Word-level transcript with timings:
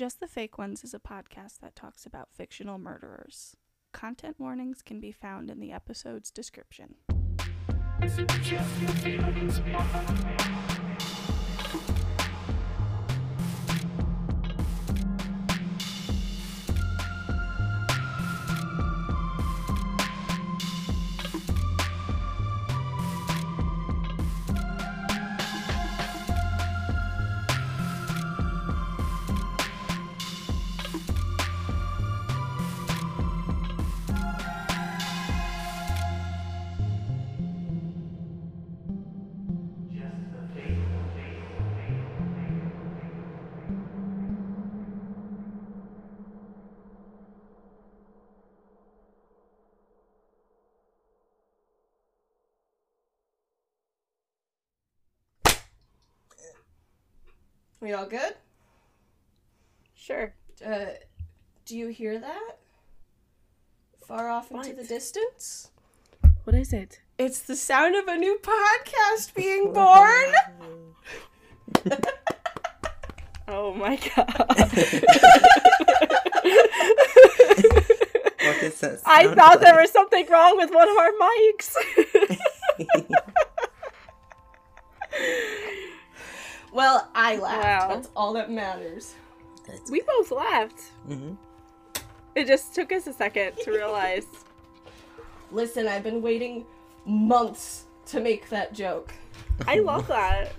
Just 0.00 0.18
the 0.18 0.26
Fake 0.26 0.56
Ones 0.56 0.82
is 0.82 0.94
a 0.94 0.98
podcast 0.98 1.60
that 1.60 1.76
talks 1.76 2.06
about 2.06 2.32
fictional 2.32 2.78
murderers. 2.78 3.54
Content 3.92 4.36
warnings 4.38 4.80
can 4.80 4.98
be 4.98 5.12
found 5.12 5.50
in 5.50 5.60
the 5.60 5.72
episode's 5.72 6.30
description. 6.30 6.94
We 58.00 58.04
all 58.04 58.08
good? 58.08 58.34
Sure. 59.94 60.32
Uh, 60.64 60.86
do 61.66 61.76
you 61.76 61.88
hear 61.88 62.18
that? 62.18 62.56
Far 64.06 64.30
off 64.30 64.50
into 64.50 64.72
the 64.72 64.84
distance? 64.84 65.70
What 66.44 66.56
is 66.56 66.72
it? 66.72 67.02
It's 67.18 67.40
the 67.40 67.54
sound 67.54 67.96
of 67.96 68.08
a 68.08 68.16
new 68.16 68.38
podcast 68.42 69.34
being 69.34 69.74
born. 69.74 70.32
Oh 73.52 73.74
my 73.74 73.96
god. 73.96 74.32
What 74.38 74.72
is 78.62 78.78
that? 78.78 79.00
I 79.06 79.24
sound 79.24 79.36
thought 79.36 79.60
there 79.60 79.80
was 79.80 79.90
something 79.90 80.24
wrong 80.30 80.56
with 80.56 80.70
one 80.70 80.88
of 80.88 80.96
our 80.96 81.10
mics. 81.20 81.74
Well, 86.72 87.08
I 87.14 87.36
laughed. 87.36 87.88
Wow. 87.88 87.94
That's 87.94 88.08
all 88.16 88.32
that 88.34 88.50
matters. 88.50 89.14
That's- 89.66 89.90
we 89.90 90.00
both 90.02 90.30
laughed. 90.30 90.92
Mhm. 91.08 91.36
It 92.34 92.46
just 92.46 92.74
took 92.74 92.92
us 92.92 93.06
a 93.06 93.12
second 93.12 93.56
to 93.64 93.70
realize. 93.70 94.26
Listen, 95.52 95.88
I've 95.88 96.02
been 96.04 96.22
waiting 96.22 96.64
months 97.04 97.84
to 98.06 98.20
make 98.20 98.48
that 98.50 98.72
joke. 98.72 99.12
I 99.66 99.78
love 99.80 100.06
that. 100.08 100.52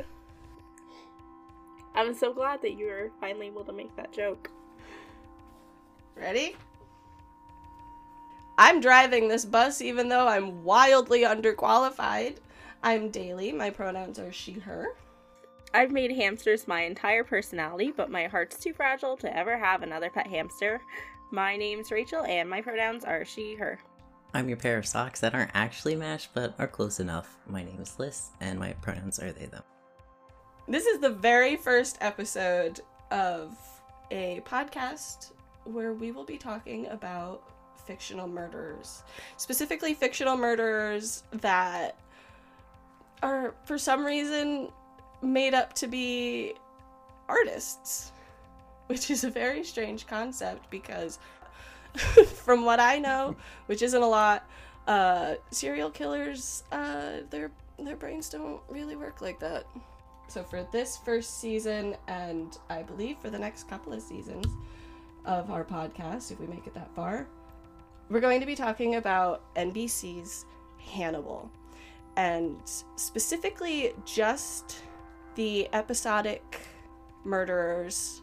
I'm 1.95 2.13
so 2.13 2.33
glad 2.33 2.61
that 2.61 2.77
you 2.77 2.85
were 2.87 3.11
finally 3.19 3.47
able 3.47 3.65
to 3.65 3.73
make 3.73 3.93
that 3.97 4.13
joke. 4.13 4.49
Ready? 6.15 6.55
I'm 8.57 8.79
driving 8.79 9.27
this 9.27 9.43
bus 9.43 9.81
even 9.81 10.07
though 10.07 10.27
I'm 10.27 10.63
wildly 10.63 11.21
underqualified. 11.23 12.37
I'm 12.83 13.09
Daily. 13.09 13.51
My 13.51 13.69
pronouns 13.69 14.19
are 14.19 14.31
she, 14.31 14.53
her. 14.53 14.89
I've 15.73 15.91
made 15.91 16.11
hamsters 16.11 16.67
my 16.67 16.81
entire 16.81 17.23
personality, 17.23 17.93
but 17.95 18.11
my 18.11 18.27
heart's 18.27 18.59
too 18.59 18.73
fragile 18.73 19.15
to 19.17 19.37
ever 19.37 19.57
have 19.57 19.83
another 19.83 20.09
pet 20.09 20.27
hamster. 20.27 20.81
My 21.31 21.55
name's 21.55 21.91
Rachel, 21.91 22.23
and 22.25 22.49
my 22.49 22.59
pronouns 22.61 23.05
are 23.05 23.23
she, 23.23 23.55
her. 23.55 23.79
I'm 24.33 24.49
your 24.49 24.57
pair 24.57 24.77
of 24.77 24.85
socks 24.85 25.21
that 25.21 25.33
aren't 25.33 25.51
actually 25.53 25.95
matched 25.95 26.33
but 26.33 26.55
are 26.59 26.67
close 26.67 26.99
enough. 26.99 27.37
My 27.47 27.63
name 27.63 27.79
is 27.79 27.97
Liz, 27.97 28.31
and 28.41 28.59
my 28.59 28.73
pronouns 28.73 29.19
are 29.19 29.31
they, 29.31 29.45
them. 29.45 29.63
This 30.67 30.85
is 30.85 30.99
the 30.99 31.09
very 31.09 31.55
first 31.55 31.97
episode 32.01 32.81
of 33.09 33.57
a 34.11 34.41
podcast 34.45 35.31
where 35.63 35.93
we 35.93 36.11
will 36.11 36.25
be 36.25 36.37
talking 36.37 36.87
about 36.87 37.43
fictional 37.85 38.27
murders, 38.27 39.03
Specifically, 39.37 39.93
fictional 39.93 40.37
murders 40.37 41.23
that 41.31 41.97
are, 43.23 43.55
for 43.65 43.77
some 43.77 44.05
reason, 44.05 44.69
made 45.21 45.53
up 45.53 45.73
to 45.73 45.87
be 45.87 46.53
artists. 47.27 48.11
Which 48.87 49.09
is 49.09 49.23
a 49.23 49.29
very 49.29 49.63
strange 49.63 50.05
concept 50.05 50.69
because, 50.69 51.17
from 52.43 52.65
what 52.65 52.81
I 52.81 52.99
know, 52.99 53.37
which 53.67 53.81
isn't 53.81 54.01
a 54.01 54.07
lot, 54.07 54.45
uh, 54.85 55.35
serial 55.49 55.89
killers, 55.89 56.63
uh, 56.73 57.19
their 57.29 57.51
their 57.79 57.95
brains 57.95 58.29
don't 58.29 58.61
really 58.67 58.95
work 58.95 59.21
like 59.21 59.39
that. 59.39 59.65
So 60.27 60.43
for 60.43 60.67
this 60.71 60.97
first 60.97 61.39
season, 61.39 61.95
and 62.07 62.57
I 62.69 62.83
believe 62.83 63.17
for 63.17 63.29
the 63.29 63.39
next 63.39 63.67
couple 63.67 63.93
of 63.93 64.01
seasons 64.01 64.45
of 65.25 65.49
our 65.51 65.63
podcast, 65.63 66.31
if 66.31 66.39
we 66.39 66.47
make 66.47 66.67
it 66.67 66.73
that 66.73 66.93
far, 66.95 67.27
we're 68.09 68.19
going 68.19 68.39
to 68.39 68.45
be 68.45 68.55
talking 68.55 68.95
about 68.95 69.41
NBC's 69.55 70.45
Hannibal, 70.77 71.49
and 72.17 72.57
specifically 72.95 73.93
just 74.05 74.83
the 75.35 75.67
episodic 75.73 76.59
murderers 77.23 78.21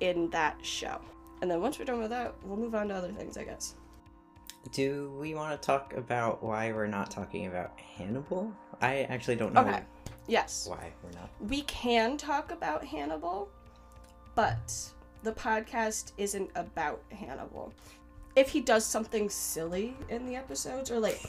in 0.00 0.30
that 0.30 0.56
show. 0.64 1.00
And 1.42 1.50
then 1.50 1.60
once 1.60 1.78
we're 1.78 1.84
done 1.84 2.00
with 2.00 2.10
that, 2.10 2.34
we'll 2.44 2.56
move 2.56 2.74
on 2.74 2.88
to 2.88 2.94
other 2.94 3.12
things, 3.12 3.36
I 3.36 3.44
guess. 3.44 3.74
Do 4.72 5.12
we 5.18 5.34
want 5.34 5.60
to 5.60 5.64
talk 5.66 5.94
about 5.96 6.42
why 6.42 6.72
we're 6.72 6.86
not 6.88 7.10
talking 7.10 7.46
about 7.46 7.78
Hannibal? 7.78 8.52
I 8.80 9.02
actually 9.04 9.36
don't 9.36 9.52
know 9.54 9.60
Okay. 9.62 9.82
Yes. 10.26 10.66
why 10.68 10.92
we're 11.02 11.12
not. 11.18 11.30
we 11.48 11.62
can 11.62 12.16
talk 12.16 12.50
about 12.50 12.84
Hannibal, 12.84 13.48
but 14.34 14.74
the 15.22 15.32
podcast 15.32 16.12
isn't 16.18 16.50
about 16.54 17.00
Hannibal. 17.10 17.72
If 18.36 18.50
he 18.50 18.60
does 18.60 18.84
something 18.84 19.30
silly 19.30 19.96
in 20.10 20.26
the 20.26 20.36
episodes, 20.36 20.90
or 20.90 21.00
like 21.00 21.20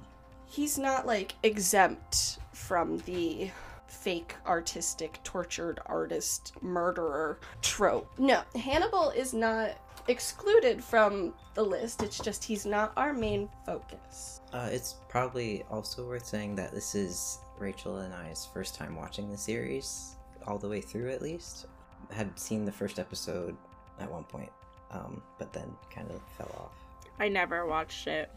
he's 0.46 0.78
not 0.78 1.04
like 1.06 1.34
exempt 1.42 2.38
from 2.52 2.98
the 2.98 3.50
fake 3.86 4.34
artistic 4.46 5.20
tortured 5.24 5.80
artist 5.86 6.52
murderer 6.60 7.38
trope. 7.62 8.10
No, 8.18 8.42
Hannibal 8.54 9.10
is 9.10 9.32
not 9.32 9.70
excluded 10.08 10.82
from 10.82 11.34
the 11.54 11.62
list. 11.62 12.02
It's 12.02 12.18
just 12.18 12.44
he's 12.44 12.66
not 12.66 12.92
our 12.96 13.12
main 13.12 13.48
focus. 13.64 14.40
Uh, 14.52 14.68
it's 14.70 14.96
probably 15.08 15.64
also 15.70 16.06
worth 16.06 16.26
saying 16.26 16.54
that 16.56 16.72
this 16.72 16.94
is 16.94 17.38
Rachel 17.58 17.98
and 17.98 18.14
I's 18.14 18.46
first 18.52 18.74
time 18.74 18.96
watching 18.96 19.30
the 19.30 19.38
series, 19.38 20.16
all 20.46 20.58
the 20.58 20.68
way 20.68 20.80
through 20.80 21.10
at 21.10 21.22
least. 21.22 21.66
Had 22.10 22.38
seen 22.38 22.64
the 22.64 22.72
first 22.72 22.98
episode 22.98 23.56
at 23.98 24.10
one 24.10 24.24
point, 24.24 24.50
um, 24.90 25.22
but 25.38 25.52
then 25.52 25.74
kind 25.92 26.10
of 26.10 26.20
fell 26.36 26.54
off. 26.58 26.84
I 27.18 27.28
never 27.28 27.66
watched 27.66 28.06
it 28.06 28.30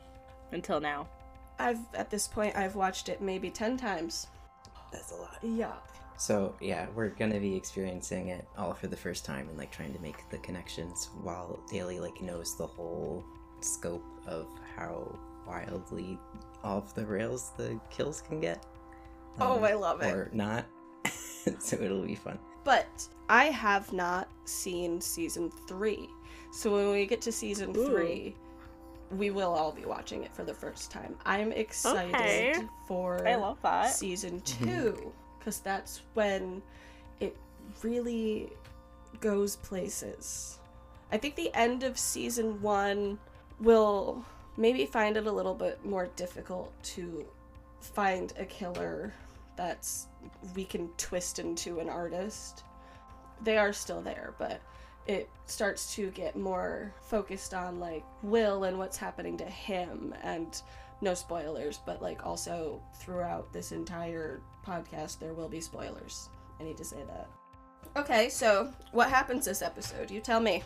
until 0.52 0.79
now. 0.79 1.08
I've 1.59 1.79
at 1.94 2.09
this 2.09 2.28
point 2.28 2.56
I've 2.56 2.75
watched 2.75 3.09
it 3.09 3.22
maybe 3.22 3.50
10 3.50 3.78
times. 3.78 4.28
That's 4.91 5.11
a 5.11 5.15
lot. 5.15 5.37
Yeah. 5.41 5.73
So 6.17 6.55
yeah, 6.59 6.87
we're 6.95 7.09
gonna 7.09 7.39
be 7.39 7.55
experiencing 7.55 8.29
it 8.29 8.47
all 8.57 8.73
for 8.73 8.87
the 8.87 8.97
first 8.97 9.23
time 9.23 9.47
and 9.49 9.57
like 9.57 9.71
trying 9.71 9.93
to 9.93 10.01
make 10.01 10.27
the 10.29 10.39
connections 10.39 11.09
while 11.21 11.59
Daly 11.71 11.99
like 11.99 12.21
knows 12.21 12.57
the 12.57 12.65
whole 12.65 13.23
scope 13.61 14.05
of 14.25 14.47
how 14.75 15.17
wildly 15.47 16.17
off 16.63 16.93
the 16.95 17.05
rails 17.05 17.51
the 17.57 17.79
kills 17.89 18.21
can 18.21 18.39
get. 18.39 18.65
Oh, 19.39 19.57
um, 19.57 19.63
I 19.63 19.73
love 19.73 20.01
it. 20.01 20.13
Or 20.13 20.29
not. 20.33 20.65
so 21.59 21.77
it'll 21.79 22.01
be 22.01 22.15
fun. 22.15 22.39
But 22.63 23.07
I 23.29 23.45
have 23.45 23.93
not 23.93 24.29
seen 24.45 24.99
season 24.99 25.51
three. 25.67 26.09
So 26.51 26.73
when 26.73 26.91
we 26.91 27.05
get 27.05 27.22
to 27.22 27.31
season 27.31 27.75
Ooh. 27.78 27.85
three, 27.85 28.35
we 29.11 29.29
will 29.31 29.53
all 29.53 29.71
be 29.71 29.85
watching 29.85 30.23
it 30.23 30.33
for 30.33 30.43
the 30.43 30.53
first 30.53 30.91
time. 30.91 31.15
I'm 31.25 31.51
excited 31.51 32.13
Okay. 32.15 32.61
for 32.87 33.25
I 33.27 33.35
love 33.35 33.57
that. 33.61 33.93
season 33.93 34.41
mm-hmm. 34.41 34.65
two 34.65 35.13
because 35.39 35.59
that's 35.59 36.01
when 36.13 36.61
it 37.19 37.35
really 37.83 38.49
goes 39.19 39.55
places. 39.57 40.59
I 41.11 41.17
think 41.17 41.35
the 41.35 41.53
end 41.53 41.83
of 41.83 41.97
season 41.97 42.61
one 42.61 43.17
will 43.59 44.25
maybe 44.57 44.85
find 44.85 45.15
it 45.15 45.25
a 45.25 45.31
little 45.31 45.53
bit 45.53 45.83
more 45.85 46.09
difficult 46.15 46.73
to 46.83 47.25
find 47.79 48.33
a 48.37 48.45
killer 48.45 49.13
that's 49.55 50.07
we 50.55 50.65
can 50.65 50.89
twist 50.97 51.39
into 51.39 51.79
an 51.79 51.89
artist. 51.89 52.63
They 53.43 53.57
are 53.57 53.71
still 53.71 54.01
there, 54.01 54.33
but 54.37 54.61
it 55.07 55.29
starts 55.45 55.95
to 55.95 56.11
get 56.11 56.35
more 56.35 56.93
focused 57.01 57.53
on 57.53 57.79
like 57.79 58.03
Will 58.21 58.65
and 58.65 58.77
what's 58.77 58.97
happening 58.97 59.37
to 59.37 59.45
him 59.45 60.13
and 60.21 60.61
no 61.01 61.13
spoilers, 61.13 61.79
but 61.85 62.01
like 62.01 62.25
also 62.25 62.81
throughout 62.99 63.51
this 63.53 63.71
entire 63.71 64.41
podcast 64.65 65.19
there 65.19 65.33
will 65.33 65.47
be 65.47 65.61
spoilers. 65.61 66.29
I 66.59 66.63
need 66.63 66.77
to 66.77 66.85
say 66.85 67.03
that. 67.07 67.27
Okay, 67.95 68.29
so 68.29 68.73
what 68.91 69.09
happens 69.09 69.45
this 69.45 69.61
episode? 69.61 70.11
You 70.11 70.19
tell 70.19 70.41
me. 70.41 70.63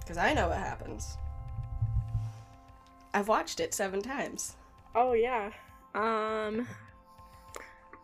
Because 0.00 0.18
I 0.18 0.34
know 0.34 0.48
what 0.48 0.58
happens. 0.58 1.16
I've 3.14 3.28
watched 3.28 3.60
it 3.60 3.72
seven 3.72 4.02
times. 4.02 4.56
Oh 4.94 5.12
yeah. 5.12 5.50
Um 5.94 6.66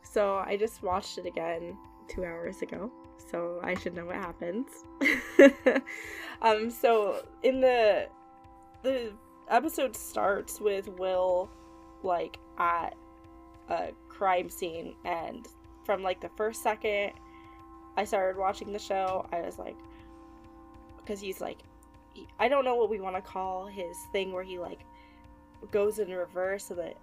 so 0.05 0.37
I 0.37 0.57
just 0.57 0.83
watched 0.83 1.19
it 1.19 1.27
again 1.27 1.77
2 2.09 2.25
hours 2.25 2.63
ago. 2.63 2.91
So 3.31 3.61
I 3.63 3.75
should 3.75 3.95
know 3.95 4.07
what 4.07 4.17
happens. 4.17 4.69
um 6.43 6.71
so 6.71 7.23
in 7.43 7.61
the 7.61 8.09
the 8.83 9.13
episode 9.51 9.97
starts 9.97 10.61
with 10.61 10.89
Will 10.99 11.51
like 12.03 12.39
at 12.59 12.95
a 13.69 13.89
crime 14.09 14.49
scene 14.49 14.95
and 15.05 15.47
from 15.85 16.03
like 16.03 16.21
the 16.21 16.31
first 16.37 16.63
second 16.63 17.13
I 17.97 18.05
started 18.05 18.39
watching 18.39 18.73
the 18.73 18.79
show, 18.79 19.27
I 19.33 19.41
was 19.41 19.59
like 19.59 19.77
because 20.99 21.21
he's 21.21 21.41
like 21.41 21.59
I 22.39 22.49
don't 22.49 22.65
know 22.65 22.77
what 22.77 22.91
we 22.91 23.01
want 23.01 23.17
to 23.17 23.23
call 23.23 23.67
his 23.67 23.97
thing 24.13 24.33
where 24.33 24.45
he 24.45 24.59
like 24.59 24.81
goes 25.73 25.99
in 25.99 26.11
reverse 26.11 26.65
so 26.67 26.75
that 26.75 26.97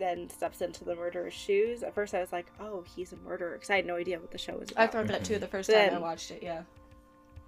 then 0.00 0.28
steps 0.28 0.60
into 0.60 0.84
the 0.84 0.96
murderer's 0.96 1.34
shoes. 1.34 1.82
At 1.82 1.94
first, 1.94 2.14
I 2.14 2.20
was 2.20 2.32
like, 2.32 2.46
"Oh, 2.58 2.82
he's 2.96 3.12
a 3.12 3.16
murderer," 3.18 3.52
because 3.52 3.70
I 3.70 3.76
had 3.76 3.86
no 3.86 3.96
idea 3.96 4.18
what 4.18 4.30
the 4.30 4.38
show 4.38 4.56
was 4.56 4.70
About. 4.70 4.82
I 4.82 4.86
thought 4.86 5.06
that 5.08 5.24
too 5.24 5.38
the 5.38 5.46
first 5.46 5.70
time 5.70 5.94
I 5.94 5.98
watched 5.98 6.30
it, 6.30 6.42
yeah. 6.42 6.62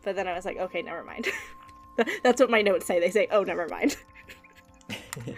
But 0.03 0.17
then 0.17 0.29
I 0.29 0.35
was 0.35 0.45
like, 0.45 0.59
"Okay, 0.59 0.83
never 0.83 1.03
mind." 1.03 1.29
That's 2.23 2.41
what 2.41 2.51
my 2.51 2.63
notes 2.63 2.87
say. 2.87 3.01
They 3.01 3.11
say, 3.11 3.29
"Oh, 3.31 3.43
never 3.43 3.69
mind." 3.69 3.97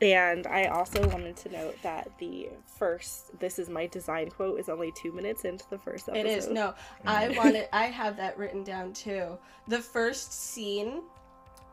and 0.00 0.46
I 0.46 0.66
also 0.66 1.06
wanted 1.08 1.36
to 1.38 1.50
note 1.50 1.76
that 1.82 2.10
the 2.18 2.48
first 2.78 3.38
"This 3.38 3.58
is 3.58 3.68
my 3.68 3.86
design" 3.86 4.30
quote 4.30 4.58
is 4.58 4.68
only 4.68 4.92
two 4.92 5.12
minutes 5.12 5.44
into 5.44 5.68
the 5.70 5.78
first 5.78 6.08
episode. 6.08 6.26
It 6.26 6.30
is. 6.30 6.48
No, 6.48 6.74
I 7.04 7.28
wanted 7.36 7.68
I 7.72 7.86
have 7.86 8.16
that 8.16 8.38
written 8.38 8.64
down 8.64 8.92
too. 8.92 9.38
The 9.68 9.80
first 9.80 10.32
scene 10.32 11.02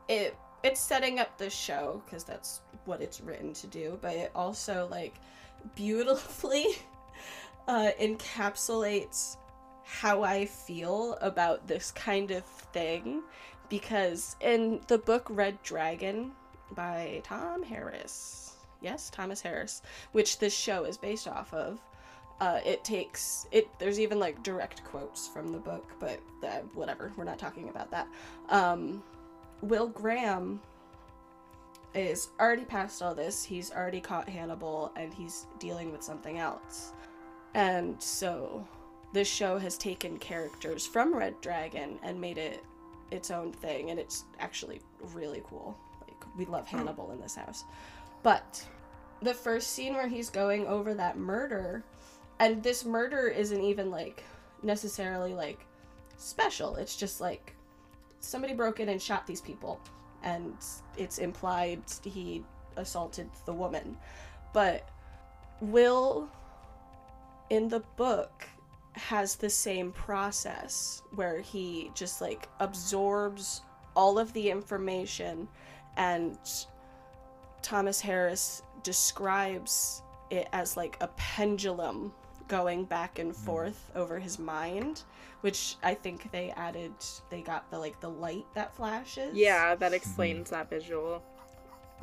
it 0.08 0.36
it's 0.64 0.80
setting 0.80 1.20
up 1.20 1.38
the 1.38 1.50
show 1.50 2.02
because 2.06 2.24
that's 2.24 2.62
what 2.86 3.02
it's 3.02 3.22
written 3.22 3.54
to 3.54 3.68
do, 3.68 3.98
but 4.02 4.16
it 4.16 4.32
also 4.36 4.88
like 4.90 5.16
beautifully 5.76 6.66
uh 7.68 7.92
encapsulates 8.00 9.38
how 9.84 10.24
I 10.24 10.46
feel 10.46 11.18
about 11.22 11.68
this 11.68 11.92
kind 11.92 12.32
of 12.32 12.44
thing 12.46 13.24
because 13.70 14.36
in 14.42 14.82
the 14.88 14.98
book 14.98 15.28
Red 15.30 15.62
Dragon 15.64 16.32
by 16.72 17.22
Tom 17.24 17.64
Harris. 17.64 18.54
Yes, 18.82 19.10
Thomas 19.10 19.42
Harris, 19.42 19.82
which 20.12 20.40
this 20.40 20.54
show 20.54 20.84
is 20.84 20.98
based 20.98 21.28
off 21.28 21.54
of 21.54 21.82
uh, 22.40 22.60
it 22.66 22.84
takes 22.84 23.48
it 23.52 23.68
there's 23.80 24.00
even 24.00 24.20
like 24.20 24.42
direct 24.44 24.84
quotes 24.84 25.28
from 25.28 25.52
the 25.52 25.58
book 25.58 25.92
but 26.00 26.20
uh, 26.44 26.60
whatever 26.74 27.12
we're 27.18 27.24
not 27.24 27.40
talking 27.40 27.70
about 27.70 27.90
that 27.90 28.08
um, 28.50 29.02
will 29.62 29.88
graham 29.88 30.60
is 31.94 32.30
already 32.40 32.66
past 32.66 33.02
all 33.02 33.16
this. 33.16 33.44
He's 33.44 33.72
already 33.72 34.00
caught 34.00 34.30
hannibal 34.30 34.92
and 34.96 35.14
he's 35.14 35.48
dealing 35.60 35.92
with 35.92 36.04
something 36.04 36.38
else. 36.38 36.94
And 37.54 38.02
so 38.02 38.66
this 39.14 39.28
show 39.28 39.58
has 39.58 39.78
taken 39.78 40.18
characters 40.18 40.86
from 40.86 41.16
red 41.16 41.40
dragon 41.42 41.98
and 42.04 42.20
made 42.20 42.38
it 42.38 42.64
its 43.10 43.32
own 43.32 43.52
thing 43.52 43.90
and 43.90 44.00
it's 44.00 44.26
actually 44.40 44.82
really 45.14 45.42
cool. 45.46 45.78
Like 46.02 46.24
we 46.38 46.46
love 46.46 46.68
hannibal 46.68 47.12
in 47.12 47.20
this 47.20 47.36
house. 47.36 47.64
But 48.22 48.64
the 49.22 49.34
first 49.34 49.72
scene 49.72 49.94
where 49.94 50.08
he's 50.08 50.30
going 50.30 50.68
over 50.68 50.94
that 50.94 51.18
murder 51.18 51.84
and 52.40 52.62
this 52.62 52.86
murder 52.86 53.28
isn't 53.28 53.62
even 53.62 53.90
like 53.90 54.24
necessarily 54.62 55.34
like 55.34 55.66
special. 56.18 56.76
It's 56.76 56.96
just 56.96 57.22
like 57.22 57.56
somebody 58.20 58.54
broke 58.54 58.80
in 58.80 58.90
and 58.90 59.02
shot 59.02 59.26
these 59.28 59.42
people. 59.42 59.80
And 60.24 60.56
it's 60.98 61.20
implied 61.20 61.84
he 62.04 62.44
assaulted 62.76 63.30
the 63.46 63.54
woman. 63.54 63.98
But 64.54 64.90
will 65.62 66.30
in 67.50 67.68
the 67.68 67.82
book 67.96 68.46
has 68.94 69.36
the 69.36 69.50
same 69.50 69.92
process 69.92 71.04
where 71.16 71.40
he 71.40 71.92
just 71.94 72.20
like 72.20 72.50
absorbs 72.60 73.62
all 73.96 74.18
of 74.18 74.34
the 74.34 74.50
information 74.50 75.48
and 75.98 76.38
Thomas 77.62 78.02
Harris 78.02 78.64
describes 78.84 80.02
it 80.30 80.48
as 80.54 80.78
like 80.78 80.98
a 81.02 81.08
pendulum 81.10 82.12
going 82.48 82.86
back 82.86 83.20
and 83.20 83.32
mm. 83.32 83.36
forth 83.36 83.92
over 83.96 84.20
his 84.20 84.40
mind 84.40 85.04
which 85.42 85.76
i 85.84 85.94
think 85.94 86.32
they 86.32 86.52
added 86.52 86.94
they 87.30 87.42
got 87.42 87.70
the 87.72 87.78
like 87.78 88.00
the 88.00 88.10
light 88.10 88.46
that 88.54 88.76
flashes. 88.76 89.36
Yeah, 89.36 89.76
that 89.76 89.92
hmm. 89.92 89.96
explains 89.96 90.50
that 90.50 90.70
visual. 90.70 91.22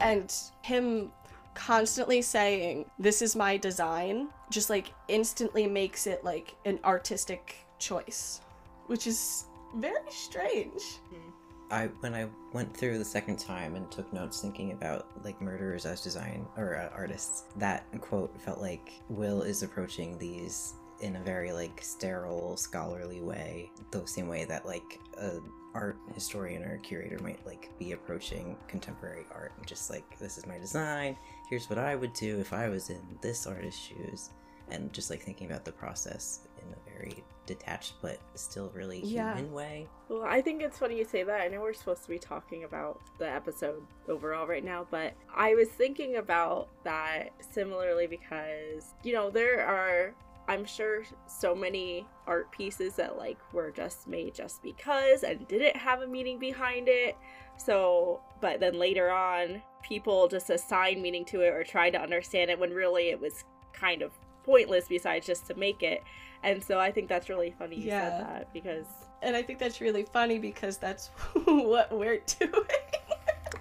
and 0.01 0.33
him 0.63 1.13
constantly 1.55 2.21
saying 2.21 2.85
this 2.99 3.23
is 3.23 3.37
my 3.37 3.57
design 3.57 4.29
just 4.51 4.71
like 4.71 4.93
instantly 5.07 5.67
makes 5.69 6.07
it 6.07 6.25
like 6.25 6.55
an 6.65 6.81
artistic 6.85 7.57
choice 7.79 8.41
which 8.87 9.07
is 9.07 9.45
very 9.77 10.11
strange 10.11 10.83
hmm. 11.11 11.31
I 11.71 11.87
when 12.01 12.15
I 12.15 12.29
went 12.53 12.77
through 12.77 12.99
the 12.99 13.05
second 13.05 13.39
time 13.39 13.75
and 13.75 13.91
took 13.91 14.13
notes 14.13 14.41
thinking 14.41 14.73
about 14.73 15.09
like 15.25 15.41
murderers 15.41 15.87
as 15.87 16.03
design 16.03 16.47
or 16.57 16.77
uh, 16.77 16.89
artists, 16.95 17.45
that 17.57 17.87
quote 18.01 18.41
felt 18.41 18.61
like 18.61 18.93
Will 19.09 19.43
is 19.43 19.63
approaching 19.63 20.19
these 20.19 20.75
in 21.01 21.17
a 21.17 21.21
very 21.21 21.53
like 21.53 21.81
sterile, 21.83 22.57
scholarly 22.57 23.21
way, 23.21 23.71
the 23.91 24.07
same 24.07 24.29
way 24.29 24.45
that 24.45 24.65
like 24.67 25.01
a 25.19 25.39
art 25.75 25.99
historian 26.15 26.63
or 26.63 26.79
curator 26.79 27.21
might 27.23 27.45
like 27.45 27.71
be 27.79 27.93
approaching 27.93 28.57
contemporary 28.69 29.27
art 29.33 29.53
and 29.57 29.67
just 29.67 29.91
like 29.91 30.19
this 30.21 30.39
is 30.39 30.47
my 30.47 30.59
design, 30.59 31.17
here's 31.51 31.69
what 31.69 31.79
I 31.79 31.97
would 31.97 32.13
do 32.13 32.39
if 32.39 32.53
I 32.53 32.69
was 32.69 32.91
in 32.91 33.01
this 33.21 33.47
artist's 33.47 33.81
shoes, 33.81 34.31
and 34.71 34.93
just 34.93 35.11
like 35.11 35.23
thinking 35.23 35.51
about 35.51 35.65
the 35.65 35.73
process 35.73 36.47
in 36.67 36.73
a 36.75 36.99
very 36.99 37.23
detached 37.47 37.95
but 38.01 38.19
still 38.35 38.71
really 38.75 39.01
Yeah. 39.01 39.35
human 39.35 39.53
way. 39.53 39.89
Well, 40.09 40.23
I 40.25 40.41
think 40.41 40.63
it's 40.63 40.79
funny 40.79 40.97
you 40.99 41.05
say 41.05 41.23
that. 41.25 41.41
I 41.41 41.49
know 41.49 41.61
we're 41.61 41.73
supposed 41.75 42.03
to 42.05 42.09
be 42.09 42.19
talking 42.19 42.65
about 42.65 43.01
the 43.19 43.29
episode 43.29 43.87
overall 44.09 44.47
right 44.47 44.65
now, 44.65 44.87
but 44.91 45.13
I 45.35 45.55
was 45.55 45.69
thinking 45.69 46.17
about 46.17 46.69
that 46.85 47.31
similarly 47.53 48.07
because, 48.07 48.95
you 49.03 49.13
know, 49.13 49.31
there 49.31 49.67
are, 49.67 50.15
I'm 50.49 50.65
sure, 50.65 51.05
so 51.27 51.55
many 51.55 52.07
art 52.27 52.51
pieces 52.51 52.95
that, 52.97 53.19
like, 53.19 53.39
were 53.53 53.71
just 53.71 54.07
made 54.09 54.35
just 54.35 54.63
because 54.63 55.23
and 55.23 55.47
didn't 55.49 55.77
have 55.77 56.01
a 56.03 56.07
meaning 56.07 56.39
behind 56.39 56.89
it. 56.89 57.17
So, 57.57 58.21
but 58.41 58.59
then 58.61 58.79
later 58.79 59.11
on, 59.11 59.63
people 59.83 60.29
just 60.29 60.51
assign 60.51 61.01
meaning 61.03 61.25
to 61.27 61.43
it 61.43 61.49
or 61.49 61.63
try 61.63 61.91
to 61.91 62.01
understand 62.01 62.51
it 62.51 62.59
when 62.59 62.71
really 62.73 63.11
it 63.11 63.21
was 63.21 63.45
kind 63.73 64.03
of 64.03 64.13
pointless 64.45 64.87
besides 64.89 65.27
just 65.27 65.47
to 65.47 65.55
make 65.55 65.83
it. 65.83 66.03
And 66.45 66.63
so 66.63 66.79
I 66.79 66.93
think 66.93 67.09
that's 67.09 67.29
really 67.29 67.51
funny 67.59 67.77
you 67.81 67.87
Yeah. 67.89 68.01
said 68.19 68.21
that 68.27 68.53
because 68.53 68.87
and 69.23 69.35
i 69.35 69.41
think 69.43 69.59
that's 69.59 69.81
really 69.81 70.03
funny 70.05 70.39
because 70.39 70.77
that's 70.77 71.07
what 71.47 71.91
we're 71.91 72.21
doing 72.39 72.53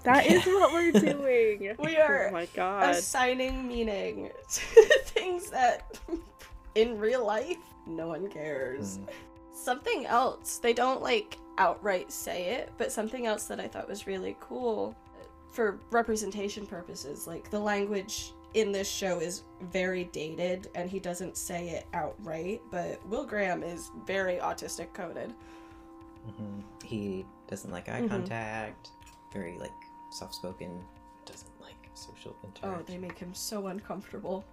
That 0.03 0.25
is 0.25 0.43
what 0.45 0.73
we're 0.73 0.91
doing. 1.13 1.73
We 1.79 1.95
are 1.97 2.27
Oh 2.27 2.31
my 2.33 2.47
god. 2.53 2.95
assigning 2.95 3.65
meaning 3.67 4.29
to 4.51 4.61
things 5.05 5.49
that 5.51 5.97
in 6.75 6.99
real 6.99 7.25
life 7.25 7.57
no 7.87 8.07
one 8.09 8.27
cares 8.29 8.97
Mm. 8.99 9.09
something 9.55 10.05
else 10.05 10.57
they 10.57 10.73
don't 10.73 11.01
like 11.01 11.37
outright 11.57 12.11
say 12.11 12.45
it 12.55 12.71
but 12.77 12.91
something 12.91 13.25
else 13.27 13.45
that 13.45 13.59
i 13.61 13.67
thought 13.67 13.87
was 13.87 14.07
really 14.07 14.35
cool 14.41 14.95
for 15.51 15.79
representation 15.91 16.65
purposes 16.65 17.27
like 17.27 17.49
the 17.51 17.59
language 17.59 18.33
in 18.53 18.71
this 18.71 18.87
show 18.89 19.19
is 19.19 19.43
very 19.61 20.05
dated 20.05 20.69
and 20.75 20.89
he 20.89 20.99
doesn't 20.99 21.35
say 21.37 21.69
it 21.69 21.85
outright 21.93 22.61
but 22.71 23.03
will 23.07 23.25
graham 23.25 23.63
is 23.63 23.89
very 24.05 24.35
autistic 24.37 24.93
coded 24.93 25.33
hmm 26.37 26.59
He 26.83 27.25
doesn't 27.47 27.71
like 27.71 27.89
eye 27.89 28.01
Mhm. 28.01 28.09
contact. 28.09 28.89
Very 29.33 29.57
like 29.57 29.71
soft-spoken. 30.11 30.83
Doesn't 31.25 31.59
like 31.61 31.75
social 31.95 32.35
interaction. 32.43 32.79
oh 32.79 32.83
they 32.85 32.97
make 32.97 33.17
him 33.17 33.33
so 33.33 33.67
uncomfortable 33.67 34.43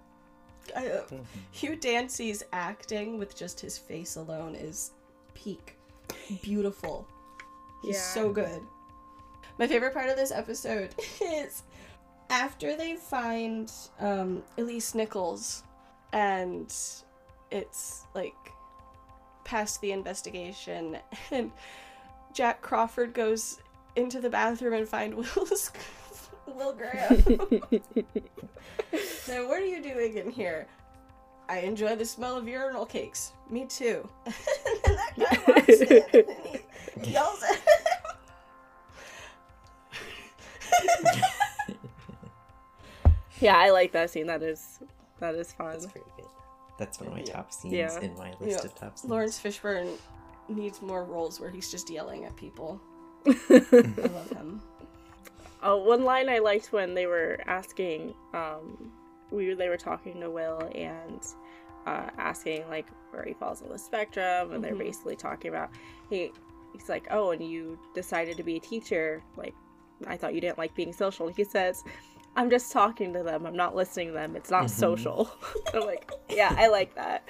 I, 0.75 0.87
uh, 0.87 1.07
Mhm. 1.07 1.25
hugh 1.51 1.75
dancy's 1.75 2.43
acting 2.53 3.17
with 3.19 3.35
just 3.35 3.59
his 3.59 3.77
face 3.77 4.15
alone 4.15 4.55
is 4.55 4.91
peak 5.33 5.75
beautiful 6.41 7.07
he's 7.83 7.95
Yeah. 7.95 8.13
so 8.13 8.31
good 8.31 8.61
my 9.57 9.67
favorite 9.67 9.93
part 9.93 10.09
of 10.09 10.15
this 10.17 10.31
episode 10.31 10.93
is 11.21 11.63
after 12.31 12.77
they 12.77 12.95
find 12.95 13.71
um, 13.99 14.41
elise 14.57 14.95
nichols 14.95 15.63
and 16.13 16.73
it's 17.51 18.05
like 18.15 18.33
past 19.43 19.81
the 19.81 19.91
investigation 19.91 20.97
and 21.31 21.51
jack 22.33 22.61
crawford 22.61 23.13
goes 23.13 23.59
into 23.97 24.21
the 24.21 24.29
bathroom 24.29 24.73
and 24.73 24.87
find 24.87 25.13
will's 25.35 25.71
will 26.47 26.73
graham 26.73 27.21
so 29.03 29.47
what 29.47 29.61
are 29.61 29.65
you 29.65 29.81
doing 29.81 30.17
in 30.17 30.29
here 30.31 30.65
I 31.49 31.57
enjoy 31.59 31.97
the 31.97 32.05
smell 32.05 32.37
of 32.37 32.47
urinal 32.47 32.85
cakes. 32.85 33.33
Me 33.49 33.65
too. 33.65 34.07
and 34.25 34.33
then 34.85 34.95
that 34.95 35.13
guy 35.19 35.37
walks 35.45 35.67
in 35.81 36.03
and 36.13 37.05
he 37.05 37.11
yells 37.11 37.43
at 37.43 37.55
him. 41.03 41.30
Yeah, 43.41 43.57
I 43.57 43.71
like 43.71 43.91
that 43.93 44.09
scene. 44.09 44.27
That 44.27 44.41
is 44.43 44.79
that 45.19 45.35
is 45.35 45.51
fun. 45.53 45.71
That's 45.71 45.87
pretty 45.87 46.07
good. 46.17 46.25
That's 46.77 46.99
one 46.99 47.07
of 47.09 47.13
my 47.13 47.19
Yeah. 47.19 47.33
top 47.33 47.51
scenes 47.51 47.73
Yeah. 47.73 47.99
in 47.99 48.17
my 48.17 48.33
list 48.39 48.59
Yeah. 48.63 48.65
of 48.65 48.75
top 48.75 48.97
scenes. 48.97 49.11
Laurence 49.11 49.39
Fishburne 49.39 49.97
needs 50.47 50.81
more 50.81 51.03
roles 51.03 51.39
where 51.39 51.49
he's 51.49 51.69
just 51.69 51.89
yelling 51.89 52.25
at 52.25 52.35
people. 52.35 52.79
I 53.27 53.31
love 54.11 54.29
him. 54.31 54.61
Oh, 55.63 55.77
one 55.77 56.03
line 56.03 56.27
I 56.27 56.39
liked 56.39 56.71
when 56.73 56.95
they 56.95 57.05
were 57.05 57.39
asking, 57.45 58.15
um, 58.33 58.91
we 59.29 59.53
they 59.53 59.69
were 59.69 59.77
talking 59.77 60.19
to 60.21 60.29
Will 60.29 60.59
and 60.73 61.23
uh, 61.85 62.09
asking 62.17 62.67
like 62.69 62.87
where 63.11 63.23
he 63.23 63.33
falls 63.33 63.61
on 63.61 63.69
the 63.69 63.77
spectrum, 63.77 64.51
and 64.53 64.63
they're 64.63 64.73
Mhm. 64.75 64.79
basically 64.79 65.15
talking 65.15 65.49
about 65.49 65.69
he 66.09 66.31
he's 66.73 66.89
like, 66.89 67.05
oh, 67.11 67.31
and 67.31 67.43
you 67.43 67.77
decided 67.93 68.37
to 68.37 68.43
be 68.43 68.55
a 68.55 68.59
teacher. 68.59 69.21
Like, 69.35 69.53
I 70.07 70.15
thought 70.17 70.33
you 70.33 70.39
didn't 70.41 70.57
like 70.57 70.73
being 70.73 70.93
social. 70.93 71.27
He 71.27 71.43
says, 71.43 71.83
I'm 72.35 72.49
just 72.49 72.71
talking 72.71 73.13
to 73.13 73.23
them. 73.23 73.45
I'm 73.45 73.55
not 73.55 73.75
listening 73.75 74.07
to 74.07 74.13
them. 74.13 74.35
It's 74.35 74.49
not 74.49 74.65
Mhm. 74.65 74.69
social. 74.69 75.31
I'm 75.73 75.81
like, 75.85 76.11
yeah, 76.29 76.55
I 76.57 76.67
like 76.67 76.95
that. 76.95 77.23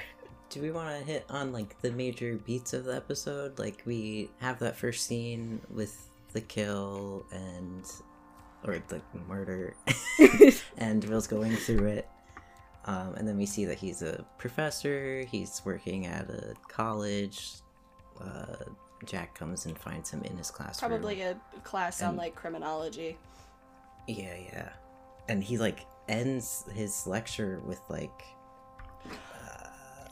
Do 0.50 0.62
we 0.62 0.72
want 0.72 0.90
to 1.00 1.06
hit 1.06 1.26
on 1.30 1.52
like 1.54 1.80
the 1.82 1.92
major 1.92 2.36
beats 2.38 2.74
of 2.74 2.84
the 2.86 2.96
episode? 2.96 3.58
Like 3.58 3.82
we 3.86 4.30
have 4.40 4.60
that 4.60 4.76
first 4.76 5.08
scene 5.08 5.62
with 5.70 6.10
the 6.34 6.42
kill 6.42 7.26
and 7.32 7.90
or 8.64 8.78
the 8.90 9.02
murder, 9.28 9.76
and 10.78 11.04
Will's 11.06 11.26
going 11.28 11.56
through 11.56 11.88
it. 11.88 12.08
Um, 12.86 13.16
and 13.16 13.28
then 13.28 13.38
we 13.38 13.46
see 13.48 13.66
that 13.66 13.78
he's 13.80 14.02
a 14.04 14.24
professor. 14.38 15.24
He's 15.30 15.62
working 15.66 16.06
at 16.06 16.30
a 16.30 16.54
college. 16.68 17.54
Uh, 18.20 18.56
Jack 19.06 19.34
comes 19.34 19.66
and 19.66 19.76
finds 19.78 20.12
him 20.12 20.22
in 20.24 20.38
his 20.38 20.52
classroom. 20.52 20.92
Probably 20.92 21.22
a 21.22 21.36
class 21.64 22.02
on 22.04 22.16
like 22.18 22.36
criminology. 22.36 23.18
Yeah, 24.08 24.36
yeah. 24.36 24.70
And 25.28 25.44
he 25.44 25.58
like 25.58 25.86
ends 26.10 26.66
his 26.74 27.08
lecture 27.08 27.62
with 27.66 27.80
like 27.90 28.24
uh, 29.10 29.68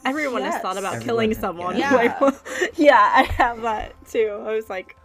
Everyone 0.06 0.42
has 0.44 0.62
thought 0.62 0.78
about 0.78 0.96
Everyone 0.96 1.06
killing 1.06 1.30
has- 1.32 1.40
someone. 1.40 1.78
yeah. 1.78 2.18
Like, 2.22 2.42
yeah, 2.78 3.12
I 3.16 3.24
have 3.24 3.62
that 3.64 3.94
too. 4.10 4.42
I 4.46 4.54
was 4.54 4.70
like, 4.70 4.96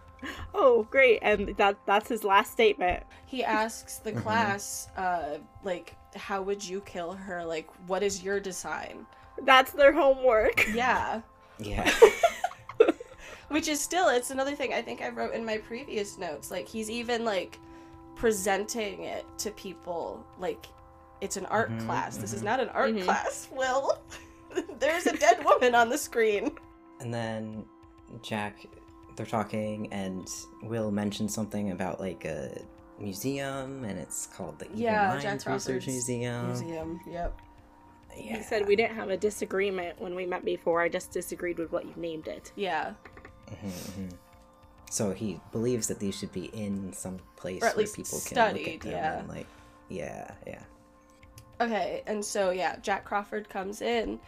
oh, 0.53 0.87
great. 0.89 1.19
And 1.21 1.49
that 1.57 1.77
that's 1.85 2.07
his 2.07 2.23
last 2.23 2.51
statement. 2.51 3.03
He 3.25 3.43
asks 3.43 3.97
the 3.97 4.11
Mhm. 4.13 4.21
class, 4.23 4.87
uh, 4.97 5.37
like, 5.63 5.95
how 6.15 6.41
would 6.41 6.63
you 6.63 6.81
kill 6.81 7.13
her? 7.13 7.43
Like, 7.43 7.67
what 7.87 8.01
is 8.03 8.23
your 8.23 8.39
design? 8.39 9.05
That's 9.43 9.71
their 9.71 9.91
homework. 9.91 10.65
Yeah. 10.73 11.21
yeah. 11.59 11.91
Which 13.49 13.67
is 13.67 13.79
still, 13.79 14.07
it's 14.09 14.31
another 14.31 14.55
thing 14.55 14.73
I 14.73 14.81
think 14.81 15.01
I 15.01 15.09
wrote 15.09 15.33
in 15.33 15.45
my 15.45 15.57
previous 15.59 16.17
notes. 16.17 16.49
Like, 16.51 16.67
he's 16.67 16.89
even, 16.89 17.23
like, 17.25 17.59
presenting 18.15 19.03
it 19.03 19.25
to 19.39 19.51
people 19.51 20.25
like 20.39 20.65
it's 21.21 21.37
an 21.37 21.45
art 21.47 21.71
Mhm, 21.71 21.85
class. 21.85 22.17
This 22.17 22.33
is 22.33 22.41
mhm. 22.41 22.45
not 22.45 22.59
an 22.59 22.69
art 22.69 22.91
Mhm. 22.91 23.03
class, 23.03 23.47
Will. 23.51 23.99
There's 24.79 25.05
a 25.07 25.15
dead 25.17 25.43
woman 25.43 25.73
on 25.75 25.89
the 25.89 25.97
screen. 25.97 26.51
And 26.99 27.13
then 27.13 27.65
Jack, 28.21 28.65
they're 29.15 29.25
talking, 29.25 29.91
and 29.91 30.27
Will 30.63 30.91
mentions 30.91 31.33
something 31.33 31.71
about 31.71 31.99
like 31.99 32.25
a 32.25 32.61
museum, 32.99 33.83
and 33.83 33.99
it's 33.99 34.27
called 34.27 34.59
the 34.59 34.65
Evil 34.67 34.79
Yeah, 34.79 35.07
Minds 35.09 35.23
Jack 35.23 35.33
Research 35.33 35.83
Crawford's 35.83 35.87
Museum. 35.87 36.47
Museum. 36.47 37.01
Yep. 37.07 37.41
Yeah. 38.17 38.37
He 38.37 38.43
said 38.43 38.65
we 38.67 38.75
didn't 38.77 38.95
have 38.95 39.09
a 39.09 39.17
disagreement 39.17 39.99
when 39.99 40.15
we 40.15 40.25
met 40.25 40.45
before. 40.45 40.81
I 40.81 40.87
just 40.89 41.11
disagreed 41.11 41.57
with 41.57 41.71
what 41.73 41.85
you 41.85 41.93
named 41.97 42.27
it. 42.29 42.51
Yeah. 42.55 42.93
So 44.95 45.11
he 45.11 45.41
believes 45.51 45.87
that 45.87 45.99
these 45.99 46.17
should 46.17 46.31
be 46.31 46.45
in 46.45 46.93
some 46.93 47.19
place 47.35 47.61
where 47.61 47.73
least 47.75 47.97
people 47.97 48.17
can 48.25 48.53
look 48.53 48.65
at 48.65 48.79
them 48.79 48.91
yeah. 48.93 49.19
and 49.19 49.27
like, 49.27 49.47
yeah, 49.89 50.31
yeah. 50.47 50.61
Okay, 51.59 52.01
and 52.07 52.23
so 52.23 52.51
yeah, 52.51 52.77
Jack 52.77 53.03
Crawford 53.03 53.49
comes 53.49 53.81
in 53.81 54.21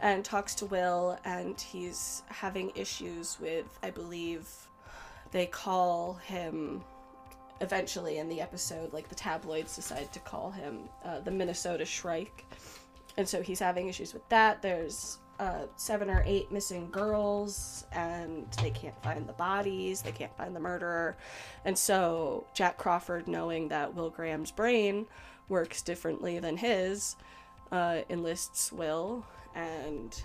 and 0.00 0.24
talks 0.24 0.56
to 0.56 0.66
Will, 0.66 1.16
and 1.24 1.60
he's 1.60 2.24
having 2.26 2.72
issues 2.74 3.38
with, 3.40 3.66
I 3.84 3.90
believe, 3.90 4.48
they 5.30 5.46
call 5.46 6.14
him 6.14 6.82
eventually 7.60 8.18
in 8.18 8.28
the 8.28 8.40
episode, 8.40 8.92
like 8.92 9.08
the 9.08 9.14
tabloids 9.14 9.76
decide 9.76 10.12
to 10.12 10.18
call 10.18 10.50
him 10.50 10.88
uh, 11.04 11.20
the 11.20 11.30
Minnesota 11.30 11.84
Shrike. 11.84 12.44
And 13.16 13.28
so 13.28 13.40
he's 13.40 13.60
having 13.60 13.88
issues 13.88 14.14
with 14.14 14.28
that. 14.30 14.62
There's 14.62 15.18
uh, 15.38 15.66
seven 15.76 16.10
or 16.10 16.22
eight 16.26 16.50
missing 16.50 16.90
girls, 16.90 17.84
and 17.92 18.46
they 18.62 18.70
can't 18.70 19.00
find 19.02 19.26
the 19.26 19.32
bodies, 19.34 20.02
they 20.02 20.12
can't 20.12 20.36
find 20.36 20.54
the 20.54 20.60
murderer. 20.60 21.16
And 21.64 21.76
so 21.76 22.46
Jack 22.54 22.76
Crawford, 22.76 23.28
knowing 23.28 23.68
that 23.68 23.94
Will 23.94 24.10
Graham's 24.10 24.50
brain 24.50 25.06
works 25.48 25.82
differently 25.82 26.38
than 26.38 26.56
his, 26.56 27.16
uh, 27.70 28.00
enlists 28.10 28.72
Will, 28.72 29.24
and 29.54 30.22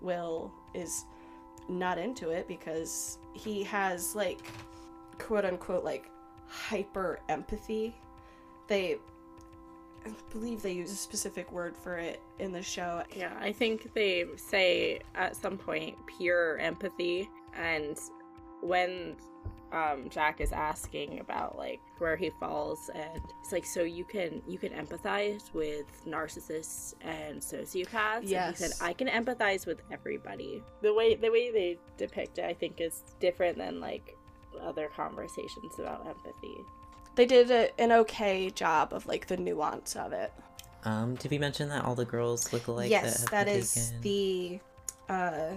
Will 0.00 0.52
is 0.74 1.04
not 1.68 1.98
into 1.98 2.30
it 2.30 2.48
because 2.48 3.18
he 3.34 3.62
has 3.62 4.14
like 4.14 4.40
quote 5.18 5.44
unquote 5.44 5.84
like 5.84 6.10
hyper 6.48 7.20
empathy. 7.28 7.94
They 8.66 8.96
I 10.08 10.32
believe 10.32 10.62
they 10.62 10.72
use 10.72 10.90
a 10.90 10.96
specific 10.96 11.50
word 11.52 11.76
for 11.76 11.98
it 11.98 12.20
in 12.38 12.52
the 12.52 12.62
show. 12.62 13.02
Yeah, 13.14 13.36
I 13.40 13.52
think 13.52 13.92
they 13.94 14.24
say 14.36 15.00
at 15.14 15.36
some 15.36 15.58
point 15.58 15.96
pure 16.06 16.58
empathy, 16.58 17.28
and 17.56 17.98
when 18.62 19.16
um, 19.72 20.08
Jack 20.08 20.40
is 20.40 20.52
asking 20.52 21.20
about 21.20 21.58
like 21.58 21.80
where 21.98 22.16
he 22.16 22.30
falls, 22.40 22.90
and 22.94 23.20
it's 23.42 23.52
like, 23.52 23.64
so 23.66 23.82
you 23.82 24.04
can 24.04 24.42
you 24.46 24.58
can 24.58 24.70
empathize 24.70 25.52
with 25.52 25.86
narcissists 26.06 26.94
and 27.02 27.40
sociopaths. 27.40 28.30
And 28.48 28.56
he 28.56 28.64
said 28.64 28.72
I 28.80 28.92
can 28.92 29.08
empathize 29.08 29.66
with 29.66 29.82
everybody. 29.90 30.62
The 30.82 30.92
way 30.94 31.14
the 31.14 31.30
way 31.30 31.50
they 31.50 31.78
depict 31.96 32.38
it, 32.38 32.44
I 32.44 32.54
think, 32.54 32.80
is 32.80 33.02
different 33.20 33.58
than 33.58 33.80
like 33.80 34.16
other 34.62 34.88
conversations 34.94 35.78
about 35.78 36.06
empathy. 36.06 36.56
They 37.18 37.26
did 37.26 37.50
a, 37.50 37.80
an 37.80 37.90
okay 37.90 38.48
job 38.48 38.92
of 38.92 39.04
like 39.06 39.26
the 39.26 39.36
nuance 39.36 39.96
of 39.96 40.12
it. 40.12 40.32
Um, 40.84 41.16
did 41.16 41.32
we 41.32 41.38
mention 41.38 41.68
that 41.70 41.84
all 41.84 41.96
the 41.96 42.04
girls 42.04 42.52
look 42.52 42.68
alike? 42.68 42.88
yes, 42.90 43.22
have 43.22 43.30
that 43.30 43.46
been 43.46 43.56
is 43.56 43.74
taken? 43.74 44.00
the 44.02 44.60
uh 45.08 45.50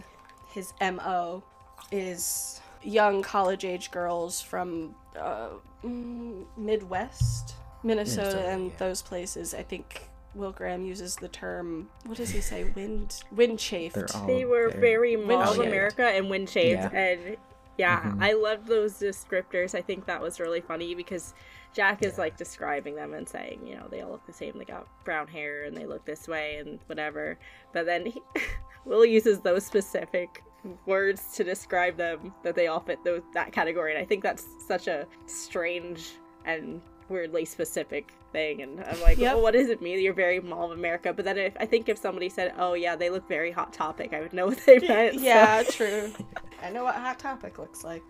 his 0.56 0.74
mo 0.82 1.44
is 1.92 2.60
young 2.82 3.22
college 3.22 3.64
age 3.64 3.92
girls 3.92 4.42
from 4.42 4.96
uh 5.16 5.50
mm, 5.84 6.46
midwest 6.58 7.54
minnesota, 7.84 8.22
Minnesota, 8.28 8.50
and 8.50 8.66
yeah. 8.72 8.78
those 8.78 9.02
places 9.04 9.54
i 9.54 9.62
think 9.62 10.10
will 10.34 10.52
graham 10.52 10.84
uses 10.84 11.16
the 11.18 11.28
term 11.28 11.90
what 12.06 12.18
does 12.18 12.30
he 12.32 12.42
say 12.42 12.64
wind 12.76 13.22
wind 13.32 13.60
chafed 13.60 13.96
They're 13.96 14.08
all 14.16 14.26
They 14.26 14.46
were 14.46 14.70
very 14.70 15.16
Mall 15.16 15.42
of. 15.44 15.60
America 15.60 16.06
and 16.06 16.28
wind 16.30 16.48
chafed, 16.48 16.92
Yeah. 16.94 17.00
and 17.00 17.38
yeah, 17.82 18.02
Mhm. 18.04 18.22
I 18.24 18.34
loved 18.34 18.68
those 18.68 18.94
descriptors. 19.00 19.74
I 19.74 19.82
think 19.82 20.06
that 20.06 20.22
was 20.22 20.40
really 20.40 20.62
funny 20.62 20.94
because 20.96 21.34
Jack 21.74 22.04
is 22.04 22.14
Yeah. 22.14 22.22
like 22.26 22.38
describing 22.38 22.96
them 22.96 23.14
and 23.14 23.28
saying, 23.28 23.66
you 23.66 23.76
know, 23.76 23.88
they 23.90 24.02
all 24.02 24.12
look 24.12 24.26
the 24.28 24.34
same. 24.34 24.58
They 24.60 24.66
got 24.66 24.86
brown 25.04 25.28
hair 25.28 25.64
and 25.64 25.76
they 25.76 25.86
look 25.88 26.06
this 26.06 26.28
way 26.28 26.58
and 26.58 26.80
whatever. 26.86 27.38
But 27.74 27.86
then 27.88 28.06
he, 28.06 28.22
Will 28.86 29.06
uses 29.06 29.40
those 29.42 29.64
specific 29.66 30.44
words 30.88 31.22
to 31.36 31.44
describe 31.44 31.98
them 31.98 32.34
that 32.44 32.56
they 32.56 32.66
all 32.68 32.80
fit 32.80 33.04
those 33.04 33.22
that 33.34 33.52
category, 33.52 33.92
and 33.94 34.02
I 34.02 34.06
think 34.06 34.22
that's 34.24 34.46
such 34.68 34.88
a 34.88 35.06
strange 35.28 36.14
and 36.46 36.82
weirdly 37.12 37.46
specific 37.46 38.14
thing 38.32 38.62
and 38.62 38.80
i'm 38.86 39.00
like 39.02 39.18
Yep. 39.18 39.34
well, 39.36 39.44
what 39.44 39.52
does 39.54 39.70
it 39.70 39.82
mean 39.82 40.00
you're 40.00 40.14
very 40.14 40.40
mall 40.40 40.72
of 40.72 40.78
america? 40.80 41.12
But 41.14 41.26
then 41.26 41.38
if 41.38 41.54
i 41.60 41.66
think 41.66 41.90
if 41.90 41.98
somebody 41.98 42.30
said 42.30 42.54
oh 42.58 42.74
yeah 42.74 42.96
they 42.96 43.10
look 43.10 43.28
very 43.28 43.52
hot 43.52 43.74
topic 43.74 44.14
i 44.14 44.22
would 44.22 44.32
know 44.34 44.48
what 44.48 44.60
they 44.66 44.80
meant 44.80 45.16
so- 45.16 45.22
yeah 45.22 45.64
true. 45.70 46.12
I 46.64 46.70
know 46.70 46.84
what 46.84 46.94
hot 46.94 47.18
topic 47.18 47.58
looks 47.58 47.84
like. 47.84 48.04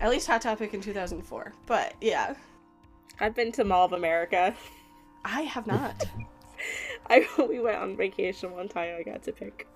At 0.00 0.08
least 0.10 0.26
hot 0.26 0.40
topic 0.40 0.72
in 0.72 0.80
2004 0.80 1.52
but 1.66 1.92
yeah. 2.00 2.34
I've 3.20 3.34
been 3.34 3.52
to 3.52 3.64
mall 3.64 3.84
of 3.84 3.92
america. 3.92 4.54
I 5.24 5.42
have 5.42 5.66
not. 5.66 6.04
I 7.10 7.26
we 7.48 7.60
went 7.60 7.76
on 7.76 7.96
vacation 7.96 8.50
one 8.52 8.68
time 8.68 8.96
i 8.98 9.02
got 9.02 9.22
to 9.24 9.32
pick. 9.32 9.68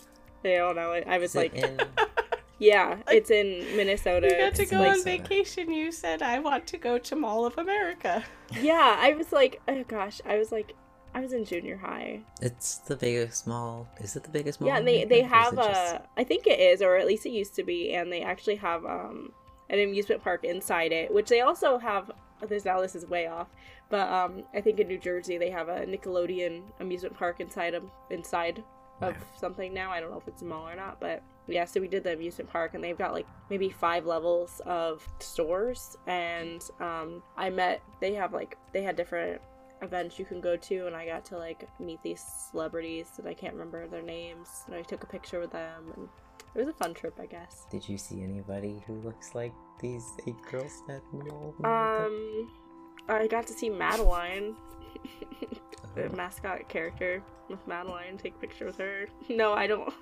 They 0.43 0.57
don't 0.57 0.77
know 0.77 0.93
i, 0.93 1.05
I 1.07 1.19
was 1.19 1.35
Is 1.35 1.43
it 1.43 1.55
like 1.55 1.89
in 2.61 2.67
yeah 2.67 2.97
it's 3.09 3.31
in 3.31 3.65
minnesota 3.77 4.27
you 4.29 4.37
got 4.39 4.55
to 4.55 4.67
go 4.67 4.79
like- 4.79 4.93
on 4.93 5.05
vacation 5.05 5.71
you 5.73 5.93
said 5.93 6.23
i 6.23 6.39
want 6.39 6.67
to 6.67 6.77
go 6.77 6.99
to 6.99 7.15
mall 7.17 7.45
of 7.47 7.57
america 7.59 8.25
yeah 8.61 8.97
i 8.99 9.13
was 9.15 9.33
like 9.33 9.61
oh 9.69 9.85
gosh 9.89 10.21
i 10.27 10.37
was 10.37 10.51
like 10.53 10.75
i 11.15 11.21
was 11.21 11.33
in 11.33 11.45
junior 11.45 11.77
high 11.77 12.21
It's 12.43 12.79
the 12.79 12.97
biggest 12.97 13.47
mall. 13.47 13.89
Is 14.01 14.15
it 14.17 14.25
the 14.25 14.29
biggest 14.31 14.61
mall? 14.61 14.69
yeah 14.69 14.79
and 14.79 14.87
they 14.87 15.05
they 15.05 15.21
America, 15.23 15.35
or 15.35 15.39
is 15.39 15.45
have 15.45 15.53
it 15.53 15.73
just- 15.73 15.95
a 15.95 16.03
i 16.19 16.25
think 16.25 16.47
it 16.47 16.61
is 16.61 16.83
or 16.83 16.97
at 16.97 17.07
least 17.07 17.25
it 17.27 17.31
used 17.31 17.55
to 17.55 17.63
be 17.63 17.95
and 17.95 18.13
they 18.13 18.23
actually 18.23 18.57
have 18.57 18.85
um 18.85 19.33
an 19.71 19.79
amusement 19.81 20.23
park 20.23 20.45
inside 20.45 20.93
it 20.93 21.13
which 21.13 21.29
they 21.29 21.41
also 21.43 21.79
have 21.79 22.11
this 22.49 22.65
now 22.65 22.81
this 22.81 22.95
is 22.95 23.05
way 23.07 23.27
off 23.27 23.49
but 23.91 24.09
um 24.11 24.43
i 24.55 24.61
think 24.61 24.79
in 24.81 24.87
new 24.89 24.99
jersey 24.99 25.39
they 25.39 25.51
have 25.51 25.69
a 25.69 25.81
nickelodeon 25.87 26.63
amusement 26.81 27.15
park 27.17 27.41
inside 27.41 27.75
of 27.75 27.83
inside 28.11 28.63
of 29.01 29.13
Wow. 29.15 29.23
something 29.39 29.73
now. 29.73 29.93
I 29.93 30.01
don't 30.01 30.11
know 30.11 30.19
if 30.19 30.27
it's 30.27 30.43
a 30.43 30.45
mall 30.45 30.69
or 30.69 30.75
not, 30.75 30.99
but 30.99 31.23
yeah. 31.55 31.65
So 31.65 31.81
we 31.81 31.89
did 31.89 32.05
the 32.05 32.13
amusement 32.13 32.51
park, 32.51 32.75
and 32.75 32.83
they've 32.83 32.99
got 32.99 33.13
like 33.13 33.27
maybe 33.51 33.71
five 33.71 34.07
levels 34.07 34.61
of 34.67 35.07
stores, 35.19 35.97
and 36.07 36.63
um, 36.81 37.23
I 37.37 37.51
met. 37.51 37.83
They 38.01 38.15
have 38.15 38.33
like 38.33 38.57
they 38.73 38.83
had 38.83 38.97
different 38.97 39.41
events 39.83 40.19
you 40.19 40.25
can 40.25 40.41
go 40.41 40.57
to, 40.57 40.87
and 40.87 40.97
I 40.97 41.07
got 41.07 41.25
to 41.27 41.39
like 41.39 41.69
meet 41.81 42.03
these 42.03 42.25
celebrities 42.51 43.09
that 43.17 43.27
I 43.27 43.35
can't 43.35 43.55
remember 43.55 43.87
their 43.87 44.03
names, 44.03 44.49
and 44.67 44.75
I 44.75 44.83
took 44.83 45.03
a 45.03 45.07
picture 45.07 45.41
with 45.41 45.53
them, 45.53 45.93
and 45.97 46.09
it 46.55 46.59
was 46.59 46.69
a 46.69 46.73
fun 46.73 46.95
trip, 46.95 47.19
I 47.21 47.27
guess. 47.27 47.67
Did 47.71 47.89
you 47.89 47.99
see 47.99 48.23
anybody 48.23 48.83
who 48.87 48.95
looks 49.01 49.35
like 49.35 49.53
these 49.81 50.05
eight 50.27 50.41
girls 50.51 50.83
at 50.89 51.03
the 51.13 51.25
mall? 51.25 51.55
Um, 51.65 52.51
I 53.09 53.27
got 53.27 53.47
to 53.47 53.53
see 53.53 53.71
Madeline, 53.71 54.57
the 55.95 56.05
Oh. 56.07 56.17
mascot 56.17 56.69
character 56.69 57.23
with 57.49 57.67
Madeline. 57.67 58.19
Take 58.19 58.35
a 58.37 58.39
picture 58.39 58.67
with 58.67 58.79
her. 58.79 59.07
No, 59.29 59.53
I 59.53 59.67
don't. 59.67 59.93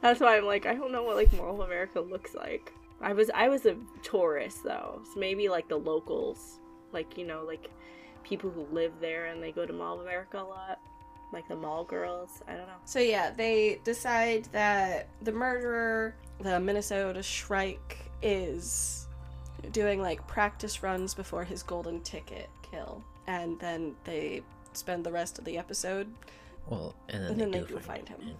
That's 0.00 0.20
why 0.20 0.36
I'm 0.36 0.44
like, 0.46 0.66
I 0.66 0.74
don't 0.74 0.92
know 0.92 1.02
what 1.02 1.16
like 1.16 1.32
Mall 1.32 1.60
of 1.60 1.66
America 1.68 2.00
looks 2.00 2.34
like. 2.34 2.72
I 3.00 3.12
was 3.12 3.30
I 3.34 3.48
was 3.48 3.66
a 3.66 3.76
tourist 4.02 4.64
though, 4.64 5.02
so 5.12 5.20
maybe 5.20 5.48
like 5.48 5.68
the 5.68 5.76
locals, 5.78 6.58
like 6.92 7.18
you 7.18 7.26
know, 7.26 7.44
like 7.46 7.70
people 8.22 8.50
who 8.50 8.66
live 8.72 8.92
there 9.00 9.26
and 9.26 9.42
they 9.42 9.52
go 9.52 9.66
to 9.66 9.72
Mall 9.72 9.96
of 9.96 10.00
America 10.00 10.38
a 10.40 10.42
lot, 10.42 10.80
like 11.32 11.46
the 11.48 11.54
mall 11.56 11.84
girls. 11.84 12.42
I 12.48 12.52
don't 12.52 12.66
know. 12.66 12.72
So 12.86 12.98
yeah, 12.98 13.30
they 13.30 13.80
decide 13.84 14.46
that 14.52 15.08
the 15.22 15.32
murderer, 15.32 16.14
the 16.40 16.58
Minnesota 16.58 17.22
Shrike, 17.22 17.98
is 18.22 19.06
doing 19.72 20.00
like 20.00 20.26
practice 20.26 20.82
runs 20.82 21.12
before 21.14 21.44
his 21.44 21.62
golden 21.62 22.00
ticket 22.00 22.48
kill, 22.70 23.04
and 23.26 23.58
then 23.60 23.94
they 24.04 24.42
spend 24.72 25.04
the 25.04 25.12
rest 25.12 25.38
of 25.38 25.44
the 25.44 25.58
episode. 25.58 26.12
Well, 26.68 26.94
and 27.08 27.22
then, 27.22 27.30
And 27.32 27.40
they, 27.40 27.44
then 27.44 27.50
they 27.52 27.58
do 27.60 27.74
do 27.74 27.80
find 27.80 28.08
him. 28.08 28.20
And, 28.20 28.36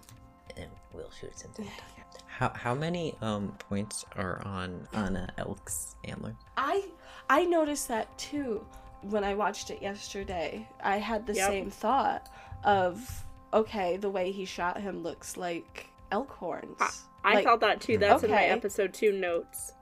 and 0.57 0.71
Will 0.93 1.09
shoot 1.19 1.39
him. 1.41 1.51
to 1.55 1.61
death. 1.63 1.81
How 2.27 2.49
how 2.53 2.75
many 2.75 3.15
um 3.21 3.55
points 3.69 4.05
are 4.15 4.41
on 4.45 4.87
on 4.93 5.17
uh, 5.17 5.27
Elk's 5.37 5.95
antler? 6.05 6.35
I 6.55 6.85
I 7.29 7.45
noticed 7.45 7.87
that 7.87 8.15
too 8.17 8.65
when 9.01 9.23
I 9.23 9.33
watched 9.33 9.69
it 9.71 9.81
yesterday. 9.81 10.67
I 10.83 10.97
had 10.97 11.25
the 11.25 11.33
Yep. 11.33 11.47
same 11.49 11.69
thought 11.71 12.29
of 12.63 13.25
okay, 13.53 13.97
the 13.97 14.09
way 14.09 14.31
he 14.31 14.45
shot 14.45 14.79
him 14.79 15.01
looks 15.03 15.37
like 15.37 15.87
elk 16.11 16.29
horns. 16.31 16.79
I 17.23 17.35
Like- 17.35 17.43
thought 17.45 17.59
that 17.61 17.81
too. 17.81 17.97
That's 17.97 18.23
in 18.23 18.31
my 18.31 18.43
episode 18.45 18.93
two 18.93 19.11
notes. 19.13 19.73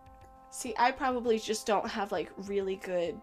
See, 0.51 0.73
I 0.77 0.91
probably 0.91 1.37
just 1.39 1.65
don't 1.67 1.89
have 1.89 2.11
like 2.11 2.31
really 2.37 2.77
good 2.77 3.17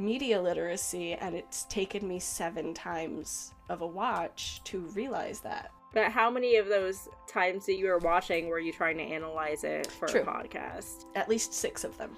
media 0.00 0.40
literacy, 0.40 1.14
and 1.14 1.34
it's 1.36 1.64
taken 1.64 2.08
me 2.08 2.18
seven 2.18 2.74
times 2.74 3.54
of 3.68 3.82
a 3.82 3.86
watch 3.86 4.60
to 4.64 4.80
realize 4.94 5.40
that. 5.40 5.70
But 5.92 6.10
how 6.10 6.30
many 6.30 6.56
of 6.56 6.68
those 6.68 7.08
times 7.26 7.66
that 7.66 7.76
you 7.76 7.86
were 7.86 7.98
watching 7.98 8.48
were 8.48 8.58
you 8.60 8.72
trying 8.72 8.96
to 8.98 9.04
analyze 9.04 9.64
it 9.64 9.88
for 9.88 10.08
True. 10.08 10.22
a 10.22 10.24
podcast? 10.24 11.04
At 11.14 11.28
least 11.28 11.52
six 11.52 11.84
of 11.84 11.96
them. 11.98 12.16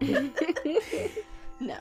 No, 1.62 1.76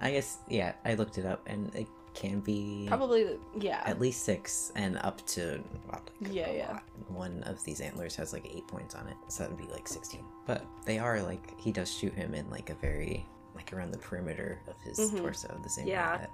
I 0.00 0.12
guess 0.12 0.38
yeah. 0.48 0.74
I 0.84 0.94
looked 0.94 1.18
it 1.18 1.26
up, 1.26 1.42
and 1.46 1.74
it 1.74 1.88
can 2.14 2.40
be 2.40 2.86
probably 2.88 3.38
yeah. 3.58 3.82
at 3.84 4.00
least 4.00 4.24
six 4.24 4.72
and 4.76 4.98
up 4.98 5.26
to 5.26 5.60
well, 5.88 6.00
like, 6.20 6.32
Yeah, 6.32 6.50
yeah. 6.50 6.72
lot. 6.72 6.82
One 7.08 7.42
of 7.42 7.62
these 7.64 7.80
antlers 7.80 8.14
has 8.16 8.32
like 8.32 8.48
eight 8.54 8.66
points 8.68 8.94
on 8.94 9.08
it, 9.08 9.16
so 9.28 9.42
that 9.42 9.50
would 9.50 9.58
be 9.58 9.72
like 9.72 9.88
sixteen. 9.88 10.24
But 10.46 10.64
they 10.84 10.98
are 10.98 11.20
like 11.22 11.58
he 11.60 11.72
does 11.72 11.92
shoot 11.92 12.14
him 12.14 12.34
in 12.34 12.48
like 12.50 12.70
a 12.70 12.74
very 12.74 13.26
like 13.56 13.72
around 13.72 13.90
the 13.92 13.98
perimeter 13.98 14.58
of 14.68 14.80
his 14.82 14.98
Mhm. 14.98 15.18
torso, 15.18 15.58
the 15.62 15.68
same 15.68 15.86
Yeah. 15.88 16.16
way 16.18 16.26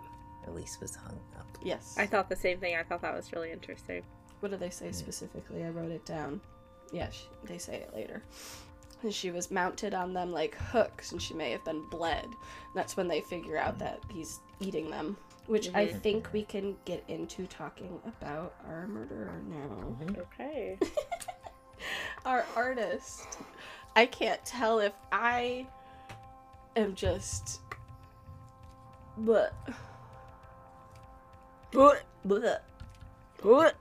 that 0.44 0.50
Elise 0.50 0.78
was 0.80 0.94
hung 0.96 1.18
up. 1.38 1.46
Yes. 1.62 1.94
I 1.96 2.06
thought 2.06 2.28
the 2.28 2.36
same 2.36 2.58
thing. 2.58 2.74
I 2.76 2.82
thought 2.82 3.00
that 3.02 3.14
was 3.14 3.32
really 3.32 3.52
interesting. 3.52 4.02
What 4.40 4.50
do 4.50 4.56
they 4.56 4.70
say 4.70 4.90
specifically? 4.92 5.64
I 5.64 5.70
wrote 5.70 5.92
it 5.92 6.04
down. 6.04 6.40
Yeah, 6.92 7.08
sh 7.10 7.26
they 7.44 7.58
say 7.58 7.76
it 7.76 7.94
later. 7.94 8.22
And 9.02 9.14
she 9.14 9.30
was 9.30 9.50
mounted 9.50 9.94
on 9.94 10.12
them 10.12 10.32
like 10.32 10.54
hooks, 10.56 11.12
and 11.12 11.22
she 11.22 11.34
may 11.34 11.50
have 11.52 11.64
been 11.64 11.88
bled. 11.88 12.26
That's 12.74 12.96
when 12.96 13.08
they 13.08 13.20
figure 13.20 13.56
out 13.56 13.78
that 13.78 14.00
he's 14.10 14.40
eating 14.60 14.90
them. 14.90 15.16
Which 15.46 15.72
I 15.74 15.86
Mhm. 15.88 16.00
think 16.02 16.32
we 16.32 16.44
can 16.44 16.76
get 16.84 17.02
into 17.08 17.46
talking 17.48 18.00
about 18.04 18.54
our 18.68 18.86
murderer 18.86 19.40
now. 19.48 19.96
Okay. 20.22 20.78
Our 22.24 22.44
artist. 22.54 23.38
I 23.96 24.06
can't 24.06 24.42
tell 24.44 24.78
if 24.78 24.92
I 25.10 25.66
am 26.76 26.94
just. 26.94 27.60
But. 29.18 29.54
But 31.72 32.02
But. 32.24 32.64
but 33.42 33.74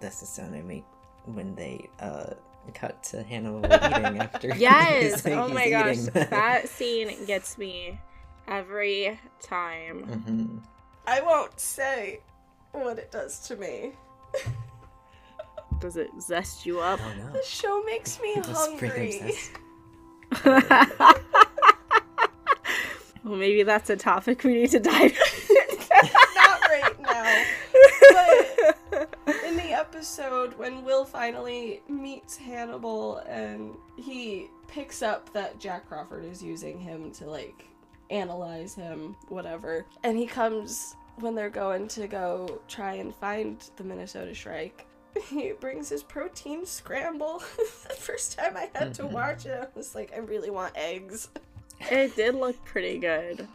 That's 0.00 0.20
the 0.20 0.26
sound 0.26 0.54
I 0.54 0.62
make 0.62 0.84
when 1.26 1.54
they 1.54 1.88
uh 2.00 2.34
cut 2.74 3.02
to 3.04 3.22
Hannibal 3.22 3.60
eating 3.66 4.18
after. 4.20 4.54
yes. 4.56 5.24
he's- 5.24 5.26
oh 5.36 5.46
he's 5.46 5.54
my 5.54 5.70
gosh, 5.70 5.96
eating. 5.98 6.12
that 6.30 6.68
scene 6.68 7.24
gets 7.26 7.58
me 7.58 7.98
every 8.48 9.18
time. 9.40 10.04
Mhm. 10.06 10.62
I 11.06 11.20
won't 11.20 11.58
say 11.58 12.20
what 12.72 12.98
it 12.98 13.10
does 13.10 13.40
to 13.48 13.56
me. 13.56 13.92
Does 15.80 15.96
it 15.96 16.10
zest 16.20 16.64
you 16.64 16.78
up? 16.80 17.00
Oh. 17.02 17.32
The 17.32 17.42
show 17.44 17.82
makes 17.84 18.20
me 18.20 18.34
The 18.36 18.54
sprinkler 18.54 18.88
hungry. 19.00 19.32
well, 20.44 21.14
maybe 23.24 23.62
that's 23.62 23.90
a 23.90 23.96
topic 23.96 24.42
we 24.44 24.54
need 24.54 24.70
to 24.70 24.80
dive. 24.80 24.94
Into. 25.02 25.16
Not 26.34 26.60
right 26.68 27.02
now. 27.02 27.44
But 28.10 29.16
in 29.44 29.56
the 29.56 29.72
episode 29.72 30.56
when 30.58 30.84
Will 30.84 31.04
finally 31.04 31.82
meets 31.88 32.36
Hannibal 32.36 33.18
and 33.28 33.74
he 33.96 34.48
picks 34.68 35.02
up 35.02 35.32
that 35.34 35.58
Jack 35.58 35.88
Crawford 35.88 36.24
is 36.24 36.42
using 36.42 36.78
him 36.78 37.10
to 37.12 37.26
like 37.26 37.66
analyze 38.10 38.74
him, 38.74 39.16
whatever. 39.28 39.86
And 40.02 40.16
he 40.16 40.26
comes 40.26 40.96
when 41.16 41.34
they're 41.34 41.50
going 41.50 41.88
to 41.88 42.06
go 42.06 42.60
try 42.68 42.94
and 42.94 43.14
find 43.14 43.62
the 43.76 43.84
Minnesota 43.84 44.34
Shrike. 44.34 44.86
He 45.28 45.52
brings 45.52 45.88
his 45.88 46.02
protein 46.02 46.64
scramble. 46.66 47.38
the 47.88 47.94
first 47.94 48.38
time 48.38 48.56
I 48.56 48.70
had 48.74 48.94
to 48.94 49.02
Mhm. 49.04 49.12
watch 49.12 49.46
it, 49.46 49.60
I 49.62 49.66
was 49.78 49.94
like, 49.94 50.12
I 50.14 50.18
really 50.18 50.50
want 50.50 50.72
eggs. 50.76 51.28
it 51.90 52.14
did 52.16 52.34
look 52.34 52.62
pretty 52.64 52.98
good. 52.98 53.46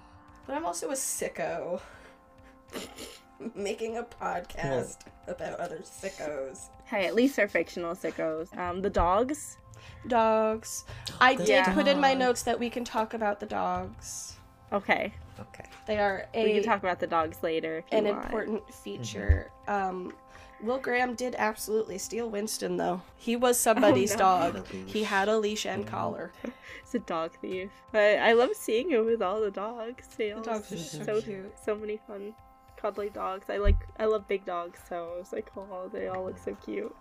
But 0.45 0.55
I'm 0.55 0.65
also 0.65 0.89
a 0.89 0.93
sicko. 0.93 1.81
Making 3.55 3.97
a 3.97 4.03
podcast 4.03 4.97
about 5.27 5.59
other 5.59 5.79
sickos. 5.79 6.69
Hey, 6.85 7.05
at 7.05 7.13
least 7.15 7.35
they're 7.35 7.47
fictional 7.47 7.93
sickos. 7.95 8.55
Um, 8.57 8.81
the 8.81 8.89
dogs. 8.89 9.57
Dogs. 10.07 10.85
I 11.21 11.35
The 11.35 11.43
did 11.43 11.49
Yeah. 11.49 11.73
put 11.73 11.87
in 11.87 11.99
my 11.99 12.13
notes 12.13 12.41
that 12.43 12.59
we 12.59 12.69
can 12.69 12.83
talk 12.83 13.13
about 13.13 13.39
the 13.39 13.45
dogs. 13.45 14.37
Okay, 14.73 15.13
Okay. 15.39 15.65
They 15.85 15.99
are 15.99 16.25
a 16.33 16.43
we 16.43 16.53
can 16.55 16.63
talk 16.63 16.79
about 16.81 16.99
the 16.99 17.05
dogs 17.07 17.37
later. 17.43 17.77
if 17.77 17.85
you 17.91 17.97
an 17.99 18.05
want. 18.05 18.25
important 18.25 18.73
feature. 18.73 19.51
Um, 19.67 20.13
Will 20.61 20.79
Graham 20.79 21.13
did 21.13 21.35
absolutely 21.37 21.97
steal 21.97 22.29
Winston, 22.29 22.77
though. 22.77 23.01
He 23.15 23.35
was 23.35 23.57
oh, 23.57 23.61
somebody's 23.73 24.13
no. 24.13 24.19
dog. 24.19 24.55
Had 24.55 24.55
a 24.55 24.73
leash. 24.73 24.93
He 24.93 25.03
had 25.03 25.29
a 25.29 25.37
leash 25.37 25.65
and 25.65 25.85
collar. 25.85 26.31
It's 26.83 26.95
a 26.95 26.99
dog 26.99 27.31
thief. 27.41 27.69
But 27.91 28.19
I 28.19 28.31
love 28.31 28.51
seeing 28.53 28.91
him 28.91 29.05
with 29.05 29.21
all 29.21 29.41
the 29.41 29.51
dogs. 29.51 30.07
They 30.15 30.31
The 30.31 30.39
dogs 30.39 30.71
are 30.71 30.77
so 30.77 30.97
so 30.99 31.03
so 31.03 31.21
cute. 31.21 31.53
so 31.61 31.75
many 31.75 31.99
fun, 32.07 32.33
cuddly 32.77 33.09
dogs. 33.09 33.49
I 33.49 33.57
like 33.57 33.75
I 33.99 34.05
love 34.05 34.25
big 34.29 34.45
dogs, 34.45 34.79
so 34.87 35.11
I 35.13 35.19
was 35.19 35.33
like, 35.33 35.51
oh, 35.57 35.89
they 35.91 36.07
all 36.07 36.23
look 36.23 36.37
so 36.37 36.55
cute. 36.63 36.95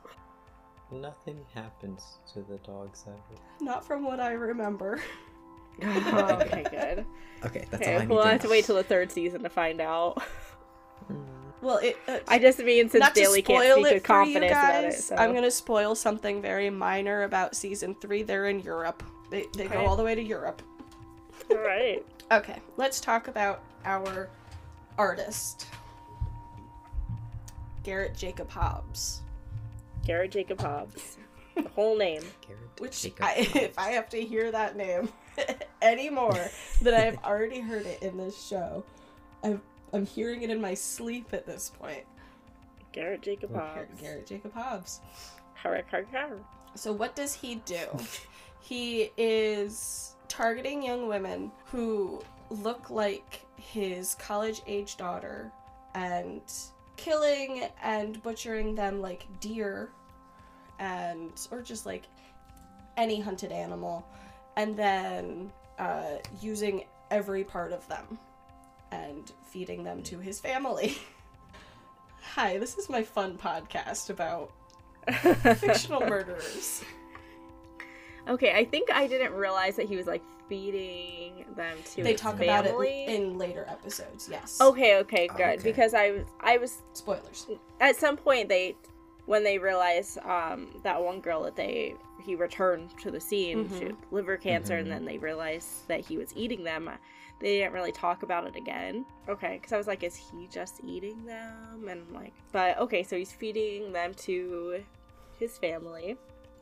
Nothing 0.90 1.38
happens 1.54 2.18
to 2.32 2.40
the 2.42 2.58
dogs 2.58 3.04
ever. 3.06 3.40
Not 3.60 3.84
from 3.86 4.02
what 4.04 4.18
I 4.18 4.32
remember. 4.32 5.00
Oh, 5.82 6.38
okay, 6.40 6.64
good. 6.70 7.04
Okay, 7.44 7.66
that's 7.70 7.86
all 7.86 7.94
I 7.94 7.98
need 7.98 8.08
we'll 8.08 8.22
to 8.22 8.28
have 8.30 8.40
to 8.40 8.48
wait 8.48 8.64
till 8.64 8.76
the 8.76 8.82
third 8.82 9.12
season 9.12 9.42
to 9.42 9.50
find 9.50 9.78
out. 9.78 10.22
Hmm. 11.06 11.35
Well, 11.62 11.78
it. 11.78 11.96
Uh, 12.06 12.18
I 12.28 12.38
just 12.38 12.58
mean 12.58 12.88
since 12.90 13.08
Daily 13.10 13.42
can't 13.42 13.62
spoil 13.64 13.74
speak 13.74 13.78
it 13.78 13.82
with 13.82 13.88
for 13.90 13.94
you 13.94 14.00
confidence 14.00 14.52
about 14.52 14.84
it. 14.84 14.94
So. 14.94 15.16
I'm 15.16 15.34
gonna 15.34 15.50
spoil 15.50 15.94
something 15.94 16.42
very 16.42 16.70
minor 16.70 17.22
about 17.22 17.56
season 17.56 17.94
three. 17.94 18.22
They're 18.22 18.46
in 18.46 18.60
Europe. 18.60 19.02
They 19.30 19.46
they 19.56 19.64
go 19.66 19.76
Okay. 19.78 19.86
all 19.86 19.96
the 19.96 20.04
way 20.04 20.14
to 20.14 20.22
Europe. 20.22 20.62
All 21.50 21.58
right. 21.58 22.04
Okay, 22.32 22.56
let's 22.76 22.98
talk 22.98 23.28
about 23.28 23.62
our 23.84 24.28
artist, 24.98 25.68
Garret 27.84 28.16
Jacob 28.16 28.50
Hobbs. 28.50 29.20
Garret 30.04 30.32
Jacob 30.32 30.60
Hobbs. 30.60 31.18
The 31.54 31.68
whole 31.76 31.96
name. 31.96 32.22
Garret 32.44 32.80
Which, 32.80 33.02
Jacob 33.02 33.24
I, 33.24 33.34
if 33.54 33.78
I 33.78 33.90
have 33.90 34.08
to 34.08 34.20
hear 34.20 34.50
that 34.50 34.76
name 34.76 35.08
anymore 35.80 36.36
than 36.82 36.94
I 36.94 37.00
have 37.00 37.18
already 37.24 37.60
heard 37.60 37.86
it 37.86 38.02
in 38.02 38.16
this 38.16 38.44
show, 38.44 38.82
I've, 39.44 39.60
I'm 39.92 40.06
hearing 40.06 40.42
it 40.42 40.50
in 40.50 40.60
my 40.60 40.74
sleep 40.74 41.32
at 41.32 41.46
this 41.46 41.70
point. 41.78 42.04
Garret 42.92 43.22
Jacob 43.22 43.50
Okay. 43.54 43.60
Hobbs. 43.60 44.00
Garret 44.00 44.26
Jacob 44.26 44.52
Hobbs. 44.54 45.00
So 46.74 46.92
what 46.92 47.14
does 47.16 47.34
he 47.34 47.56
do? 47.66 47.86
he 48.60 49.10
is 49.16 50.16
targeting 50.28 50.82
young 50.82 51.08
women 51.08 51.50
who 51.66 52.22
look 52.50 52.90
like 52.90 53.40
his 53.56 54.14
college 54.16 54.62
age 54.66 54.96
daughter 54.96 55.50
and 55.94 56.42
killing 56.96 57.64
and 57.82 58.22
butchering 58.22 58.74
them 58.74 59.00
like 59.00 59.26
deer 59.40 59.90
and 60.78 61.32
or 61.50 61.62
just 61.62 61.86
like 61.86 62.04
any 62.96 63.20
hunted 63.20 63.52
animal 63.52 64.06
and 64.56 64.76
then 64.76 65.52
uh, 65.78 66.16
using 66.40 66.84
every 67.10 67.44
part 67.44 67.72
of 67.72 67.86
them 67.88 68.18
and 68.92 69.32
feeding 69.50 69.84
them 69.84 70.02
to 70.04 70.18
his 70.18 70.40
family. 70.40 70.96
Hi, 72.34 72.58
this 72.58 72.76
is 72.76 72.88
my 72.88 73.02
fun 73.02 73.38
podcast 73.38 74.10
about 74.10 74.52
fictional 75.58 76.00
murderers. 76.00 76.82
Okay, 78.28 78.52
I 78.54 78.64
think 78.64 78.90
I 78.92 79.06
didn't 79.06 79.32
realize 79.32 79.76
that 79.76 79.86
he 79.86 79.96
was 79.96 80.06
like 80.06 80.22
feeding 80.48 81.44
them 81.56 81.76
to 81.94 82.02
They 82.02 82.12
his 82.12 82.20
talk 82.20 82.38
family. 82.38 82.48
about 82.48 82.66
it 82.84 83.08
in 83.14 83.38
later 83.38 83.64
episodes, 83.68 84.28
yes. 84.30 84.60
Okay, 84.60 84.96
okay, 84.98 85.28
good. 85.28 85.40
Okay. 85.40 85.62
Because 85.62 85.94
I 85.94 86.10
was, 86.10 86.24
I 86.40 86.58
was 86.58 86.78
Spoilers. 86.92 87.46
at 87.80 87.96
some 87.96 88.16
point 88.16 88.48
they, 88.48 88.76
when 89.26 89.44
they 89.44 89.58
realized 89.58 90.18
um, 90.18 90.68
that 90.82 91.02
one 91.02 91.20
girl 91.20 91.42
that 91.44 91.56
they 91.56 91.94
he 92.24 92.34
returned 92.34 92.90
to 92.98 93.10
the 93.12 93.20
scene, 93.20 93.68
she 93.68 93.74
Mhm. 93.76 93.86
had 93.88 93.96
liver 94.10 94.36
cancer, 94.36 94.74
Mhm. 94.74 94.80
and 94.80 94.90
then 94.92 95.04
they 95.04 95.18
realized 95.18 95.86
that 95.88 96.00
he 96.00 96.18
was 96.18 96.32
eating 96.34 96.64
them. 96.64 96.90
They 97.40 97.58
didn't 97.58 97.72
really 97.72 97.92
talk 97.92 98.22
about 98.22 98.46
it 98.46 98.56
again. 98.56 99.04
Okay, 99.28 99.58
because 99.58 99.72
I 99.72 99.76
was 99.76 99.86
like, 99.86 100.02
is 100.02 100.16
he 100.16 100.48
just 100.50 100.80
eating 100.84 101.24
them? 101.26 101.86
And 101.88 102.02
like, 102.12 102.32
but 102.52 102.78
okay, 102.78 103.02
so 103.02 103.16
he's 103.16 103.32
feeding 103.32 103.92
them 103.92 104.14
to 104.14 104.82
his 105.38 105.58
family. 105.58 106.16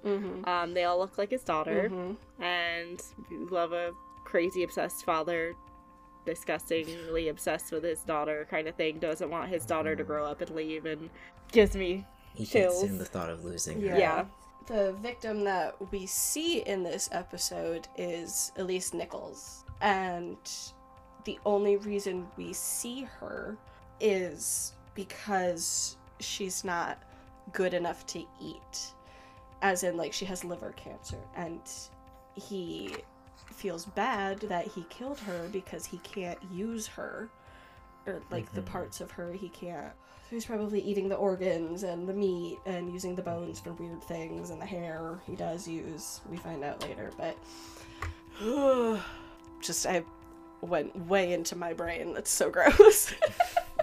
Mm-hmm. 0.05 0.49
Um, 0.49 0.75
they 0.75 0.85
all 0.85 0.99
look 0.99 1.17
like 1.17 1.31
his 1.31 1.45
daughter. 1.45 1.89
Mm-hmm. 1.91 2.43
and 2.43 3.03
we 3.31 3.37
love 3.47 3.73
a 3.73 3.93
crazy 4.25 4.63
obsessed 4.65 5.05
father 5.05 5.55
disgustingly 6.27 7.29
obsessed 7.29 7.71
with 7.71 7.85
his 7.85 8.01
daughter 8.01 8.47
kind 8.51 8.67
of 8.67 8.75
thing 8.75 8.99
doesn't 8.99 9.31
want 9.31 9.49
his 9.49 9.67
daughter 9.67 9.95
to 9.95 10.03
grow 10.03 10.25
up 10.25 10.41
and 10.41 10.51
leave 10.51 10.87
and 10.87 11.11
gives 11.53 11.77
me 11.77 12.05
He 12.35 12.47
can't 12.47 12.73
stand 12.73 12.99
the 12.99 13.05
thought 13.05 13.31
of 13.31 13.45
losing 13.45 13.81
her. 13.83 13.89
Yeah. 13.89 13.99
Yeah. 13.99 14.25
The 14.67 14.93
victim 15.03 15.45
that 15.45 15.77
we 15.93 16.07
see 16.07 16.61
in 16.61 16.83
this 16.83 17.11
episode 17.13 17.87
is 17.99 18.51
Elise 18.57 18.95
Nichols. 18.95 19.64
And 19.81 20.37
the 21.25 21.39
only 21.45 21.77
reason 21.77 22.27
we 22.37 22.53
see 22.53 23.03
her 23.03 23.57
is 24.01 24.73
because 24.95 25.97
she's 26.21 26.65
not 26.65 27.03
good 27.53 27.75
enough 27.75 28.07
to 28.07 28.25
eat. 28.41 28.93
As 29.63 29.83
in, 29.83 29.97
like, 29.97 30.13
she 30.13 30.25
has 30.27 30.45
liver 30.45 30.73
cancer. 30.77 31.19
And 31.37 31.61
he 32.35 32.97
feels 33.53 33.85
bad 33.87 34.41
that 34.41 34.67
he 34.67 34.85
killed 34.91 35.19
her 35.21 35.49
because 35.53 35.87
he 35.87 35.99
can't 35.99 36.39
use 36.53 36.87
her. 36.87 37.29
Or, 38.07 38.23
like, 38.31 38.53
the 38.53 38.61
Mhm. 38.61 38.67
parts 38.67 39.01
of 39.01 39.11
her 39.13 39.33
he 39.33 39.49
can't. 39.49 39.93
So 40.29 40.37
he's 40.37 40.47
probably 40.47 40.81
eating 40.81 41.09
the 41.09 41.17
organs 41.17 41.83
and 41.83 42.09
the 42.09 42.13
meat 42.15 42.59
and 42.67 42.93
using 42.93 43.15
the 43.15 43.23
bones 43.23 43.61
for 43.61 43.73
weird 43.73 44.03
things 44.03 44.51
and 44.51 44.61
the 44.61 44.67
hair 44.67 45.21
he 45.27 45.37
does 45.37 45.69
use. 45.69 46.21
We 46.31 46.37
find 46.39 46.65
out 46.65 46.83
later, 46.83 47.13
but 47.17 47.37
just 49.65 49.87
I 49.87 50.05
went 50.61 50.95
way 51.07 51.33
into 51.33 51.57
my 51.57 51.73
brain. 51.73 52.15
That's 52.15 52.31
so 52.31 52.51
gross. 52.51 53.13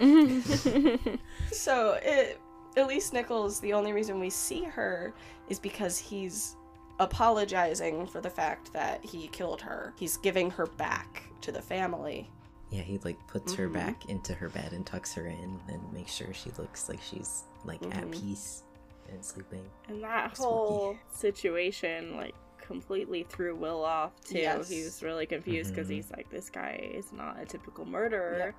so 1.52 1.98
it 2.02 2.40
Elise 2.76 3.12
Nichols, 3.12 3.60
the 3.60 3.72
only 3.74 3.92
reason 3.92 4.18
we 4.18 4.30
see 4.30 4.64
her 4.64 5.12
is 5.48 5.58
because 5.58 5.98
he's 5.98 6.56
apologizing 6.98 8.06
for 8.06 8.20
the 8.20 8.30
fact 8.30 8.72
that 8.72 9.04
he 9.04 9.28
killed 9.28 9.60
her. 9.60 9.92
He's 9.98 10.16
giving 10.16 10.50
her 10.52 10.66
back 10.66 11.22
to 11.42 11.52
the 11.52 11.60
family. 11.60 12.30
Yeah, 12.70 12.80
he 12.82 12.98
like 13.04 13.18
puts 13.26 13.52
her 13.54 13.68
Mhm. 13.68 13.74
back 13.74 14.08
into 14.08 14.32
her 14.32 14.48
bed 14.48 14.72
and 14.72 14.86
tucks 14.86 15.12
her 15.14 15.26
in 15.26 15.60
and 15.68 15.92
makes 15.92 16.12
sure 16.14 16.32
she 16.32 16.50
looks 16.52 16.88
like 16.88 17.02
she's 17.02 17.42
like 17.64 17.82
at 17.94 18.06
Mhm. 18.06 18.12
peace 18.12 18.62
and 19.10 19.22
sleeping. 19.22 19.68
and 19.88 20.02
that 20.02 20.34
Spooky. 20.34 20.48
whole 20.48 20.96
situation 21.12 22.16
like 22.16 22.34
completely 22.62 23.24
threw 23.24 23.54
will 23.54 23.84
off 23.84 24.12
too 24.22 24.38
Yes. 24.38 24.68
he 24.68 24.82
was 24.82 25.02
really 25.02 25.26
confused 25.26 25.74
because 25.74 25.88
Mhm. 25.88 25.94
he's 25.94 26.10
like 26.10 26.30
this 26.30 26.48
guy 26.50 26.90
is 26.94 27.12
not 27.12 27.38
a 27.40 27.44
typical 27.44 27.84
murderer 27.84 28.54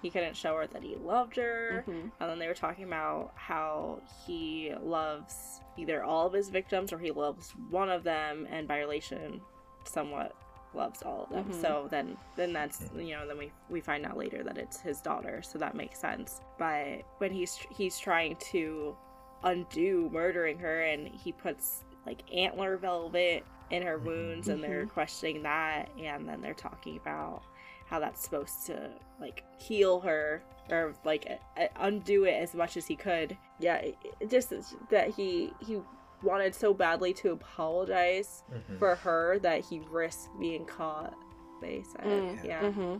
he 0.00 0.10
couldn't 0.10 0.36
show 0.36 0.54
her 0.56 0.66
that 0.68 0.82
he 0.82 0.94
loved 0.96 1.36
her 1.36 1.84
Mhm. 1.88 2.12
And 2.20 2.30
then 2.30 2.38
they 2.38 2.46
were 2.46 2.54
talking 2.54 2.84
about 2.84 3.32
how 3.34 4.00
he 4.26 4.72
loves 4.80 5.60
either 5.76 6.04
all 6.04 6.26
of 6.28 6.32
his 6.32 6.48
victims 6.50 6.92
or 6.92 6.98
he 6.98 7.10
loves 7.10 7.50
one 7.70 7.90
of 7.90 8.04
them, 8.04 8.46
and 8.50 8.66
by 8.68 8.78
relation, 8.78 9.40
somewhat 9.84 10.34
loves 10.74 11.02
all 11.02 11.24
of 11.24 11.30
them. 11.30 11.44
Mhm. 11.50 11.60
So 11.60 11.88
then, 11.90 12.16
then 12.36 12.52
that's 12.52 12.90
you 12.94 13.10
know, 13.16 13.26
then 13.26 13.38
we 13.38 13.50
we 13.70 13.80
find 13.80 14.04
out 14.06 14.16
later 14.16 14.42
that 14.44 14.56
it's 14.58 14.80
his 14.80 15.00
daughter, 15.00 15.42
so 15.42 15.58
that 15.58 15.74
makes 15.74 15.98
sense. 15.98 16.40
But 16.58 17.02
when 17.18 17.32
he's 17.32 17.56
he's 17.70 17.98
trying 17.98 18.36
to 18.52 18.96
undo 19.44 20.10
murdering 20.12 20.58
her, 20.58 20.82
and 20.82 21.08
he 21.08 21.32
puts 21.32 21.84
like 22.08 22.22
antler 22.34 22.76
velvet 22.78 23.44
in 23.70 23.82
her 23.82 23.98
wounds, 23.98 24.48
and 24.48 24.62
they're 24.62 24.86
questioning 24.86 25.42
that, 25.42 25.90
and 26.00 26.26
then 26.28 26.40
they're 26.40 26.54
talking 26.54 26.96
about 26.96 27.42
how 27.86 27.98
that's 28.00 28.22
supposed 28.22 28.64
to 28.66 28.90
like 29.20 29.44
heal 29.58 30.00
her 30.00 30.42
or 30.70 30.94
like 31.04 31.26
uh, 31.58 31.66
undo 31.76 32.24
it 32.24 32.32
as 32.32 32.54
much 32.54 32.76
as 32.78 32.86
he 32.86 32.96
could. 32.96 33.36
Yeah, 33.60 33.76
it, 33.76 33.96
it 34.20 34.30
just 34.30 34.52
that 34.90 35.10
he 35.10 35.52
he 35.60 35.80
wanted 36.22 36.54
so 36.54 36.72
badly 36.74 37.12
to 37.14 37.32
apologize 37.32 38.42
for 38.78 38.94
her 38.96 39.38
that 39.40 39.64
he 39.64 39.80
risked 39.90 40.28
being 40.40 40.64
caught. 40.64 41.14
They 41.60 41.82
said, 41.92 42.04
Mm, 42.06 42.44
yeah. 42.44 42.70
hmm 42.70 42.96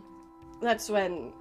That's 0.61 0.87
when 0.89 1.33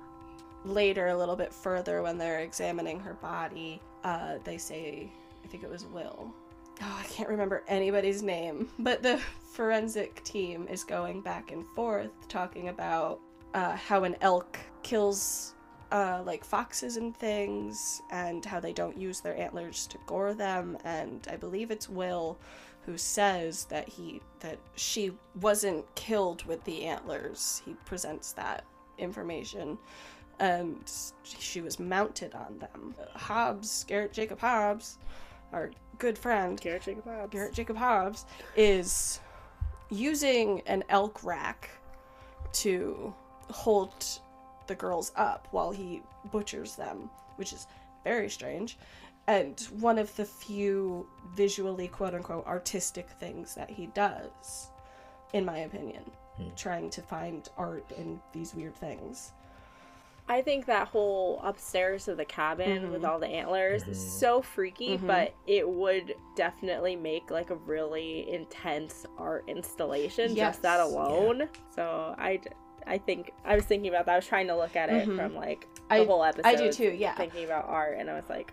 later, 0.64 1.08
a 1.08 1.16
little 1.16 1.36
bit 1.36 1.52
further, 1.52 2.02
when 2.02 2.16
they're 2.18 2.40
examining 2.40 2.98
her 3.00 3.14
body, 3.14 3.80
uh, 4.04 4.38
they 4.44 4.58
say, 4.58 5.10
I 5.44 5.48
think 5.48 5.62
it 5.64 5.70
was 5.70 5.84
Will. 5.86 6.32
Oh, 6.80 6.96
I 7.00 7.04
can't 7.08 7.28
remember 7.28 7.64
anybody's 7.66 8.22
name, 8.22 8.68
but 8.78 9.02
the 9.02 9.18
forensic 9.52 10.22
team 10.22 10.68
is 10.68 10.84
going 10.84 11.20
back 11.22 11.50
and 11.50 11.66
forth 11.74 12.10
talking 12.28 12.68
about 12.68 13.20
uh, 13.54 13.74
how 13.74 14.04
an 14.04 14.16
elk 14.20 14.58
kills 14.82 15.54
uh, 15.90 16.22
like 16.24 16.44
foxes 16.44 16.96
and 16.96 17.16
things, 17.16 18.02
and 18.10 18.44
how 18.44 18.60
they 18.60 18.72
don't 18.72 18.96
use 18.96 19.20
their 19.20 19.36
antlers 19.36 19.86
to 19.88 19.98
gore 20.06 20.34
them. 20.34 20.76
And 20.84 21.26
I 21.30 21.36
believe 21.36 21.70
it's 21.70 21.88
Will 21.88 22.38
who 22.84 22.96
says 22.96 23.64
that 23.66 23.88
he 23.88 24.20
that 24.40 24.58
she 24.76 25.12
wasn't 25.40 25.84
killed 25.94 26.44
with 26.44 26.62
the 26.64 26.84
antlers. 26.84 27.62
He 27.64 27.74
presents 27.86 28.32
that 28.32 28.64
information, 28.98 29.78
and 30.38 30.78
she 31.24 31.60
was 31.60 31.80
mounted 31.80 32.34
on 32.34 32.58
them. 32.58 32.94
Hobbs, 33.14 33.84
Garret 33.88 34.12
Jacob 34.12 34.40
Hobbs, 34.40 34.98
our 35.52 35.70
good 35.98 36.18
friend, 36.18 36.60
Garret 36.60 36.82
Jacob 36.82 37.04
Hobbs. 37.04 37.32
Garret 37.32 37.52
Jacob 37.52 37.76
Hobbs 37.76 38.24
is 38.56 39.20
using 39.90 40.60
an 40.66 40.84
elk 40.88 41.22
rack 41.24 41.70
to 42.52 43.14
hold 43.50 43.92
the 44.66 44.74
girls 44.74 45.12
up 45.16 45.48
while 45.50 45.70
he 45.70 46.02
butchers 46.30 46.76
them, 46.76 47.10
which 47.36 47.52
is 47.52 47.66
very 48.04 48.28
strange. 48.28 48.78
And 49.26 49.60
one 49.78 49.98
of 49.98 50.14
the 50.16 50.24
few 50.24 51.06
visually, 51.34 51.88
quote 51.88 52.14
unquote, 52.14 52.46
artistic 52.46 53.08
things 53.20 53.54
that 53.54 53.70
he 53.70 53.86
does, 53.88 54.70
in 55.32 55.44
my 55.44 55.58
opinion, 55.58 56.10
Hmm. 56.38 56.48
trying 56.54 56.90
to 56.90 57.02
find 57.02 57.48
art 57.58 57.90
in 57.92 58.20
these 58.32 58.54
weird 58.54 58.76
things. 58.76 59.32
I 60.30 60.42
think 60.42 60.66
that 60.66 60.88
whole 60.88 61.40
upstairs 61.42 62.06
of 62.06 62.18
the 62.18 62.24
cabin 62.24 62.88
Mhm. 62.88 62.90
with 62.92 63.04
all 63.04 63.18
the 63.18 63.26
antlers 63.28 63.86
is 63.88 63.98
Mhm. 63.98 64.18
so 64.20 64.42
freaky, 64.42 64.98
Mhm. 64.98 65.06
but 65.06 65.32
it 65.46 65.66
would 65.68 66.14
definitely 66.36 66.96
make 66.96 67.30
like 67.30 67.48
a 67.50 67.54
really 67.54 68.28
intense 68.30 69.06
art 69.16 69.44
installation 69.48 70.36
just 70.36 70.60
that 70.62 70.76
Yes. 70.78 70.92
alone. 70.92 71.48
So 71.74 72.14
I, 72.18 72.40
I 72.86 72.98
think 72.98 73.32
I 73.44 73.54
was 73.54 73.64
thinking 73.64 73.88
about 73.88 74.04
that. 74.06 74.12
I 74.12 74.16
was 74.16 74.26
trying 74.26 74.48
to 74.48 74.56
look 74.56 74.76
at 74.76 74.90
it 74.90 75.08
Mhm. 75.08 75.16
from 75.16 75.34
like 75.34 75.66
the 75.88 75.94
I- 75.94 76.04
whole 76.04 76.22
episode. 76.22 76.46
I 76.46 76.54
do 76.56 76.70
too, 76.70 76.90
yeah. 76.90 77.14
Thinking 77.14 77.44
about 77.46 77.66
art, 77.66 77.96
and 77.98 78.10
I 78.10 78.14
was 78.14 78.28
like, 78.28 78.52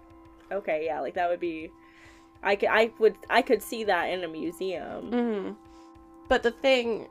okay, 0.52 0.86
yeah, 0.86 1.02
like 1.02 1.16
that 1.16 1.30
would 1.30 1.40
be. 1.42 1.72
I 2.42 2.56
could, 2.56 2.70
I 2.70 2.92
would, 3.00 3.18
I 3.30 3.42
could 3.42 3.62
see 3.62 3.84
that 3.86 4.06
in 4.06 4.24
a 4.24 4.28
museum. 4.28 5.12
hmm 5.12 5.52
But 6.30 6.42
the 6.44 6.52
thing, 6.52 7.08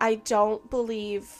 I 0.00 0.16
don't 0.16 0.68
believe 0.70 1.30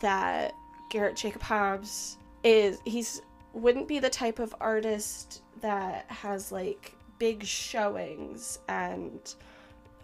that 0.00 0.54
Garret 0.90 1.16
Jacob 1.16 1.42
Hobbs 1.42 2.18
is 2.42 2.78
he's 2.84 3.22
wouldn't 3.52 3.88
be 3.88 3.98
the 3.98 4.10
type 4.10 4.38
of 4.38 4.54
artist 4.60 5.42
that 5.60 6.06
has 6.08 6.52
like 6.52 6.94
big 7.18 7.44
showings 7.44 8.58
and 8.68 9.34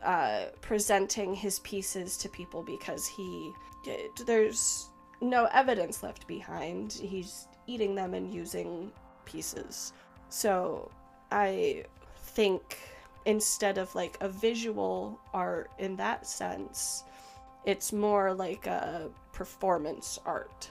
uh, 0.03 0.47
presenting 0.61 1.35
his 1.35 1.61
pieces 1.61 2.17
to 2.17 2.29
people 2.29 2.63
because 2.63 3.07
he 3.07 3.53
there's 4.27 4.89
no 5.21 5.49
evidence 5.53 6.03
left 6.03 6.27
behind. 6.27 6.93
He's 6.93 7.47
eating 7.67 7.95
them 7.95 8.15
and 8.15 8.33
using 8.33 8.91
pieces. 9.25 9.93
So 10.29 10.91
I 11.31 11.85
think 12.17 12.79
instead 13.25 13.79
of 13.79 13.95
like 13.95 14.17
a 14.21 14.29
visual 14.29 15.19
art 15.33 15.71
in 15.79 15.97
that 15.97 16.27
sense, 16.27 17.05
it's 17.65 17.93
more 17.93 18.33
like 18.33 18.67
a 18.67 19.09
performance 19.33 20.19
art. 20.25 20.71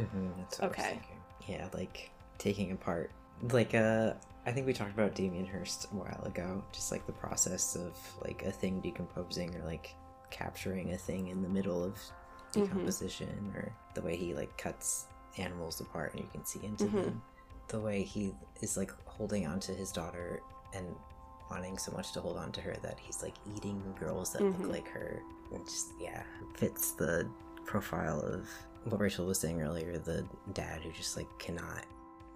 Mm-hmm, 0.00 0.28
that's 0.38 0.58
what 0.58 0.64
I 0.64 0.68
was 0.68 0.78
Okay. 0.78 1.00
Yeah, 1.46 1.68
like 1.74 2.10
taking 2.38 2.72
apart 2.72 3.10
like 3.50 3.74
uh 3.74 4.12
I 4.46 4.52
think 4.52 4.66
we 4.66 4.72
talked 4.72 4.92
about 4.92 5.14
Damien 5.14 5.44
Hirst 5.46 5.84
a 5.92 5.94
while 5.96 6.22
ago, 6.24 6.64
just 6.72 6.90
like 6.90 7.04
the 7.06 7.12
process 7.12 7.76
of 7.76 7.92
like 8.24 8.42
a 8.44 8.50
thing 8.52 8.80
decomposing 8.80 9.54
or 9.54 9.64
like 9.64 9.94
capturing 10.30 10.92
a 10.94 10.96
thing 10.98 11.28
in 11.28 11.42
the 11.42 11.48
middle 11.48 11.84
of 11.84 11.94
Mhm. 12.52 12.64
decomposition 12.64 13.52
or 13.54 13.72
the 13.94 14.00
way 14.02 14.16
he 14.16 14.34
like 14.34 14.56
cuts 14.56 15.06
animals 15.38 15.80
apart 15.80 16.12
and 16.14 16.22
you 16.22 16.28
can 16.32 16.44
see 16.44 16.64
into 16.64 16.84
Mhm. 16.86 17.04
them. 17.04 17.22
The 17.68 17.80
way 17.80 18.02
he 18.02 18.34
is 18.60 18.76
like 18.76 18.90
holding 19.06 19.46
on 19.46 19.60
to 19.60 19.72
his 19.74 19.92
daughter 19.92 20.40
and 20.74 20.96
wanting 21.50 21.78
so 21.78 21.92
much 21.92 22.12
to 22.12 22.20
hold 22.20 22.36
on 22.38 22.50
to 22.52 22.60
her 22.60 22.74
that 22.82 22.98
he's 22.98 23.22
like 23.22 23.34
eating 23.56 23.94
girls 24.00 24.32
that 24.32 24.42
Mhm. 24.42 24.58
look 24.60 24.70
like 24.72 24.88
her. 24.88 25.20
And 25.52 25.64
just 25.64 25.88
yeah, 26.00 26.22
fits 26.56 26.92
the 26.92 27.28
profile 27.66 28.20
of 28.20 28.48
what 28.84 29.00
Rachel 29.00 29.26
was 29.26 29.38
saying 29.38 29.60
earlier, 29.62 29.98
the 29.98 30.24
dad 30.52 30.80
who 30.82 30.90
just 30.92 31.16
like 31.16 31.26
cannot 31.38 31.84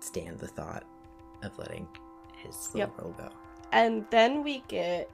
stand 0.01 0.39
the 0.39 0.47
thought 0.49 0.85
of 1.43 1.57
letting 1.59 1.89
his 2.37 2.55
little 2.75 2.79
Yep. 2.81 2.97
girl 2.97 3.15
go. 3.19 3.29
And 3.73 4.07
then 4.11 4.43
we 4.45 4.63
get 4.69 5.11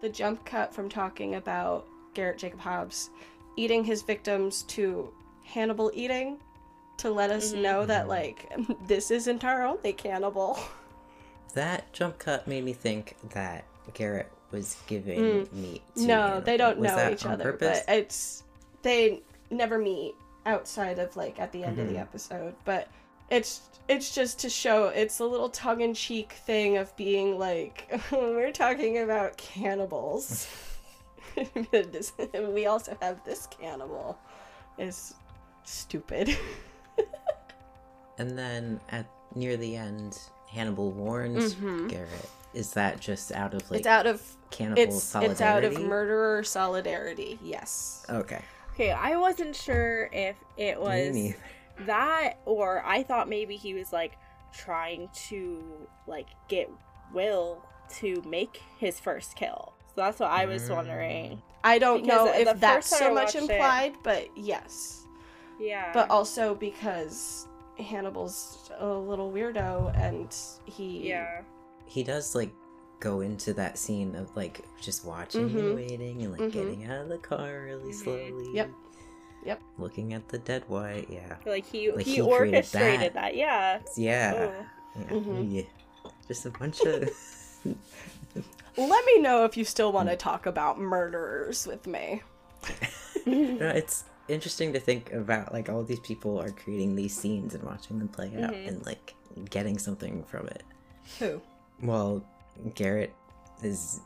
the 0.00 0.08
jump 0.08 0.44
cut 0.44 0.72
from 0.74 0.88
talking 0.88 1.34
about 1.34 1.86
Garret 2.14 2.38
Jacob 2.38 2.60
Hobbs 2.60 3.10
eating 3.56 3.84
his 3.84 4.02
victims 4.02 4.62
to 4.62 5.12
Hannibal 5.44 5.90
eating 5.94 6.38
to 6.98 7.10
let 7.10 7.30
us 7.30 7.52
Mhm. 7.52 7.62
know 7.62 7.86
that 7.86 8.06
Mhm. 8.06 8.08
like 8.08 8.52
this 8.86 9.10
isn't 9.10 9.44
our 9.44 9.62
only 9.66 9.92
cannibal. 9.92 10.58
That 11.54 11.92
jump 11.92 12.16
cut 12.20 12.46
made 12.46 12.62
me 12.64 12.72
think 12.72 13.16
that 13.30 13.64
Garret 13.92 14.30
was 14.52 14.76
giving 14.86 15.18
Mm. 15.46 15.52
meat. 15.52 15.82
To 15.96 16.02
No, 16.06 16.40
they 16.40 16.56
don't 16.56 16.78
Was 16.78 16.90
know 16.90 16.94
that 16.96 17.12
each 17.12 17.26
on 17.26 17.32
other, 17.32 17.42
purpose? 17.42 17.82
but 17.86 17.92
it's 17.96 18.44
they 18.82 19.20
never 19.50 19.76
meet 19.76 20.14
outside 20.46 20.98
of 20.98 21.16
like 21.16 21.38
at 21.40 21.52
the 21.52 21.64
end 21.64 21.78
of 21.78 21.88
the 21.88 21.94
Mhm. 21.94 22.00
episode. 22.00 22.54
But 22.64 22.88
it's 23.30 23.62
it's 23.88 24.14
just 24.14 24.38
to 24.40 24.48
show 24.50 24.88
it's 24.88 25.18
a 25.20 25.24
little 25.24 25.48
tongue 25.48 25.80
in 25.80 25.94
cheek 25.94 26.32
thing 26.46 26.76
of 26.76 26.94
being 26.96 27.38
like 27.38 27.90
we're 28.12 28.52
talking 28.52 28.98
about 28.98 29.36
cannibals. 29.36 30.46
We 32.34 32.66
also 32.66 32.96
have 33.00 33.22
this 33.24 33.46
cannibal 33.46 34.18
is 34.78 35.14
stupid. 35.64 36.36
And 38.18 38.36
then 38.38 38.80
at 38.90 39.06
near 39.34 39.56
the 39.56 39.76
end, 39.76 40.18
Hannibal 40.48 40.90
warns 40.90 41.54
Mhm. 41.54 41.88
Garret. 41.88 42.28
Is 42.52 42.72
that 42.72 42.98
just 43.00 43.30
out 43.32 43.54
of 43.54 43.70
like 43.70 43.80
it's 43.80 43.86
out 43.86 44.06
of 44.06 44.20
cannibal 44.50 44.82
it's 44.82 45.02
solidarity? 45.04 45.32
it's 45.68 45.76
out 45.76 45.80
of 45.82 45.88
murderer 45.88 46.42
solidarity. 46.42 47.38
Yes. 47.42 48.04
Okay. 48.10 48.42
Okay, 48.80 48.92
I 48.92 49.16
wasn't 49.16 49.54
sure 49.54 50.08
if 50.10 50.36
it 50.56 50.80
was 50.80 51.34
that 51.80 52.38
or 52.46 52.82
I 52.82 53.02
thought 53.02 53.28
maybe 53.28 53.56
he 53.56 53.74
was 53.74 53.92
like 53.92 54.16
trying 54.54 55.10
to 55.28 55.62
like 56.06 56.28
get 56.48 56.70
Will 57.12 57.62
to 57.96 58.22
make 58.26 58.62
his 58.78 58.98
first 58.98 59.36
kill. 59.36 59.74
So 59.88 59.92
that's 59.96 60.18
what 60.18 60.30
I 60.30 60.46
was 60.46 60.62
Mm. 60.70 60.76
wondering. 60.76 61.42
I 61.62 61.78
don't 61.78 62.04
Because 62.04 62.26
know 62.26 62.32
if 62.52 62.58
that's 62.58 62.86
so 62.86 63.12
much 63.12 63.34
watched 63.34 63.36
it- 63.36 63.50
implied, 63.50 63.96
but 64.02 64.28
yes. 64.34 65.06
Yeah. 65.58 65.90
But 65.92 66.08
also 66.08 66.54
because 66.54 67.46
Hannibal's 67.78 68.70
a 68.78 68.86
little 68.86 69.30
weirdo 69.30 69.94
and 69.94 70.34
he 70.64 71.06
yeah. 71.06 71.42
He 71.84 72.02
does 72.02 72.34
like 72.34 72.50
go 73.00 73.20
into 73.20 73.52
that 73.54 73.78
scene 73.78 74.14
of 74.14 74.34
like 74.36 74.60
just 74.80 75.04
watching 75.04 75.48
Mhm. 75.50 75.58
and 75.58 75.74
waiting 75.74 76.22
and 76.22 76.32
like 76.32 76.40
Mhm. 76.42 76.52
getting 76.52 76.84
out 76.84 77.02
of 77.02 77.08
the 77.08 77.18
car 77.18 77.62
really 77.64 77.92
Mhm. 77.92 77.94
slowly. 77.94 78.50
Yep. 78.54 78.70
Yep. 79.46 79.60
Looking 79.78 80.12
at 80.12 80.28
the 80.28 80.38
dead 80.38 80.64
white. 80.68 81.08
Yeah. 81.10 81.36
Like 81.46 81.64
he 81.66 81.90
Like, 81.90 82.04
he, 82.04 82.16
he 82.16 82.20
orchestrated 82.20 83.14
that. 83.14 83.14
that. 83.14 83.36
Yeah. 83.36 83.80
Yeah. 83.96 84.34
Oh. 84.36 85.00
Yeah. 85.00 85.06
Mhm. 85.08 85.52
yeah. 85.52 86.10
Just 86.28 86.44
a 86.46 86.50
bunch 86.50 86.80
of. 86.82 87.10
Let 88.76 89.04
me 89.04 89.18
know 89.20 89.44
if 89.44 89.56
you 89.56 89.64
still 89.64 89.92
want 89.92 90.08
to 90.08 90.16
talk 90.16 90.46
about 90.46 90.78
murderers 90.78 91.66
with 91.66 91.86
me. 91.86 92.22
No, 93.26 93.68
it's 93.68 94.04
interesting 94.28 94.72
to 94.72 94.80
think 94.80 95.12
about 95.12 95.52
like 95.52 95.68
all 95.68 95.82
these 95.84 96.00
people 96.00 96.40
are 96.40 96.50
creating 96.50 96.96
these 96.96 97.14
scenes 97.14 97.54
and 97.54 97.62
watching 97.62 97.98
them 97.98 98.08
play 98.08 98.28
out 98.42 98.52
Mhm. 98.54 98.68
and 98.68 98.86
like 98.86 99.14
getting 99.50 99.76
something 99.78 100.24
from 100.24 100.46
it. 100.48 100.62
Who? 101.18 101.40
Well, 101.82 102.24
Garret 102.74 103.14
is 103.62 104.00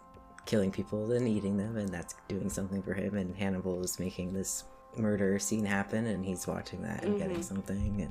killing 0.46 0.70
people 0.70 1.12
and 1.12 1.26
eating 1.28 1.56
them, 1.56 1.76
and 1.76 1.88
that's 1.88 2.14
doing 2.28 2.50
something 2.50 2.82
for 2.82 2.94
him. 2.94 3.16
And 3.16 3.34
Hannibal 3.36 3.82
is 3.82 3.98
making 3.98 4.32
this 4.34 4.64
murder 4.96 5.38
scene 5.38 5.64
happen, 5.64 6.06
and 6.06 6.24
he's 6.24 6.46
watching 6.46 6.82
that 6.82 7.02
and 7.04 7.18
getting 7.18 7.38
Mhm. 7.38 7.44
something. 7.44 8.02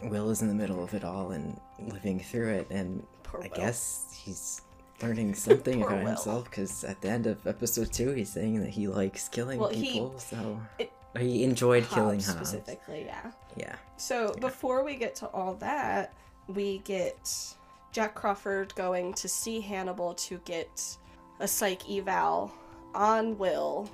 And 0.00 0.10
Will 0.10 0.30
is 0.30 0.40
in 0.42 0.48
the 0.48 0.54
middle 0.54 0.82
of 0.82 0.94
it 0.94 1.04
all 1.04 1.32
and 1.32 1.58
living 1.78 2.20
through 2.20 2.48
it. 2.48 2.66
And 2.70 3.06
Poor 3.22 3.40
I 3.42 3.48
Will. 3.48 3.56
guess 3.56 4.06
he's 4.12 4.62
learning 5.02 5.34
something 5.34 5.82
about 5.82 5.98
Will. 5.98 6.06
himself 6.06 6.44
because 6.44 6.84
at 6.84 7.00
the 7.02 7.08
end 7.08 7.26
of 7.26 7.46
episode 7.46 7.92
two, 7.92 8.10
he's 8.12 8.32
saying 8.32 8.60
that 8.60 8.70
he 8.70 8.86
likes 8.88 9.28
killing 9.28 9.58
Well, 9.60 9.70
he- 9.70 9.92
people. 9.92 10.18
so 10.18 10.60
it- 10.78 10.92
he 11.18 11.42
enjoyed 11.42 11.88
killing 11.88 12.20
Hobbs 12.20 12.26
Hobbs. 12.34 12.48
specifically, 12.50 13.04
yeah. 13.04 13.32
Yeah. 13.56 13.76
So 13.96 14.32
before 14.34 14.84
we 14.84 14.94
get 14.96 15.14
to 15.16 15.26
all 15.28 15.54
that, 15.54 16.14
we 16.46 16.78
get 16.78 17.54
Jack 17.92 18.14
Crawford 18.14 18.72
going 18.76 19.12
to 19.14 19.28
see 19.28 19.60
Hannibal 19.60 20.14
to 20.14 20.38
get 20.44 20.96
a 21.40 21.48
psych 21.48 21.90
eval 21.90 22.52
on 22.94 23.36
Will, 23.36 23.90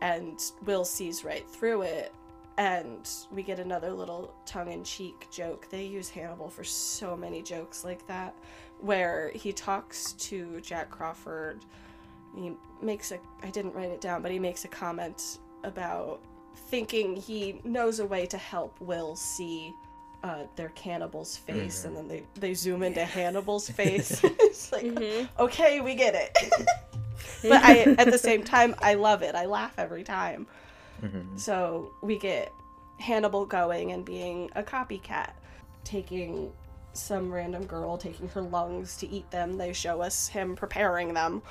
and 0.00 0.40
Will 0.64 0.84
sees 0.84 1.24
right 1.24 1.48
through 1.48 1.82
it. 1.82 2.12
And 2.58 3.08
we 3.32 3.42
get 3.42 3.58
another 3.58 3.90
little 3.90 4.32
tongue 4.44 4.70
in 4.70 4.84
cheek 4.84 5.26
joke. 5.30 5.68
They 5.70 5.84
use 5.84 6.10
Hannibal 6.10 6.50
for 6.50 6.64
so 6.64 7.16
many 7.16 7.42
jokes 7.42 7.82
like 7.82 8.06
that, 8.06 8.34
where 8.80 9.32
he 9.34 9.52
talks 9.52 10.12
to 10.14 10.60
Jack 10.60 10.90
Crawford. 10.90 11.64
He 12.36 12.52
makes 12.80 13.10
a, 13.10 13.18
I 13.42 13.50
didn't 13.50 13.74
write 13.74 13.90
it 13.90 14.00
down, 14.00 14.22
but 14.22 14.30
he 14.30 14.38
makes 14.38 14.64
a 14.64 14.68
comment 14.68 15.38
about 15.64 16.20
thinking 16.54 17.16
he 17.16 17.60
knows 17.64 17.98
a 18.00 18.06
way 18.06 18.26
to 18.26 18.36
help 18.36 18.80
Will 18.80 19.16
see 19.16 19.72
uh, 20.22 20.44
their 20.56 20.68
cannibal's 20.70 21.36
face, 21.36 21.84
and 21.84 21.96
then 21.96 22.08
they, 22.08 22.22
they 22.34 22.54
zoom 22.54 22.82
into 22.82 23.04
Hannibal's 23.04 23.68
face. 23.80 24.20
it's 24.24 24.70
like, 24.72 24.84
Mhm. 24.84 25.28
okay, 25.38 25.80
we 25.80 25.94
get 25.94 26.14
it. 26.14 26.36
but 27.42 27.62
I, 27.64 27.80
at 27.98 28.10
the 28.10 28.18
same 28.18 28.44
time, 28.44 28.74
I 28.78 28.94
love 28.94 29.22
it. 29.22 29.34
I 29.34 29.46
laugh 29.46 29.74
every 29.78 30.04
time. 30.04 30.46
Mhm. 31.02 31.38
So 31.38 31.92
we 32.02 32.18
get 32.18 32.52
Hannibal 32.98 33.44
going 33.46 33.90
and 33.92 34.04
being 34.04 34.50
a 34.54 34.62
copycat, 34.62 35.30
taking 35.84 36.52
some 36.92 37.32
random 37.32 37.64
girl, 37.66 37.96
taking 37.96 38.28
her 38.28 38.42
lungs 38.42 38.96
to 38.98 39.08
eat 39.08 39.28
them. 39.30 39.56
They 39.58 39.72
show 39.72 40.02
us 40.02 40.28
him 40.28 40.54
preparing 40.54 41.14
them. 41.14 41.42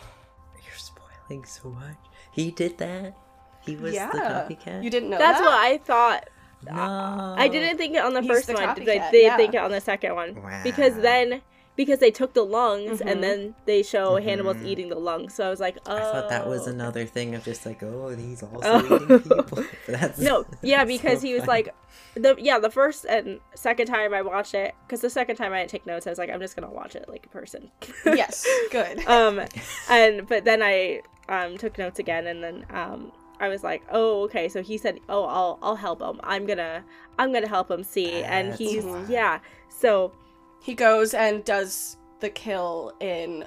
You're 0.63 0.75
spoiling 0.77 1.43
so 1.45 1.69
much. 1.69 1.97
He 2.31 2.51
did 2.51 2.77
that. 2.77 3.17
He 3.65 3.75
was 3.75 3.93
yeah, 3.93 4.09
the 4.11 4.19
copycat. 4.55 4.83
you 4.83 4.89
didn't 4.89 5.09
know 5.09 5.17
that. 5.17 5.33
That's 5.33 5.39
that? 5.41 5.45
what 5.45 5.59
I 5.59 5.77
thought. 5.79 6.29
No. 6.65 7.35
I 7.37 7.47
didn't 7.47 7.77
think 7.77 7.95
it 7.95 8.03
on 8.03 8.13
the 8.13 8.21
He's 8.21 8.29
first 8.31 8.47
the 8.47 8.53
one. 8.53 8.63
copycat, 8.63 8.85
They, 8.85 8.99
they 9.11 9.23
yeah. 9.23 9.37
think 9.37 9.53
it 9.55 9.57
on 9.57 9.71
the 9.71 9.81
second 9.81 10.15
one 10.15 10.35
Wow. 10.41 10.61
because 10.63 10.95
then 10.97 11.41
because 11.77 11.99
they 11.99 12.11
took 12.11 12.33
the 12.33 12.43
lungs 12.43 12.99
Mhm. 12.99 13.09
and 13.11 13.23
then 13.23 13.55
they 13.65 13.81
show 13.81 14.11
Mhm. 14.11 14.23
Hannibal's 14.23 14.61
eating 14.63 14.89
the 14.89 14.99
lungs. 14.99 15.33
So 15.33 15.47
I 15.47 15.49
was 15.49 15.59
like, 15.61 15.77
oh. 15.87 15.95
I 15.95 15.99
thought 16.01 16.29
that 16.29 16.45
was 16.47 16.67
another 16.67 17.05
thing 17.05 17.33
of 17.33 17.43
just 17.45 17.65
like, 17.65 17.81
oh, 17.81 18.09
he's 18.09 18.43
also 18.53 18.59
Oh. 18.63 18.95
eating 18.95 19.19
people. 19.21 19.63
That's 19.87 20.19
No, 20.19 20.45
yeah, 20.61 20.83
because 20.83 21.21
so 21.21 21.27
he 21.27 21.33
was 21.33 21.45
funny. 21.45 21.63
like, 21.63 21.75
the 22.13 22.35
yeah, 22.37 22.59
the 22.59 22.69
first 22.69 23.05
and 23.05 23.39
second 23.55 23.87
time 23.87 24.13
I 24.13 24.21
watched 24.21 24.53
it, 24.53 24.75
because 24.85 24.99
the 24.99 25.09
second 25.09 25.37
time 25.37 25.53
I 25.53 25.59
didn't 25.59 25.71
take 25.71 25.85
notes, 25.85 26.05
I 26.05 26.09
was 26.09 26.19
like, 26.19 26.29
I'm 26.29 26.41
just 26.41 26.55
gonna 26.57 26.69
watch 26.69 26.95
it 26.95 27.07
like 27.07 27.25
a 27.25 27.29
person. 27.29 27.71
yes, 28.05 28.45
good. 28.71 29.03
um, 29.07 29.41
and 29.89 30.27
but 30.27 30.43
then 30.43 30.61
I 30.61 31.01
um 31.29 31.57
took 31.57 31.77
notes 31.77 31.99
again, 31.99 32.27
and 32.27 32.43
then 32.43 32.65
um 32.71 33.13
I 33.41 33.49
was 33.49 33.63
like, 33.63 33.83
oh 33.91 34.23
okay, 34.23 34.47
so 34.47 34.61
he 34.61 34.77
said, 34.77 34.99
oh 35.09 35.23
I'll 35.25 35.59
I'll 35.61 35.75
help 35.75 36.01
him. 36.01 36.19
I'm 36.23 36.45
gonna 36.45 36.83
I'm 37.19 37.33
gonna 37.33 37.47
help 37.47 37.69
him 37.69 37.83
see, 37.83 38.23
and 38.23 38.53
he's 38.53 38.85
why. 38.85 39.05
yeah. 39.09 39.39
So 39.67 40.13
he 40.61 40.73
goes 40.75 41.13
and 41.13 41.43
does 41.43 41.97
the 42.19 42.29
kill 42.29 42.93
in 42.99 43.45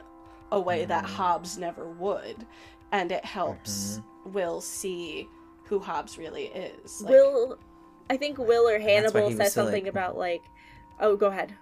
a 0.52 0.60
way 0.60 0.84
that 0.84 1.04
Mhm. 1.04 1.08
Hobbs 1.10 1.56
never 1.58 1.86
would, 1.88 2.44
and 2.92 3.10
it 3.12 3.24
helps 3.24 3.98
Mm-hmm. 3.98 4.32
Will 4.32 4.60
see 4.60 5.28
who 5.64 5.78
Hobbs 5.78 6.18
really 6.18 6.46
is. 6.46 7.02
Like, 7.02 7.10
Will, 7.10 7.58
I 8.10 8.16
think 8.16 8.38
Will 8.38 8.68
or 8.68 8.78
Hannibal 8.78 9.28
he 9.28 9.34
was 9.34 9.36
said 9.36 9.52
so, 9.52 9.62
something 9.64 9.84
like- 9.84 9.90
about 9.90 10.16
like, 10.18 10.42
oh 11.00 11.14
go 11.16 11.28
ahead. 11.28 11.54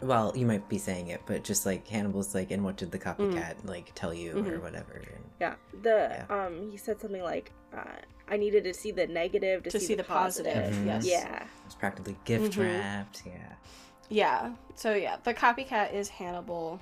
Well, 0.00 0.32
you 0.36 0.46
might 0.46 0.68
be 0.68 0.78
saying 0.78 1.08
it, 1.08 1.22
but 1.26 1.42
just 1.42 1.66
like 1.66 1.86
Hannibal's 1.88 2.34
like, 2.34 2.50
and 2.52 2.64
what 2.64 2.76
did 2.76 2.92
the 2.92 2.98
Mm. 2.98 3.16
copycat 3.16 3.54
like 3.64 3.92
tell 3.94 4.14
you 4.14 4.38
or 4.38 4.42
Mhm. 4.42 4.62
whatever? 4.62 4.92
And 4.94 5.24
Yeah, 5.40 5.54
the 5.82 6.24
Yeah. 6.28 6.46
um 6.46 6.70
he 6.70 6.76
said 6.76 7.00
something 7.00 7.22
like, 7.22 7.50
uh, 7.76 7.84
I 8.28 8.36
needed 8.36 8.64
to 8.64 8.74
see 8.74 8.90
the 8.92 9.06
negative 9.06 9.62
to, 9.64 9.70
to 9.70 9.80
see 9.80 9.94
the 9.94 10.04
positive. 10.04 10.72
Mhm. 10.74 10.86
Yes. 10.86 11.04
Yeah. 11.06 11.46
it's 11.66 11.74
practically 11.74 12.16
gift 12.24 12.54
Mhm. 12.54 12.62
wrapped. 12.80 13.22
Yeah. 13.26 13.52
Yeah. 14.08 14.52
So 14.74 14.94
yeah, 14.94 15.16
the 15.24 15.34
copycat 15.34 15.92
is 15.92 16.08
Hannibal, 16.08 16.80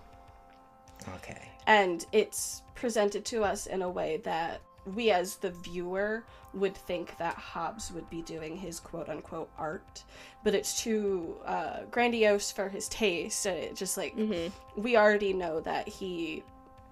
Okay. 1.16 1.48
and 1.66 2.04
it's 2.12 2.62
presented 2.74 3.24
to 3.26 3.42
us 3.44 3.66
in 3.66 3.82
a 3.82 3.88
way 3.88 4.18
that 4.18 4.60
we 4.94 5.10
as 5.10 5.36
the 5.36 5.50
viewer 5.50 6.24
would 6.54 6.76
think 6.76 7.16
that 7.18 7.34
Hobbs 7.34 7.90
would 7.92 8.08
be 8.08 8.22
doing 8.22 8.56
his 8.56 8.78
quote 8.80 9.08
unquote 9.08 9.50
art, 9.58 10.04
but 10.44 10.54
it's 10.54 10.80
too 10.80 11.36
uh, 11.44 11.80
grandiose 11.90 12.52
for 12.52 12.68
his 12.68 12.88
taste. 12.88 13.46
And 13.46 13.56
it 13.58 13.74
just 13.76 13.96
like 13.96 14.14
hmm 14.14 14.48
we 14.76 14.96
already 14.96 15.32
know 15.32 15.60
that 15.60 15.88
he 15.88 16.42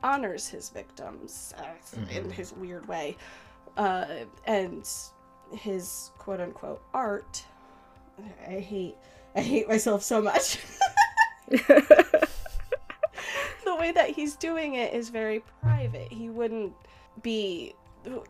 honors 0.02 0.48
his 0.48 0.68
victims 0.70 1.54
uh, 1.59 1.64
in 2.11 2.24
Mhm. 2.24 2.33
his 2.33 2.52
weird 2.52 2.87
way, 2.88 3.16
uh, 3.76 4.07
and 4.46 4.88
his 5.52 6.11
quote 6.18 6.40
unquote 6.40 6.83
art. 6.92 7.44
I 8.46 8.61
hate 8.61 8.96
I 9.37 9.40
hate 9.40 9.68
myself 9.68 10.02
so 10.02 10.20
much. 10.20 10.59
the 11.48 12.28
way 13.78 13.92
that 13.92 14.11
he's 14.11 14.35
doing 14.37 14.74
it 14.74 14.94
is 14.94 15.09
very 15.11 15.42
private. 15.62 16.11
He 16.12 16.28
wouldn't 16.28 16.72
be. 17.22 17.74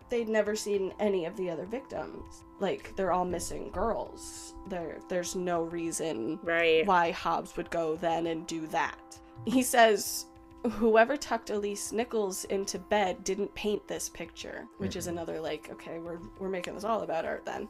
They'd 0.08 0.28
never 0.28 0.54
seen 0.56 0.92
any 1.00 1.24
of 1.24 1.36
the 1.36 1.50
other 1.50 1.64
victims. 1.66 2.44
Like 2.60 2.94
they're 2.96 3.12
all 3.12 3.24
missing 3.24 3.70
girls. 3.70 4.54
There, 4.68 4.98
there's 5.08 5.34
no 5.34 5.62
reason 5.62 6.38
right. 6.42 6.86
why 6.86 7.10
Hobbs 7.10 7.56
would 7.56 7.70
go 7.70 7.96
then 7.96 8.26
and 8.28 8.46
do 8.46 8.66
that. 8.68 9.18
He 9.46 9.62
says, 9.62 10.26
whoever 10.70 11.16
tucked 11.16 11.50
Elise 11.50 11.92
Nichols 11.92 12.44
into 12.46 12.78
bed 12.78 13.22
didn't 13.24 13.54
paint 13.54 13.86
this 13.88 14.08
picture, 14.08 14.66
which 14.78 14.96
is 14.96 15.06
Mhm. 15.06 15.10
another 15.10 15.40
like, 15.40 15.68
okay, 15.72 15.98
we're 15.98 16.20
we're 16.38 16.48
making 16.48 16.74
this 16.74 16.84
all 16.84 17.02
about 17.02 17.24
art 17.24 17.44
then. 17.44 17.68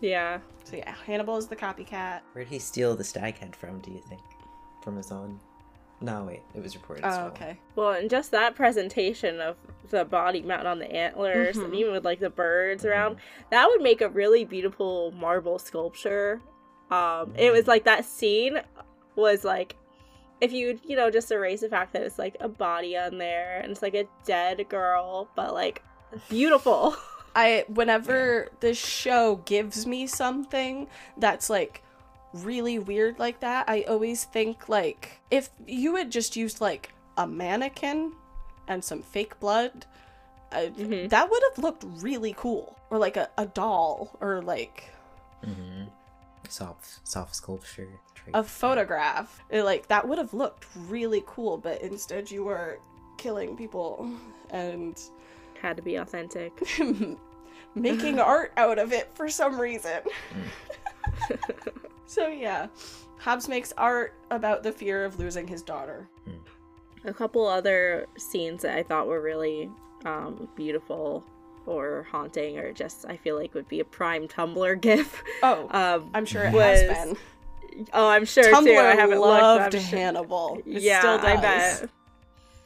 Yeah. 0.00 0.38
So 0.64 0.76
yeah, 0.76 0.94
Hannibal 1.06 1.36
is 1.38 1.48
the 1.48 1.56
copycat. 1.56 2.20
Where'd 2.32 2.46
he 2.48 2.58
steal 2.60 2.94
the 2.94 3.02
stag 3.04 3.38
head 3.38 3.56
from? 3.56 3.80
Do 3.80 3.90
you 3.90 3.98
think? 4.00 4.20
From 4.84 4.96
his 4.96 5.10
own? 5.10 5.40
No, 6.00 6.24
wait. 6.24 6.42
It 6.54 6.62
was 6.62 6.74
reported. 6.76 7.04
Oh, 7.04 7.10
stolen. 7.10 7.30
okay. 7.32 7.58
Well, 7.74 7.90
and 7.90 8.08
just 8.08 8.30
that 8.30 8.54
presentation 8.54 9.40
of 9.40 9.56
the 9.90 10.04
body 10.04 10.42
mounted 10.42 10.68
on 10.68 10.78
the 10.78 10.90
antlers 10.90 11.56
and 11.56 11.72
Mhm. 11.72 11.76
even 11.76 11.92
with 11.92 12.04
like 12.04 12.20
the 12.20 12.30
birds 12.30 12.84
Mhm. 12.84 12.90
around, 12.90 13.16
that 13.50 13.66
would 13.68 13.80
make 13.82 14.00
a 14.00 14.08
really 14.08 14.44
beautiful 14.44 15.10
marble 15.12 15.58
sculpture. 15.58 16.40
Um, 16.90 17.34
it 17.36 17.50
was 17.52 17.64
Mm. 17.64 17.68
like 17.68 17.84
that 17.84 18.04
scene 18.04 18.60
was 19.16 19.44
like 19.44 19.74
if 20.40 20.52
you 20.52 20.78
you 20.84 20.94
know 20.94 21.10
just 21.10 21.32
erase 21.32 21.62
the 21.62 21.68
fact 21.68 21.92
that 21.92 22.02
it's 22.02 22.16
like 22.18 22.36
a 22.38 22.48
body 22.48 22.96
on 22.96 23.18
there 23.18 23.58
and 23.60 23.72
it's 23.72 23.82
like 23.82 23.94
a 23.94 24.06
dead 24.24 24.68
girl, 24.68 25.28
but 25.34 25.52
like 25.52 25.82
beautiful. 26.28 26.94
I 27.34 27.64
whenever 27.68 28.48
this 28.60 28.78
show 28.78 29.36
gives 29.44 29.84
me 29.86 30.06
something 30.06 30.86
that's 31.16 31.50
like 31.50 31.82
really 32.32 32.78
weird 32.78 33.18
like 33.18 33.40
that, 33.40 33.68
I 33.68 33.82
always 33.82 34.24
think 34.24 34.68
like 34.68 35.20
if 35.30 35.50
you 35.66 35.96
had 35.96 36.10
just 36.10 36.36
used 36.36 36.60
like 36.60 36.92
a 37.16 37.26
mannequin 37.26 38.12
and 38.68 38.84
some 38.84 39.02
fake 39.02 39.38
blood, 39.40 39.86
uh, 40.52 40.66
Mhm. 40.76 41.08
that 41.10 41.30
would 41.30 41.42
have 41.50 41.62
looked 41.62 41.84
really 42.02 42.34
cool. 42.36 42.76
Or 42.90 42.98
like 42.98 43.16
a, 43.18 43.28
a 43.36 43.46
doll 43.46 44.16
or 44.20 44.42
like 44.42 44.90
Mm-hmm. 45.44 45.84
Soft, 46.48 47.06
soft 47.06 47.34
sculpture. 47.36 47.88
a 48.34 48.42
photograph. 48.42 49.40
It, 49.50 49.62
like 49.64 49.88
that 49.88 50.06
would 50.08 50.18
have 50.18 50.32
looked 50.34 50.66
really 50.88 51.22
cool, 51.26 51.56
but 51.58 51.80
instead 51.82 52.30
you 52.30 52.44
were 52.44 52.78
killing 53.18 53.56
people 53.56 54.10
and 54.50 54.98
Had 55.60 55.76
to 55.76 55.82
be 55.82 55.96
authentic. 55.96 56.52
making 57.74 58.18
art 58.34 58.52
out 58.56 58.78
of 58.78 58.92
it 58.92 59.10
for 59.14 59.28
some 59.28 59.60
reason. 59.60 60.00
so 62.08 62.26
yeah, 62.28 62.66
Hobbs 63.18 63.48
makes 63.48 63.72
art 63.78 64.14
about 64.30 64.62
the 64.64 64.72
fear 64.72 65.04
of 65.04 65.18
losing 65.18 65.46
his 65.46 65.62
daughter. 65.62 66.08
a 67.04 67.12
couple 67.12 67.46
other 67.46 68.06
scenes 68.16 68.62
that 68.62 68.76
I 68.76 68.82
thought 68.82 69.06
were 69.06 69.20
really 69.20 69.70
um, 70.04 70.48
beautiful 70.56 71.22
or 71.66 72.06
haunting, 72.10 72.58
or 72.58 72.72
just 72.72 73.04
I 73.06 73.16
feel 73.16 73.36
like 73.36 73.54
would 73.54 73.68
be 73.68 73.80
a 73.80 73.84
prime 73.84 74.26
Tumblr 74.26 74.80
gif. 74.80 75.22
Oh, 75.42 75.68
Um, 75.70 76.10
I'm 76.14 76.24
sure 76.24 76.44
it 76.44 76.52
was- 76.52 76.80
has 76.80 77.06
been. 77.08 77.16
oh, 77.92 78.08
I'm 78.08 78.24
sure 78.24 78.44
Tumblr 78.44 78.64
too. 78.64 78.76
I 78.76 78.94
haven't 78.96 79.20
loved 79.20 79.62
looked. 79.62 79.72
but 79.72 79.78
I'm 79.80 79.86
sure- 79.86 79.98
Hannibal. 79.98 80.58
It 80.66 80.82
Yeah, 80.82 80.98
still 81.00 81.16
does. 81.18 81.24
I 81.26 81.36
bet 81.36 81.90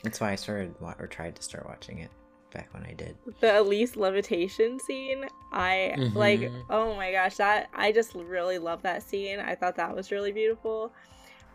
That's 0.05 0.21
why 0.21 0.33
I 0.33 0.37
started 0.37 0.75
wa- 0.81 0.95
or 0.99 1.07
tried 1.07 1.37
to 1.37 1.43
start 1.43 1.67
watching 1.67 1.99
it 1.99 2.11
back 2.53 2.69
when 2.73 2.85
I 2.85 2.93
did. 2.93 3.17
the 3.41 3.61
Elise 3.61 3.97
levitation 3.97 4.79
scene. 4.81 5.25
I 5.53 5.95
like. 6.15 6.41
Mhm. 6.41 6.65
Oh 6.71 6.95
my 6.95 7.13
gosh, 7.13 7.37
that 7.37 7.69
I 7.75 7.93
just 7.93 8.15
really 8.15 8.59
love 8.59 8.83
that 8.83 9.03
scene. 9.03 9.41
I 9.41 9.55
thought 9.55 9.77
that 9.77 9.95
was 9.95 10.11
really 10.11 10.33
beautiful. 10.33 10.93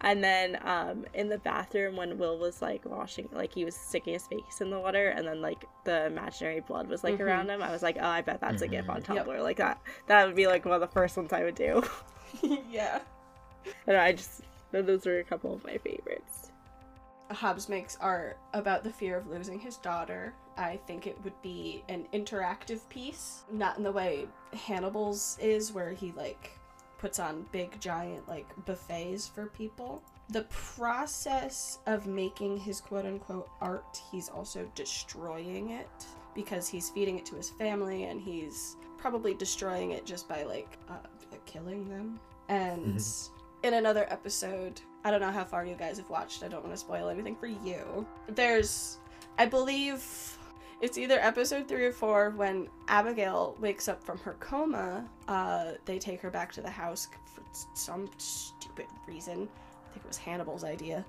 And 0.01 0.23
then 0.23 0.60
um, 0.63 1.05
in 1.15 1.27
the 1.27 1.39
bathroom 1.39 1.95
when 1.95 2.19
Will 2.19 2.38
was 2.38 2.62
like 2.62 2.86
washing, 2.86 3.27
like 3.31 3.51
he 3.51 3.65
was 3.65 3.75
sticking 3.75 4.13
his 4.13 4.27
face 4.27 4.62
in 4.62 4.69
the 4.69 4.79
water, 4.79 5.07
and 5.10 5.27
then 5.27 5.41
like 5.41 5.65
the 5.86 6.05
imaginary 6.05 6.60
blood 6.60 6.88
was 6.88 7.03
like 7.03 7.15
Mhm. 7.17 7.21
around 7.21 7.49
him. 7.49 7.63
I 7.63 7.71
was 7.71 7.81
like, 7.81 7.97
oh, 7.99 8.05
I 8.07 8.21
bet 8.21 8.39
that's 8.39 8.62
a 8.62 8.67
gif 8.67 8.88
on 8.89 9.01
Mhm. 9.01 9.15
Yep. 9.15 9.25
Tumblr. 9.25 9.41
Like 9.41 9.57
that, 9.57 9.81
that 10.07 10.27
would 10.27 10.36
be 10.36 10.45
like 10.45 10.65
one 10.65 10.75
of 10.75 10.81
the 10.81 10.88
first 10.88 11.17
ones 11.17 11.33
I 11.33 11.43
would 11.43 11.55
do. 11.55 11.83
yeah. 12.69 12.99
and 13.88 13.97
I 13.97 14.12
just 14.12 14.41
those 14.71 15.05
were 15.05 15.17
a 15.19 15.23
couple 15.23 15.53
of 15.53 15.63
my 15.63 15.77
favorites. 15.79 16.51
Hobbs 17.31 17.67
makes 17.67 17.97
art 17.99 18.38
about 18.53 18.83
the 18.83 18.91
fear 18.91 19.17
of 19.17 19.27
losing 19.27 19.60
his 19.60 19.77
daughter. 19.77 20.33
I 20.58 20.80
think 20.88 21.08
it 21.08 21.17
would 21.24 21.39
be 21.41 21.84
an 21.89 22.08
interactive 22.13 22.88
piece, 22.89 23.43
not 23.52 23.78
in 23.78 23.84
the 23.84 23.91
way 23.91 24.28
Hannibal's 24.54 25.38
is, 25.39 25.72
where 25.72 25.91
he 25.91 26.13
like 26.15 26.58
puts 26.98 27.20
on 27.20 27.46
big 27.52 27.80
giant 27.80 28.28
like 28.28 28.48
buffets 28.65 29.28
for 29.28 29.48
people. 29.48 30.02
The 30.30 30.43
process 30.50 31.80
of 31.86 32.06
making 32.06 32.58
his 32.58 32.82
quote 32.82 33.06
unquote 33.06 33.50
art, 33.62 34.02
he's 34.12 34.30
also 34.30 34.70
destroying 34.76 35.72
it 35.72 36.06
because 36.36 36.67
he's 36.67 36.89
feeding 36.89 37.17
it 37.17 37.26
to 37.28 37.36
his 37.36 37.50
family 37.50 38.06
and 38.06 38.22
he's 38.22 38.76
probably 38.98 39.34
destroying 39.34 39.91
it 39.91 40.06
just 40.06 40.28
by 40.28 40.43
like 40.43 40.78
uh, 40.89 40.98
killing 41.46 41.88
them. 41.89 42.20
And 42.50 43.04
in 43.63 43.74
another 43.74 44.06
episode, 44.10 44.82
I 45.04 45.12
don't 45.12 45.22
know 45.22 45.32
how 45.32 45.43
far 45.43 45.65
you 45.65 45.76
guys 45.76 45.98
have 45.98 46.10
watched. 46.10 46.43
I 46.43 46.48
don't 46.48 46.63
want 46.63 46.74
to 46.74 46.80
spoil 46.80 47.10
anything 47.10 47.36
for 47.36 47.48
you. 47.48 48.06
There's, 48.28 48.98
I 49.38 49.46
believe, 49.46 50.37
it's 50.81 50.97
either 50.97 51.19
episode 51.19 51.67
three 51.67 51.85
or 51.85 51.91
four 51.91 52.31
when 52.31 52.67
Abigail 52.87 53.55
wakes 53.59 53.87
up 53.87 54.03
from 54.03 54.17
her 54.19 54.35
coma. 54.39 55.07
Uh, 55.27 55.71
they 55.85 55.97
take 55.97 56.21
her 56.21 56.29
back 56.29 56.51
to 56.53 56.61
the 56.61 56.69
house 56.69 57.07
for 57.33 57.41
some 57.73 58.09
stupid 58.17 58.85
reason. 59.07 59.33
I 59.89 59.93
think 59.93 60.05
it 60.05 60.07
was 60.07 60.17
Hannibal's 60.17 60.63
idea 60.63 61.03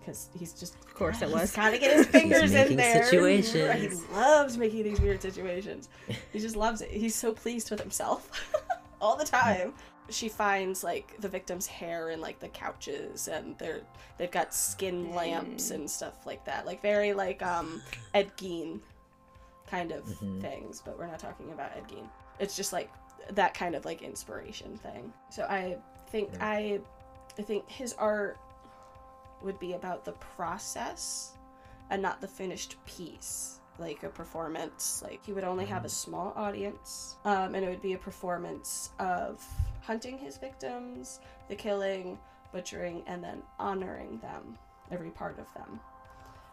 because 0.00 0.28
he's 0.38 0.52
just, 0.52 0.76
of 0.76 0.94
course 0.94 1.20
it 1.20 1.28
was. 1.30 1.54
gotta 1.54 1.78
get 1.78 1.96
his 1.96 2.06
fingers 2.06 2.54
in 2.54 2.76
there. 2.76 3.04
situations. 3.04 4.00
He 4.06 4.14
loves 4.14 4.56
making 4.56 4.84
these 4.84 5.00
weird 5.00 5.20
situations. 5.20 5.88
He 6.32 6.38
just 6.38 6.56
loves 6.56 6.80
it. 6.80 6.90
He's 6.90 7.14
so 7.14 7.32
pleased 7.32 7.70
with 7.70 7.80
himself 7.80 8.30
all 9.00 9.16
the 9.16 9.24
time. 9.24 9.72
She 10.08 10.28
finds 10.28 10.84
like 10.84 11.20
the 11.20 11.28
victim's 11.28 11.66
hair 11.66 12.10
in 12.10 12.20
like 12.20 12.38
the 12.38 12.48
couches 12.48 13.28
and 13.28 13.58
they're 13.58 13.80
they've 14.18 14.30
got 14.30 14.54
skin 14.54 15.14
lamps 15.14 15.70
Mm. 15.70 15.74
and 15.74 15.90
stuff 15.90 16.26
like 16.26 16.44
that. 16.44 16.64
Like 16.66 16.80
very 16.82 17.12
like 17.12 17.42
um 17.42 17.82
Ed 18.14 18.36
Gein 18.36 18.80
kind 19.66 19.90
of 19.92 20.04
Mhm. 20.04 20.40
things, 20.40 20.80
but 20.84 20.96
we're 20.98 21.08
not 21.08 21.18
talking 21.18 21.50
about 21.52 21.72
Ed 21.76 21.88
Gein. 21.88 22.08
It's 22.38 22.54
just 22.56 22.72
like 22.72 22.90
that 23.30 23.54
kind 23.54 23.74
of 23.74 23.84
like 23.84 24.02
inspiration 24.02 24.76
thing. 24.78 25.12
So 25.30 25.42
I 25.44 25.76
think 26.10 26.30
Yeah. 26.34 26.46
I 26.46 26.80
I 27.38 27.42
think 27.42 27.68
his 27.68 27.92
art 27.94 28.38
would 29.42 29.58
be 29.58 29.74
about 29.74 30.04
the 30.04 30.12
process 30.12 31.32
and 31.90 32.00
not 32.00 32.20
the 32.20 32.28
finished 32.28 32.76
piece 32.86 33.60
like 33.78 34.02
a 34.04 34.08
performance 34.08 35.02
like 35.04 35.22
he 35.26 35.32
would 35.34 35.44
only 35.44 35.66
have 35.66 35.84
a 35.84 35.88
small 35.88 36.32
audience 36.34 37.16
um, 37.26 37.54
and 37.54 37.62
it 37.62 37.68
would 37.68 37.82
be 37.82 37.92
a 37.92 37.98
performance 37.98 38.88
of 38.98 39.44
hunting 39.86 40.18
his 40.18 40.36
victims 40.36 41.20
the 41.48 41.54
killing 41.54 42.18
butchering 42.52 43.02
and 43.06 43.22
then 43.22 43.42
honoring 43.58 44.18
them 44.18 44.58
every 44.90 45.10
part 45.10 45.38
of 45.38 45.46
them 45.54 45.80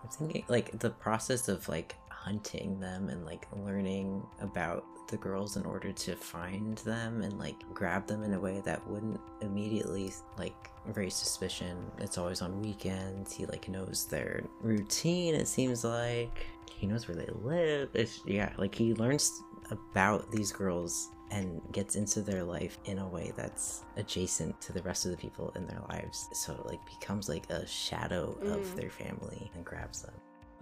I'm 0.04 0.10
thinking 0.10 0.43
like 0.48 0.78
the 0.80 0.89
process 0.89 1.48
of 1.48 1.67
like 1.69 1.96
hunting 2.10 2.80
them 2.80 3.10
and 3.10 3.26
like 3.26 3.48
learning 3.65 4.26
about 4.41 4.86
the 5.10 5.17
girls 5.17 5.58
in 5.58 5.65
order 5.65 5.91
to 5.91 6.15
find 6.15 6.78
them 6.80 7.22
and 7.22 7.38
like 7.38 7.56
grab 7.74 8.08
them 8.08 8.24
in 8.24 8.34
a 8.34 8.39
way 8.39 8.62
that 8.65 8.86
wouldn't 8.88 9.19
immediately 9.41 10.12
like 10.38 10.69
raise 10.94 11.15
suspicion. 11.15 11.77
It's 12.00 12.17
always 12.17 12.42
on 12.42 12.62
weekends. 12.62 13.34
He 13.34 13.46
like 13.46 13.67
knows 13.67 14.08
their 14.08 14.44
routine. 14.62 15.36
It 15.36 15.48
seems 15.48 15.84
like 15.84 16.46
he 16.73 16.88
knows 16.88 17.08
where 17.08 17.17
they 17.17 17.29
live. 17.42 17.90
It's 17.94 18.21
yeah, 18.25 18.52
like 18.58 18.73
he 18.75 18.94
learns 18.94 19.31
about 19.71 20.31
these 20.31 20.52
girls 20.52 21.10
and 21.34 21.62
gets 21.71 21.96
into 21.96 22.21
their 22.21 22.44
life 22.44 22.77
in 22.86 23.00
a 23.00 23.08
way 23.08 23.31
that's 23.36 23.84
adjacent 23.98 24.60
to 24.62 24.71
the 24.71 24.81
rest 24.84 25.06
of 25.06 25.12
the 25.12 25.17
people 25.17 25.52
in 25.56 25.65
their 25.65 25.81
lives. 25.90 26.29
So 26.34 26.54
it 26.54 26.65
like 26.65 26.79
becomes 26.86 27.27
like 27.27 27.50
a 27.50 27.65
shadow 27.65 28.38
of 28.44 28.60
Mm. 28.62 28.75
their 28.75 28.90
family 28.90 29.52
and 29.56 29.65
grabs 29.65 30.04
them. 30.04 30.13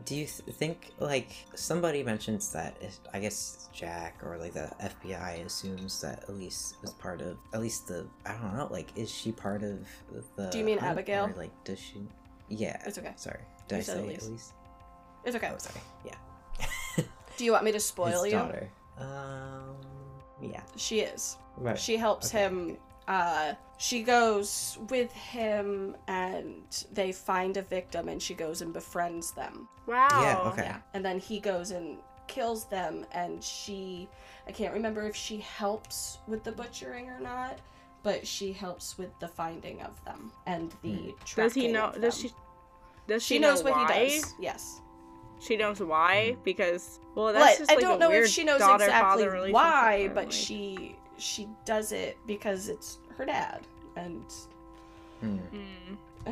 Do 0.05 0.15
you 0.15 0.25
th- 0.25 0.55
think 0.57 0.91
like 0.99 1.29
somebody 1.55 2.01
mentions 2.03 2.51
that 2.53 2.75
if, 2.81 2.97
I 3.13 3.19
guess 3.19 3.69
Jack 3.73 4.13
or 4.23 4.37
like 4.37 4.53
the 4.53 4.71
FBI 4.79 5.45
assumes 5.45 5.99
that 6.01 6.27
Elise 6.29 6.73
is 6.83 6.91
part 6.93 7.21
of 7.21 7.37
at 7.53 7.59
least 7.61 7.87
the 7.87 8.07
I 8.25 8.33
don't 8.33 8.55
know 8.57 8.67
like 8.71 8.89
is 8.97 9.11
she 9.11 9.31
part 9.31 9.61
of 9.63 9.77
the 10.37 10.49
Do 10.49 10.57
you 10.57 10.63
mean 10.63 10.79
Abigail? 10.79 11.25
or, 11.25 11.33
like 11.37 11.51
does 11.65 11.79
she 11.79 12.01
Yeah. 12.49 12.81
It's 12.87 12.97
okay. 12.97 13.13
Sorry. 13.15 13.41
Did 13.67 13.75
You 13.75 13.81
I 13.81 13.83
say 13.83 13.99
Elise. 13.99 14.27
Elise? 14.27 14.53
it's 15.25 15.35
okay 15.35 15.51
Oh, 15.53 15.57
sorry. 15.59 15.81
Yeah. 16.05 16.15
do 16.97 17.03
Do 17.37 17.45
you 17.45 17.51
want 17.51 17.65
me 17.65 17.71
to 17.73 17.79
spoil 17.79 18.23
his 18.23 18.33
you? 18.33 18.39
daughter. 18.39 18.69
Um, 18.97 19.75
yeah. 20.41 20.61
She 20.75 21.01
is. 21.01 21.37
Right. 21.57 21.77
She 21.77 21.97
helps 21.97 22.27
Okay, 22.33 22.43
him. 22.43 22.77
Uh, 23.07 23.53
she 23.77 24.03
goes 24.03 24.77
with 24.89 25.11
him, 25.11 25.95
and 26.07 26.63
they 26.93 27.11
find 27.11 27.57
a 27.57 27.61
victim, 27.61 28.09
and 28.09 28.21
she 28.21 28.33
goes 28.33 28.61
and 28.61 28.71
befriends 28.73 29.31
them. 29.31 29.67
Wow. 29.87 30.07
Yeah, 30.21 30.49
okay. 30.51 30.63
Yeah, 30.63 30.77
and 30.93 31.03
then 31.03 31.19
he 31.19 31.39
goes 31.39 31.71
and 31.71 31.97
kills 32.27 32.65
them, 32.65 33.05
and 33.11 33.43
she. 33.43 34.07
I 34.47 34.51
can't 34.51 34.73
remember 34.73 35.03
if 35.07 35.15
she 35.15 35.37
helps 35.37 36.19
with 36.27 36.43
the 36.43 36.51
butchering 36.51 37.09
or 37.09 37.19
not, 37.19 37.59
but 38.03 38.25
she 38.25 38.51
helps 38.53 38.97
with 38.97 39.11
the 39.19 39.27
finding 39.27 39.81
of 39.81 40.03
them 40.05 40.31
and 40.47 40.73
the 40.81 40.93
Hmm. 40.93 41.09
Does 41.35 41.53
he 41.53 41.67
know? 41.67 41.91
Does 41.99 42.17
she? 42.17 42.31
Does 43.07 43.23
she, 43.23 43.35
She 43.35 43.39
knows 43.39 43.63
know 43.63 43.71
what 43.71 43.89
why? 43.89 44.05
he 44.05 44.17
does. 44.19 44.33
Yes. 44.39 44.81
She 45.41 45.57
knows 45.57 45.79
why 45.79 46.37
because 46.43 46.99
well, 47.15 47.27
But 47.27 47.33
that's 47.33 47.57
just 47.59 47.71
I 47.71 47.75
don't 47.75 47.95
a 47.95 47.99
know 47.99 48.09
weird 48.09 48.25
if 48.25 48.29
she 48.31 48.43
knows 48.43 48.59
daughter-father 48.59 49.25
exactly 49.35 49.51
why, 49.53 50.07
but 50.13 50.25
like- 50.25 50.31
she 50.31 50.95
she 51.17 51.47
does 51.65 51.91
it 51.91 52.17
because 52.27 52.67
it's 52.69 52.97
her 53.17 53.25
dad 53.25 53.61
and 53.95 54.23
Hmm. 55.19 55.37
Mm. 55.53 55.97
uh, 56.27 56.31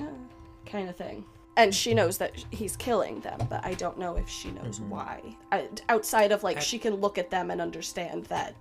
kind 0.65 0.89
of 0.89 0.95
thing. 0.95 1.25
And 1.57 1.75
she 1.75 1.93
knows 1.93 2.17
that 2.19 2.33
he's 2.51 2.75
killing 2.77 3.19
them, 3.19 3.39
but 3.49 3.65
I 3.65 3.73
don't 3.73 3.99
know 3.99 4.15
if 4.15 4.29
she 4.29 4.49
knows 4.51 4.79
Mhm. 4.79 4.87
why. 4.89 5.35
I, 5.51 5.67
outside 5.89 6.31
of 6.31 6.41
like, 6.43 6.57
I- 6.57 6.61
she 6.61 6.79
can 6.79 6.95
look 6.95 7.17
at 7.17 7.29
them 7.29 7.51
and 7.51 7.59
understand 7.61 8.25
that, 8.25 8.55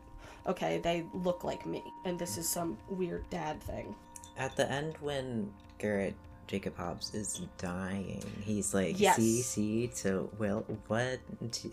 okay, 0.46 0.78
they 0.78 1.06
look 1.14 1.44
like 1.44 1.64
me, 1.64 1.82
and 2.04 2.18
this 2.18 2.36
is 2.36 2.48
some 2.48 2.76
weird 2.90 3.28
dad 3.30 3.62
thing. 3.62 3.94
At 4.36 4.56
the 4.56 4.70
end, 4.70 4.96
when 5.00 5.52
Garret 5.78 6.14
Jacob 6.48 6.76
Hobbs 6.76 7.14
is 7.14 7.42
dying, 7.58 8.24
he's 8.42 8.74
like, 8.74 8.98
Yes. 8.98 9.16
"See, 9.16 9.42
see." 9.42 9.90
So, 9.92 10.28
well, 10.38 10.64
what 10.88 11.20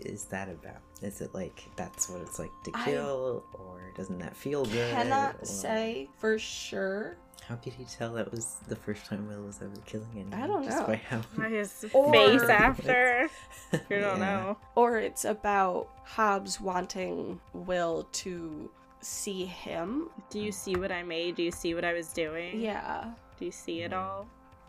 is 0.04 0.24
that 0.26 0.48
about? 0.48 0.76
Is 1.02 1.20
it 1.20 1.34
like 1.34 1.64
that's 1.76 2.08
what 2.08 2.20
it's 2.20 2.38
like 2.38 2.50
to 2.64 2.70
I 2.74 2.84
kill, 2.84 3.42
or 3.54 3.92
doesn't 3.96 4.18
that 4.18 4.36
feel 4.36 4.64
good? 4.66 4.94
I 4.94 5.02
cannot 5.02 5.36
or- 5.42 5.44
say 5.46 6.08
for 6.18 6.38
sure. 6.38 7.16
How 7.48 7.54
could 7.54 7.74
he 7.74 7.84
tell 7.84 8.14
that 8.14 8.30
was 8.32 8.56
the 8.66 8.74
first 8.76 9.06
time 9.06 9.28
Will 9.28 9.42
was 9.42 9.60
ever 9.62 9.70
killing 9.84 10.08
anyone? 10.16 10.34
I 10.34 10.46
don't 10.48 10.64
Just 10.64 10.78
know. 10.80 10.86
by 10.88 10.96
how 10.96 11.20
By 11.36 11.48
His 11.48 11.84
Or- 11.94 12.12
face 12.12 12.42
after. 12.42 13.30
You 13.90 14.00
don't 14.00 14.18
know. 14.20 14.56
Or 14.74 14.98
it's 14.98 15.24
about 15.24 15.88
Hobbs 16.04 16.60
wanting 16.60 17.40
Will 17.52 18.08
to 18.14 18.68
see 19.00 19.44
him. 19.44 20.08
Do 20.28 20.40
you 20.40 20.50
see 20.50 20.74
what 20.76 20.90
I 20.90 21.02
made? 21.04 21.36
Do 21.36 21.42
you 21.44 21.52
see 21.52 21.74
what 21.74 21.84
I 21.84 21.92
was 21.92 22.12
doing? 22.12 22.60
Yeah. 22.60 23.12
Do 23.38 23.44
you 23.44 23.52
see 23.52 23.82
it 23.82 23.92
all? 23.92 24.26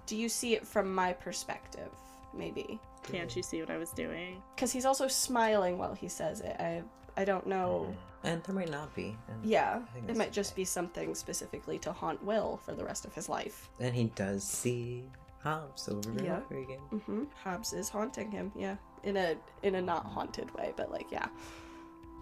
Do 0.07 0.15
you 0.15 0.27
see 0.29 0.55
it 0.55 0.65
from 0.65 0.93
my 0.95 1.13
perspective? 1.13 1.89
Maybe. 2.33 2.79
Can't 3.03 3.33
you 3.35 3.43
see 3.43 3.61
what 3.61 3.69
I 3.69 3.77
was 3.77 3.91
doing? 3.91 4.41
Because 4.55 4.71
he's 4.71 4.85
also 4.85 5.07
smiling 5.07 5.77
while 5.77 5.93
he 5.93 6.07
says 6.07 6.41
it. 6.41 6.55
I 6.59 6.81
I 7.15 7.25
don't 7.25 7.45
know. 7.47 7.95
And 8.23 8.43
there 8.43 8.53
might 8.55 8.69
not 8.71 8.93
be. 8.95 9.15
And, 9.27 9.45
Yeah, 9.45 9.77
it 9.95 10.07
that's 10.07 10.17
might 10.19 10.31
just 10.31 10.55
be 10.55 10.65
something 10.65 11.15
specifically 11.15 11.77
to 11.79 11.91
haunt 11.91 12.23
Will 12.23 12.57
for 12.65 12.73
the 12.73 12.83
rest 12.83 13.05
of 13.05 13.13
his 13.13 13.29
life. 13.29 13.69
And 13.79 13.93
he 13.95 14.05
does 14.15 14.43
see 14.43 15.03
Hobbs 15.43 15.87
over 15.87 16.09
and 16.09 16.25
Yeah. 16.25 16.39
over 16.45 16.57
again. 16.57 16.79
hmm 17.05 17.23
Hobbs 17.43 17.73
is 17.73 17.89
haunting 17.89 18.31
him. 18.31 18.51
Yeah, 18.55 18.75
in 19.03 19.17
a 19.17 19.35
in 19.63 19.75
a 19.75 19.81
not 19.81 20.05
haunted 20.05 20.53
way, 20.55 20.73
but 20.75 20.91
like 20.91 21.11
yeah. 21.11 21.27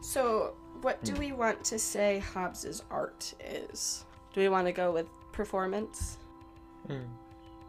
So, 0.01 0.53
what 0.81 1.03
do 1.03 1.13
we 1.15 1.31
want 1.31 1.63
to 1.65 1.79
say 1.79 2.19
Hobbs's 2.19 2.83
art 2.91 3.33
is? 3.39 4.05
Do 4.33 4.41
we 4.41 4.49
want 4.49 4.67
to 4.67 4.73
go 4.73 4.91
with 4.91 5.07
performance? 5.31 6.17
Mm. 6.87 7.07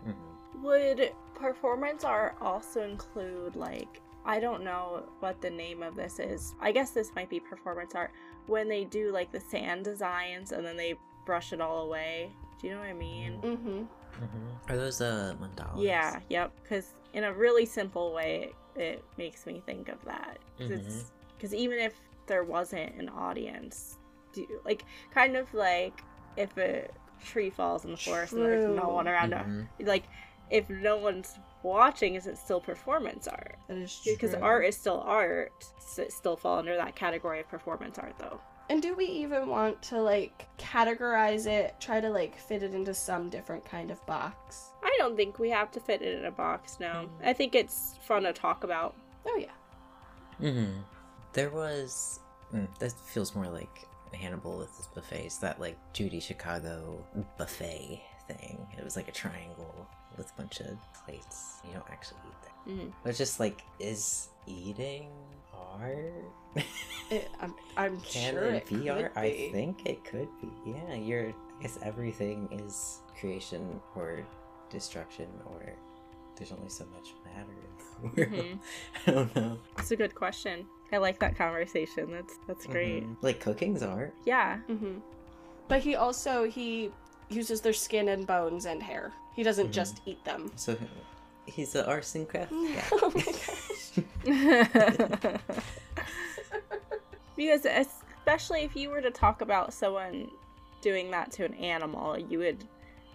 Mhm. 0.07 0.63
Would 0.63 1.13
performance 1.35 2.05
art 2.05 2.37
also 2.41 2.83
include 2.83 3.57
like 3.57 4.01
I 4.25 4.41
don't 4.41 4.65
know 4.65 5.05
what 5.21 5.41
the 5.41 5.51
name 5.51 5.83
of 5.85 5.95
this 5.95 6.19
is. 6.19 6.55
I 6.61 6.73
guess 6.73 6.91
this 6.91 7.15
might 7.15 7.31
be 7.31 7.39
performance 7.39 7.95
art 7.95 8.11
when 8.47 8.69
they 8.69 8.85
do 8.85 9.13
like 9.13 9.31
the 9.31 9.41
sand 9.41 9.85
designs 9.85 10.51
and 10.53 10.67
then 10.67 10.77
they 10.77 10.95
brush 11.25 11.53
it 11.53 11.61
all 11.61 11.83
away. 11.85 12.33
Do 12.61 12.67
you 12.67 12.75
know 12.75 12.81
what 12.81 12.89
I 12.89 12.93
mean? 12.95 13.41
Mm-hmm. 13.43 13.79
Mhm. 14.25 14.71
Are 14.71 14.77
those 14.77 15.01
uh 15.01 15.35
mandalas? 15.41 15.83
Yeah, 15.83 16.21
yep. 16.29 16.53
Because 16.63 16.95
in 17.13 17.25
a 17.25 17.33
really 17.33 17.67
simple 17.67 18.13
way, 18.13 18.53
it 18.75 19.05
makes 19.17 19.47
me 19.47 19.63
think 19.65 19.89
of 19.89 20.05
that. 20.05 20.39
Because 20.59 21.55
even 21.55 21.79
if 21.79 22.01
there 22.27 22.45
wasn't 22.45 22.95
an 22.97 23.09
audience, 23.09 23.99
do, 24.33 24.47
like 24.65 24.85
kind 25.13 25.37
of 25.37 25.53
like 25.55 26.03
if 26.37 26.57
a 26.57 26.89
tree 27.25 27.51
falls 27.51 27.85
in 27.85 27.91
the 27.93 27.97
forest 27.97 28.33
and 28.33 28.43
there's 28.43 28.65
no 28.77 28.89
one 28.89 29.07
around, 29.09 29.31
to- 29.31 29.37
Mhm. 29.37 29.67
like 29.87 30.05
if 30.51 30.69
no 30.71 30.97
one's 30.97 31.39
watching, 31.63 32.15
is 32.15 32.27
it 32.29 32.39
still 32.39 32.61
performance 32.61 33.27
art? 33.27 33.57
That 33.69 33.79
is 33.79 33.99
true. 34.01 34.13
Because 34.13 34.35
art 34.35 34.65
is 34.65 34.77
still 34.77 35.01
art. 35.01 35.53
So 35.81 36.03
it 36.03 36.13
still 36.13 36.37
fall 36.37 36.59
under 36.59 36.77
that 36.77 36.95
category 36.95 37.41
of 37.41 37.49
performance 37.49 37.99
art, 37.99 38.15
though. 38.19 38.41
And 38.69 38.83
do 38.83 38.95
we 38.95 39.07
even 39.07 39.49
want 39.49 39.81
to 39.85 40.01
like 40.01 40.47
categorize 40.59 41.47
it, 41.47 41.75
try 41.81 42.01
to 42.01 42.11
like 42.11 42.37
fit 42.37 42.63
it 42.63 42.75
into 42.75 42.95
some 42.95 43.29
different 43.31 43.65
kind 43.65 43.91
of 43.91 44.05
box? 44.07 44.71
I 44.83 44.95
don't 44.99 45.17
think 45.17 45.39
we 45.39 45.51
have 45.51 45.71
to 45.73 45.81
fit 45.81 46.03
it 46.03 46.19
in 46.19 46.25
a 46.25 46.31
box. 46.33 46.79
No, 46.81 47.09
I 47.25 47.33
think 47.33 47.55
it's 47.55 47.97
fun 48.03 48.23
to 48.25 48.33
talk 48.33 48.65
about. 48.65 48.95
Oh 49.27 49.37
yeah. 49.37 49.53
Mm-hmm. 50.41 50.81
There 51.33 51.51
was. 51.51 52.21
Mm, 52.55 52.69
that 52.79 52.93
feels 52.93 53.35
more 53.35 53.49
like 53.49 53.87
Hannibal 54.15 54.59
with 54.59 54.77
his 54.77 54.87
buffets. 54.87 55.39
That 55.39 55.61
like 55.61 55.77
Judy 55.93 56.21
Chicago 56.21 57.05
buffet 57.39 58.03
thing. 58.29 58.67
It 58.77 58.85
was 58.85 58.97
like 58.97 59.09
a 59.09 59.13
triangle 59.13 59.87
with 60.17 60.31
a 60.31 60.41
bunch 60.41 60.61
of 60.61 60.77
plates. 61.05 61.61
You 61.67 61.73
don't 61.75 61.91
actually 61.91 62.19
eat 62.27 62.43
that. 62.43 62.73
Mhm. 62.73 62.93
But 63.03 63.11
it's 63.11 63.19
just 63.19 63.41
like, 63.41 63.63
is 63.79 64.29
eating 64.47 65.11
art? 65.55 66.25
It, 67.09 67.29
I'm, 67.41 67.55
I'm 67.77 68.01
Can 68.11 68.35
sure 68.35 68.45
it 68.47 68.55
it 68.69 68.83
be 68.83 68.89
art? 68.91 69.15
could 69.15 69.21
I 69.23 69.49
think 69.53 69.87
it 69.87 70.03
could 70.05 70.29
be. 70.41 70.49
Yeah, 70.73 70.95
you're. 70.95 71.29
I 71.29 71.63
guess 71.63 71.79
everything 71.83 72.49
is 72.51 72.99
creation 73.21 73.81
or 73.95 74.27
destruction, 74.71 75.29
or 75.47 75.73
there's 76.37 76.53
only 76.53 76.69
so 76.69 76.85
much 76.95 77.15
matter 77.25 77.53
in 77.53 78.17
the 78.17 78.27
world. 78.37 78.47
Mhm. 78.47 78.59
I 79.07 79.11
don't 79.11 79.37
know. 79.37 79.59
It's 79.79 79.91
a 79.91 79.97
good 79.97 80.15
question. 80.15 80.67
I 80.93 80.99
like 80.99 81.19
that 81.21 81.37
conversation. 81.37 82.11
That's 82.13 82.35
that's 82.47 82.67
great. 82.67 83.05
Mhm. 83.05 83.17
Like 83.23 83.41
cooking's 83.41 83.83
art. 83.83 84.15
Yeah. 84.25 84.59
hmm 84.69 84.99
But 85.69 85.81
he 85.81 85.97
also 85.97 86.45
he 86.49 86.93
uses 87.29 87.61
their 87.61 87.73
skin 87.73 88.09
and 88.09 88.27
bones 88.27 88.67
and 88.67 88.83
hair. 88.83 89.13
He 89.35 89.43
doesn't 89.43 89.69
Mhm. 89.69 89.73
just 89.73 90.01
eat 90.07 90.25
them. 90.25 90.53
So 90.57 90.77
he's 91.47 91.75
an 91.75 91.85
arts 91.87 92.15
and 92.15 92.29
craft 92.29 92.51
guy. 92.53 92.83
oh 92.93 93.13
my 93.15 93.25
gosh. 93.25 93.93
because 97.37 97.65
especially 97.67 98.63
if 98.63 98.75
you 98.77 98.91
were 98.91 99.01
to 99.01 99.11
talk 99.11 99.41
about 99.41 99.73
someone 99.73 100.31
doing 100.81 101.11
that 101.11 101.33
to 101.33 101.45
an 101.45 101.55
animal, 101.55 102.19
you 102.19 102.39
would 102.39 102.65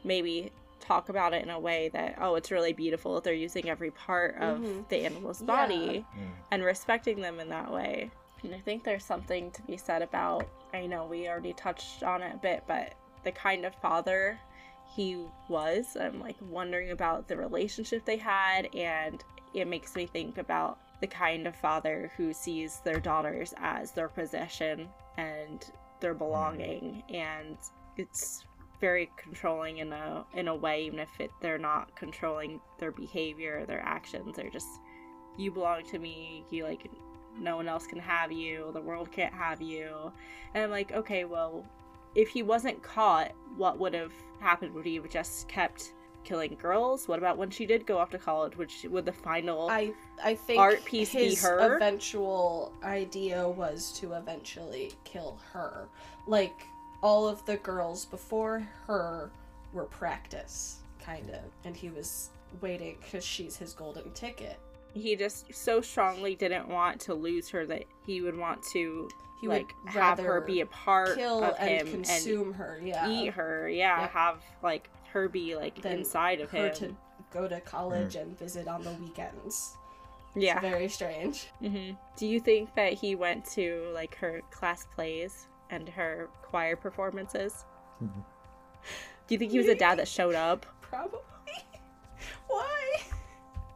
maybe 0.04 0.52
talk 0.92 1.08
about 1.08 1.34
it 1.34 1.42
in 1.42 1.50
a 1.50 1.60
way 1.60 1.90
that 1.94 2.18
oh, 2.20 2.36
it's 2.36 2.52
really 2.52 2.74
beautiful 2.74 3.16
that 3.16 3.24
they're 3.24 3.34
using 3.34 3.70
every 3.70 3.92
part 3.92 4.36
of 4.36 4.60
Mhm. 4.60 4.88
the 4.90 5.06
animal's 5.06 5.42
body 5.42 6.06
Mm. 6.18 6.32
and 6.52 6.64
respecting 6.64 7.22
them 7.22 7.40
in 7.40 7.48
that 7.50 7.72
way. 7.72 8.12
And 8.44 8.54
I 8.54 8.60
think 8.60 8.84
there's 8.84 9.06
something 9.06 9.52
to 9.52 9.62
be 9.62 9.78
said 9.78 10.02
about 10.02 10.46
I 10.74 10.86
know 10.88 11.06
we 11.06 11.28
already 11.30 11.54
touched 11.54 12.02
on 12.04 12.22
it 12.22 12.34
a 12.34 12.38
bit, 12.38 12.64
but 12.68 12.94
the 13.24 13.32
kind 13.32 13.66
of 13.66 13.74
father 13.76 14.38
he 14.96 15.26
was. 15.48 15.96
I'm 15.96 16.20
like 16.20 16.36
wondering 16.50 16.92
about 16.92 17.28
the 17.30 17.38
relationship 17.38 18.04
they 18.04 18.18
had, 18.18 18.74
and 18.76 19.24
it 19.54 19.68
makes 19.68 19.96
me 19.96 20.06
think 20.06 20.38
about 20.38 20.78
the 21.00 21.08
kind 21.08 21.48
of 21.48 21.56
father 21.56 22.12
who 22.18 22.34
sees 22.34 22.80
their 22.82 23.00
daughters 23.00 23.54
as 23.58 23.92
their 23.94 24.10
possession 24.10 24.90
and 25.18 25.72
their 26.02 26.14
belonging, 26.14 27.04
and 27.10 27.58
it's 27.98 28.44
very 28.82 29.10
controlling 29.16 29.78
in 29.78 29.94
a 29.94 30.26
in 30.34 30.48
a 30.48 30.56
way, 30.56 30.86
even 30.86 31.00
if 31.00 31.20
it, 31.20 31.32
they're 31.40 31.58
not 31.58 31.96
controlling 31.96 32.60
their 32.80 32.92
behavior, 32.92 33.66
their 33.66 33.82
actions. 33.82 34.36
They're 34.36 34.50
just 34.50 34.68
you 35.38 35.52
belong 35.52 35.86
to 35.86 36.00
me. 36.00 36.44
You 36.50 36.66
like 36.66 36.90
no 37.40 37.56
one 37.56 37.70
else 37.70 37.88
can 37.88 38.00
have 38.00 38.32
you. 38.32 38.72
The 38.74 38.82
world 38.82 39.12
can't 39.12 39.34
have 39.34 39.62
you. 39.62 40.12
And 40.54 40.64
I'm 40.64 40.72
like, 40.72 40.92
okay, 40.92 41.24
well, 41.24 41.64
if 42.16 42.28
he 42.28 42.44
wasn't 42.44 42.82
caught, 42.84 43.32
what 43.56 43.80
would 43.80 43.94
have 43.94 44.12
happened? 44.42 44.74
Would 44.74 44.86
he 44.86 44.96
have 44.96 45.10
just 45.10 45.48
kept 45.48 45.94
killing 46.24 46.58
girls? 46.62 47.08
What 47.08 47.20
about 47.20 47.38
when 47.38 47.50
she 47.50 47.66
did 47.66 47.86
go 47.86 47.98
off 47.98 48.10
to 48.12 48.18
college? 48.18 48.58
Which 48.58 48.86
would 48.90 49.06
the 49.06 49.14
final? 49.14 49.70
I 49.70 49.94
I 50.24 50.36
think 50.36 50.60
Art 50.60 50.84
piece 50.86 51.14
be 51.14 51.36
her? 51.36 51.76
eventual 51.76 52.74
idea 52.84 53.48
was 53.48 53.92
to 54.00 54.14
eventually 54.14 54.92
kill 55.04 55.40
her. 55.54 55.88
Like 56.28 56.68
all 57.02 57.28
of 57.28 57.46
the 57.46 57.58
girls 57.58 58.06
before 58.06 58.68
her 58.88 59.32
were 59.74 59.86
practice, 59.86 60.78
kind 61.04 61.30
of, 61.32 61.40
and 61.66 61.76
he 61.76 61.90
was 61.90 62.30
waiting 62.62 62.98
because 63.02 63.24
she's 63.26 63.56
his 63.56 63.74
golden 63.74 64.12
ticket. 64.12 64.60
he 64.94 65.16
just 65.16 65.54
so 65.54 65.80
strongly 65.82 66.36
didn't 66.36 66.68
want 66.68 67.00
to 67.00 67.14
lose 67.14 67.48
her 67.50 67.66
that 67.66 67.84
he 68.06 68.22
would 68.22 68.38
want 68.38 68.62
to 68.74 69.10
He 69.40 69.48
like 69.48 69.68
would 69.86 69.94
have 69.94 70.18
her 70.20 70.26
rather 70.36 70.42
be 70.46 70.60
a 70.62 70.66
part 70.66 71.16
kill 71.18 71.44
of 71.44 71.56
and 71.60 71.88
him 71.88 71.88
consume 72.04 72.54
her. 72.54 72.80
Yeah, 72.84 73.10
eat 73.10 73.28
her. 73.34 73.70
Yeah, 73.70 74.02
Yep. 74.02 74.12
have 74.12 74.38
like 74.62 74.90
her 75.14 75.30
be 75.30 75.56
like 75.56 75.82
Than 75.82 76.00
inside 76.00 76.42
of 76.42 76.52
her 76.52 76.68
him. 76.68 76.74
to 76.76 76.96
go 77.32 77.48
to 77.48 77.62
college 77.62 78.16
and 78.16 78.38
visit 78.38 78.68
on 78.68 78.84
the 78.84 78.92
weekends. 78.94 79.78
Yeah. 80.36 80.54
It's 80.60 80.62
very 80.62 80.90
strange. 80.90 81.48
hmm 81.60 81.92
Do 82.18 82.28
you 82.28 82.40
think 82.42 82.76
that 82.76 82.92
he 82.94 83.16
went 83.16 83.46
to 83.52 83.90
like 83.94 84.16
her 84.16 84.42
class 84.52 84.86
plays 84.94 85.48
and 85.72 85.90
her 85.90 86.30
choir 86.44 86.76
performances? 86.76 87.66
Mhm. 88.04 88.24
Do 89.28 89.36
you 89.36 89.40
think 89.40 89.52
he 89.52 89.58
was 89.58 89.68
a 89.68 89.76
dad 89.76 89.98
that 90.00 90.08
showed 90.08 90.36
up? 90.36 90.66
Probably. 90.82 91.20
Why? 92.48 93.02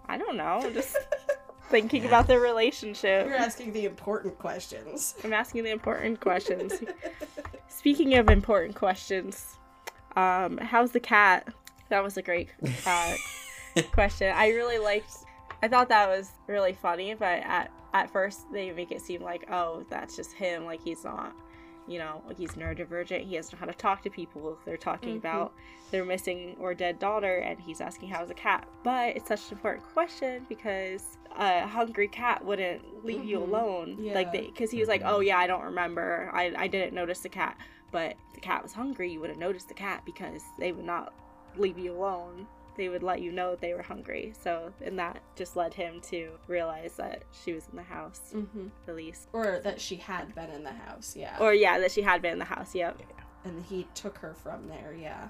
I 0.08 0.18
don't 0.18 0.38
know. 0.38 0.70
Just 0.74 0.98
thinking 1.70 2.06
about 2.06 2.28
their 2.28 2.40
relationship. 2.40 3.26
You're 3.26 3.36
asking 3.36 3.74
the 3.74 3.86
important 3.86 4.38
questions. 4.38 5.16
I'm 5.24 5.34
asking 5.34 5.64
the 5.64 5.72
important 5.72 6.20
questions. 6.20 6.74
Speaking 7.68 8.16
of 8.16 8.30
important 8.30 8.76
questions, 8.76 9.58
um, 10.16 10.58
how's 10.58 10.92
the 10.92 11.00
cat? 11.00 11.48
That 11.90 12.04
was 12.04 12.18
a 12.18 12.22
great 12.22 12.50
uh, 12.86 13.16
question. 13.92 14.34
I 14.36 14.50
really 14.50 14.78
liked. 14.80 15.14
I 15.62 15.68
thought 15.68 15.90
that 15.90 16.08
was 16.10 16.32
really 16.48 16.74
funny, 16.74 17.14
but 17.14 17.40
at 17.44 17.72
at 17.94 18.10
first 18.12 18.52
they 18.52 18.72
make 18.72 18.92
it 18.92 19.02
seem 19.02 19.22
like, 19.22 19.46
oh, 19.50 19.86
that's 19.90 20.16
just 20.16 20.34
him. 20.34 20.66
Like 20.66 20.84
he's 20.84 21.04
not, 21.04 21.34
you 21.88 22.00
know, 22.00 22.22
like 22.28 22.38
he's 22.38 22.52
neurodivergent. 22.52 23.22
He 23.28 23.36
doesn't 23.36 23.54
know 23.54 23.60
how 23.60 23.66
to 23.72 23.78
talk 23.78 24.02
to 24.04 24.10
people. 24.10 24.58
They're 24.66 24.78
talking 24.78 25.16
Mhm. 25.16 25.18
about 25.20 25.54
their 25.92 26.04
missing 26.06 26.56
or 26.60 26.74
dead 26.74 27.00
daughter, 27.00 27.38
and 27.38 27.60
he's 27.60 27.80
asking 27.82 28.10
how's 28.10 28.28
the 28.30 28.34
cat. 28.34 28.68
But 28.84 29.16
it's 29.16 29.28
such 29.28 29.52
an 29.52 29.58
important 29.58 29.86
question 29.94 30.46
because 30.50 31.18
a 31.38 31.68
hungry 31.68 32.08
cat 32.08 32.44
wouldn't 32.44 33.06
leave 33.06 33.24
you 33.24 33.38
Mhm. 33.40 33.44
alone. 33.44 33.90
Like 34.00 34.28
Yeah. 34.28 34.32
they, 34.32 34.46
because 34.48 34.72
he 34.72 34.80
was 34.80 34.88
like, 34.90 35.02
oh 35.06 35.20
yeah, 35.20 35.38
I 35.38 35.48
don't 35.48 35.64
remember. 35.64 36.30
I 36.34 36.54
I 36.58 36.68
didn't 36.68 36.94
notice 36.94 37.20
the 37.22 37.30
cat. 37.30 37.58
But 37.92 38.16
if 38.30 38.34
the 38.34 38.42
cat 38.42 38.64
was 38.64 38.74
hungry, 38.74 39.12
you 39.12 39.20
would 39.22 39.30
have 39.30 39.40
noticed 39.40 39.68
the 39.68 39.74
cat 39.74 40.04
because 40.06 40.44
they 40.58 40.72
would 40.72 40.86
not 40.86 41.14
leave 41.56 41.78
you 41.78 41.94
alone. 41.94 42.48
They 42.78 42.90
would 42.90 43.04
let 43.04 43.22
you 43.22 43.32
know 43.32 43.56
they 43.56 43.74
were 43.74 43.82
hungry. 43.82 44.34
So, 44.44 44.74
and 44.84 45.00
that 45.00 45.22
just 45.36 45.56
led 45.56 45.74
him 45.74 46.02
to 46.10 46.32
realize 46.48 46.94
that 46.98 47.24
she 47.32 47.54
was 47.54 47.68
in 47.72 47.78
the 47.78 47.84
house, 47.84 48.34
hmm 48.34 48.68
at 48.88 48.96
least. 48.96 49.30
Or 49.34 49.60
that 49.64 49.80
she 49.80 49.96
had 49.96 50.36
been 50.36 50.50
in 50.50 50.64
the 50.64 50.74
house, 50.74 51.16
yeah. 51.16 51.38
Or, 51.40 51.54
yeah, 51.54 51.80
that 51.80 51.92
she 51.92 52.02
had 52.02 52.22
been 52.22 52.34
in 52.34 52.40
the 52.40 52.46
house. 52.46 52.76
Yep. 52.76 53.02
and 53.46 53.64
he 53.66 53.88
took 53.94 54.18
her 54.18 54.34
from 54.34 54.68
there, 54.68 54.94
yeah. 55.00 55.30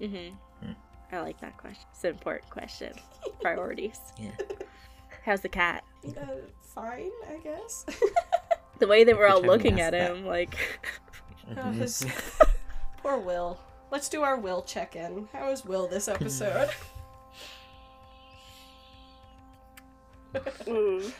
hmm 0.00 0.28
Hmm. 0.64 0.72
I 1.12 1.20
like 1.20 1.40
that 1.40 1.56
question. 1.58 1.84
It's 1.92 2.04
an 2.04 2.10
important 2.10 2.50
question. 2.50 2.92
Priorities. 3.40 3.98
Yeah. 4.18 4.30
How's 5.24 5.40
the 5.40 5.48
cat? 5.48 5.84
Uh, 6.06 6.22
fine, 6.74 7.10
I 7.28 7.38
guess. 7.42 7.84
The 8.78 8.86
way 8.86 9.04
they 9.04 9.12
were 9.14 9.28
all 9.28 9.42
Which 9.42 9.50
I 9.50 9.52
haven't 9.52 9.64
looking 9.64 9.80
asked 9.80 9.94
at 9.94 10.08
that. 10.08 10.16
him, 10.16 10.26
like, 10.26 10.56
Oh, 11.56 11.70
his- 11.72 12.06
Poor 13.02 13.18
Will. 13.18 13.60
Let's 13.90 14.08
do 14.08 14.22
our 14.22 14.36
Will 14.38 14.62
check 14.62 14.94
in. 14.96 15.28
How 15.32 15.50
is 15.50 15.64
Will 15.64 15.88
this 15.88 16.06
episode? 16.08 16.70
mm, 20.34 21.12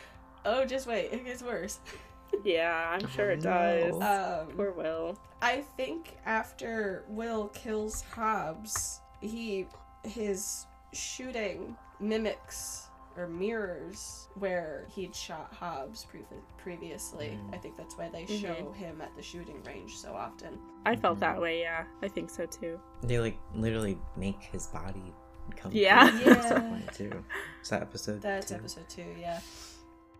oh, 0.45 0.65
just 0.65 0.87
wait, 0.87 1.11
it 1.11 1.25
gets 1.25 1.43
worse. 1.43 1.79
yeah, 2.45 2.97
I'm 2.97 3.07
sure 3.09 3.31
it 3.31 3.39
Oh, 3.45 3.89
does. 3.89 3.97
no. 3.99 4.45
Um, 4.47 4.55
Poor 4.55 4.71
Will. 4.71 5.17
I 5.41 5.63
think 5.75 6.17
after 6.25 7.03
Will 7.09 7.49
kills 7.49 8.03
Hobbs, 8.13 9.01
he 9.19 9.67
his 10.03 10.65
shooting 10.93 11.75
mimics 11.99 12.87
or 13.17 13.27
mirrors 13.27 14.27
where 14.35 14.87
he'd 14.89 15.15
shot 15.15 15.53
Hobbs 15.53 16.05
pre- 16.09 16.21
previously. 16.57 17.37
Mm. 17.41 17.53
I 17.53 17.57
think 17.57 17.75
that's 17.77 17.97
why 17.97 18.09
they 18.09 18.23
Mhm. 18.23 18.41
show 18.41 18.71
him 18.71 19.01
at 19.01 19.13
the 19.15 19.21
shooting 19.21 19.61
range 19.63 19.97
so 19.97 20.13
often. 20.13 20.57
I 20.85 20.95
felt 20.95 21.17
Mhm. 21.17 21.21
that 21.21 21.41
way, 21.41 21.59
yeah. 21.61 21.85
I 22.01 22.07
think 22.07 22.29
so 22.29 22.45
too. 22.45 22.79
They 23.03 23.19
like 23.19 23.37
literally 23.53 23.97
make 24.15 24.41
his 24.41 24.67
body 24.67 25.13
come. 25.57 25.71
Yeah. 25.73 26.09
Yeah. 26.19 26.79
at 26.87 26.93
too. 26.95 27.23
Is 27.61 27.69
that 27.69 27.81
episode? 27.81 28.21
That's 28.21 28.47
two? 28.49 28.55
episode 28.55 28.87
two, 28.89 29.15
yeah. 29.19 29.39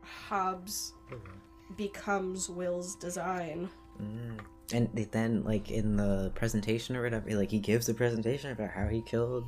Hobbs 0.04 0.94
becomes 1.78 2.50
Will's 2.50 2.96
design. 2.96 3.70
Mm. 4.02 4.40
And 4.74 4.90
then, 5.12 5.44
like 5.44 5.70
in 5.70 5.98
the 5.98 6.32
presentation 6.36 6.96
or 6.96 7.04
whatever, 7.04 7.30
like 7.36 7.52
he 7.52 7.60
gives 7.60 7.90
a 7.90 7.94
presentation 7.94 8.52
about 8.52 8.70
how 8.72 8.88
he 8.88 9.02
killed. 9.02 9.46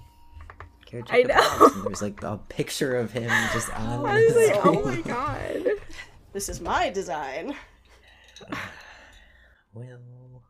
Garret 0.94 1.08
I 1.12 1.24
know. 1.24 1.34
Hobbs, 1.36 1.76
and 1.76 1.86
there's 1.86 2.02
like 2.04 2.22
a 2.22 2.38
picture 2.50 2.96
of 2.98 3.12
him 3.12 3.30
just 3.52 3.70
on. 3.80 4.06
I 4.06 4.24
was 4.26 4.34
the 4.34 4.40
like, 4.54 4.66
oh 4.66 4.86
my 4.86 5.02
god. 5.02 5.64
This 6.34 6.50
is 6.50 6.62
my 6.62 6.90
design. 6.90 7.56
Well, 9.76 10.44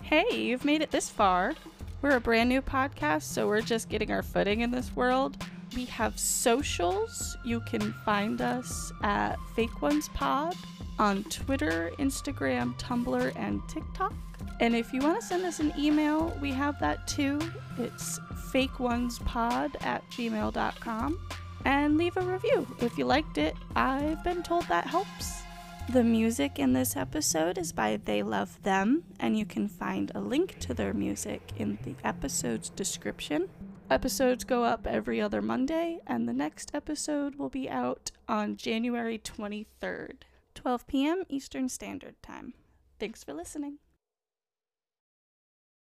Hey, 0.00 0.24
you've 0.34 0.64
made 0.64 0.80
it 0.80 0.90
this 0.90 1.10
far. 1.10 1.52
We're 2.00 2.16
a 2.16 2.20
brand 2.20 2.48
new 2.48 2.62
podcast, 2.62 3.24
so 3.24 3.46
we're 3.46 3.60
just 3.60 3.90
getting 3.90 4.10
our 4.10 4.22
footing 4.22 4.62
in 4.62 4.70
this 4.70 4.96
world. 4.96 5.36
We 5.76 5.84
have 5.84 6.18
socials. 6.18 7.36
You 7.44 7.60
can 7.60 7.92
find 8.06 8.40
us 8.40 8.92
at 9.02 9.36
Fake 9.54 9.82
Ones 9.82 10.08
Pod 10.14 10.54
on 10.98 11.22
Twitter, 11.24 11.92
Instagram, 11.98 12.78
Tumblr, 12.78 13.32
and 13.36 13.60
TikTok. 13.68 14.14
And 14.60 14.74
if 14.74 14.94
you 14.94 15.00
want 15.00 15.20
to 15.20 15.26
send 15.26 15.44
us 15.44 15.60
an 15.60 15.74
email, 15.78 16.34
we 16.40 16.50
have 16.52 16.80
that 16.80 17.06
too. 17.06 17.38
It's 17.76 18.18
fakeonespod 18.50 19.76
at 19.82 20.02
gmail.com. 20.12 21.20
And 21.66 21.98
leave 21.98 22.16
a 22.16 22.22
review 22.22 22.66
if 22.78 22.96
you 22.96 23.04
liked 23.04 23.36
it. 23.36 23.54
I've 23.74 24.24
been 24.24 24.42
told 24.42 24.64
that 24.68 24.86
helps. 24.86 25.42
The 25.90 26.02
music 26.02 26.58
in 26.58 26.72
this 26.72 26.96
episode 26.96 27.58
is 27.58 27.72
by 27.72 28.00
They 28.02 28.22
Love 28.22 28.62
Them, 28.62 29.04
and 29.20 29.38
you 29.38 29.44
can 29.44 29.68
find 29.68 30.10
a 30.14 30.20
link 30.20 30.58
to 30.60 30.74
their 30.74 30.94
music 30.94 31.42
in 31.58 31.78
the 31.84 31.94
episode's 32.02 32.70
description. 32.70 33.50
Episodes 33.88 34.42
go 34.42 34.64
up 34.64 34.84
every 34.84 35.20
other 35.20 35.40
Monday, 35.40 36.00
and 36.08 36.28
the 36.28 36.32
next 36.32 36.72
episode 36.74 37.36
will 37.36 37.48
be 37.48 37.70
out 37.70 38.10
on 38.28 38.56
January 38.56 39.16
23rd, 39.16 40.22
12 40.56 40.86
p.m. 40.88 41.22
Eastern 41.28 41.68
Standard 41.68 42.20
Time. 42.20 42.54
Thanks 42.98 43.22
for 43.22 43.32
listening. 43.32 43.78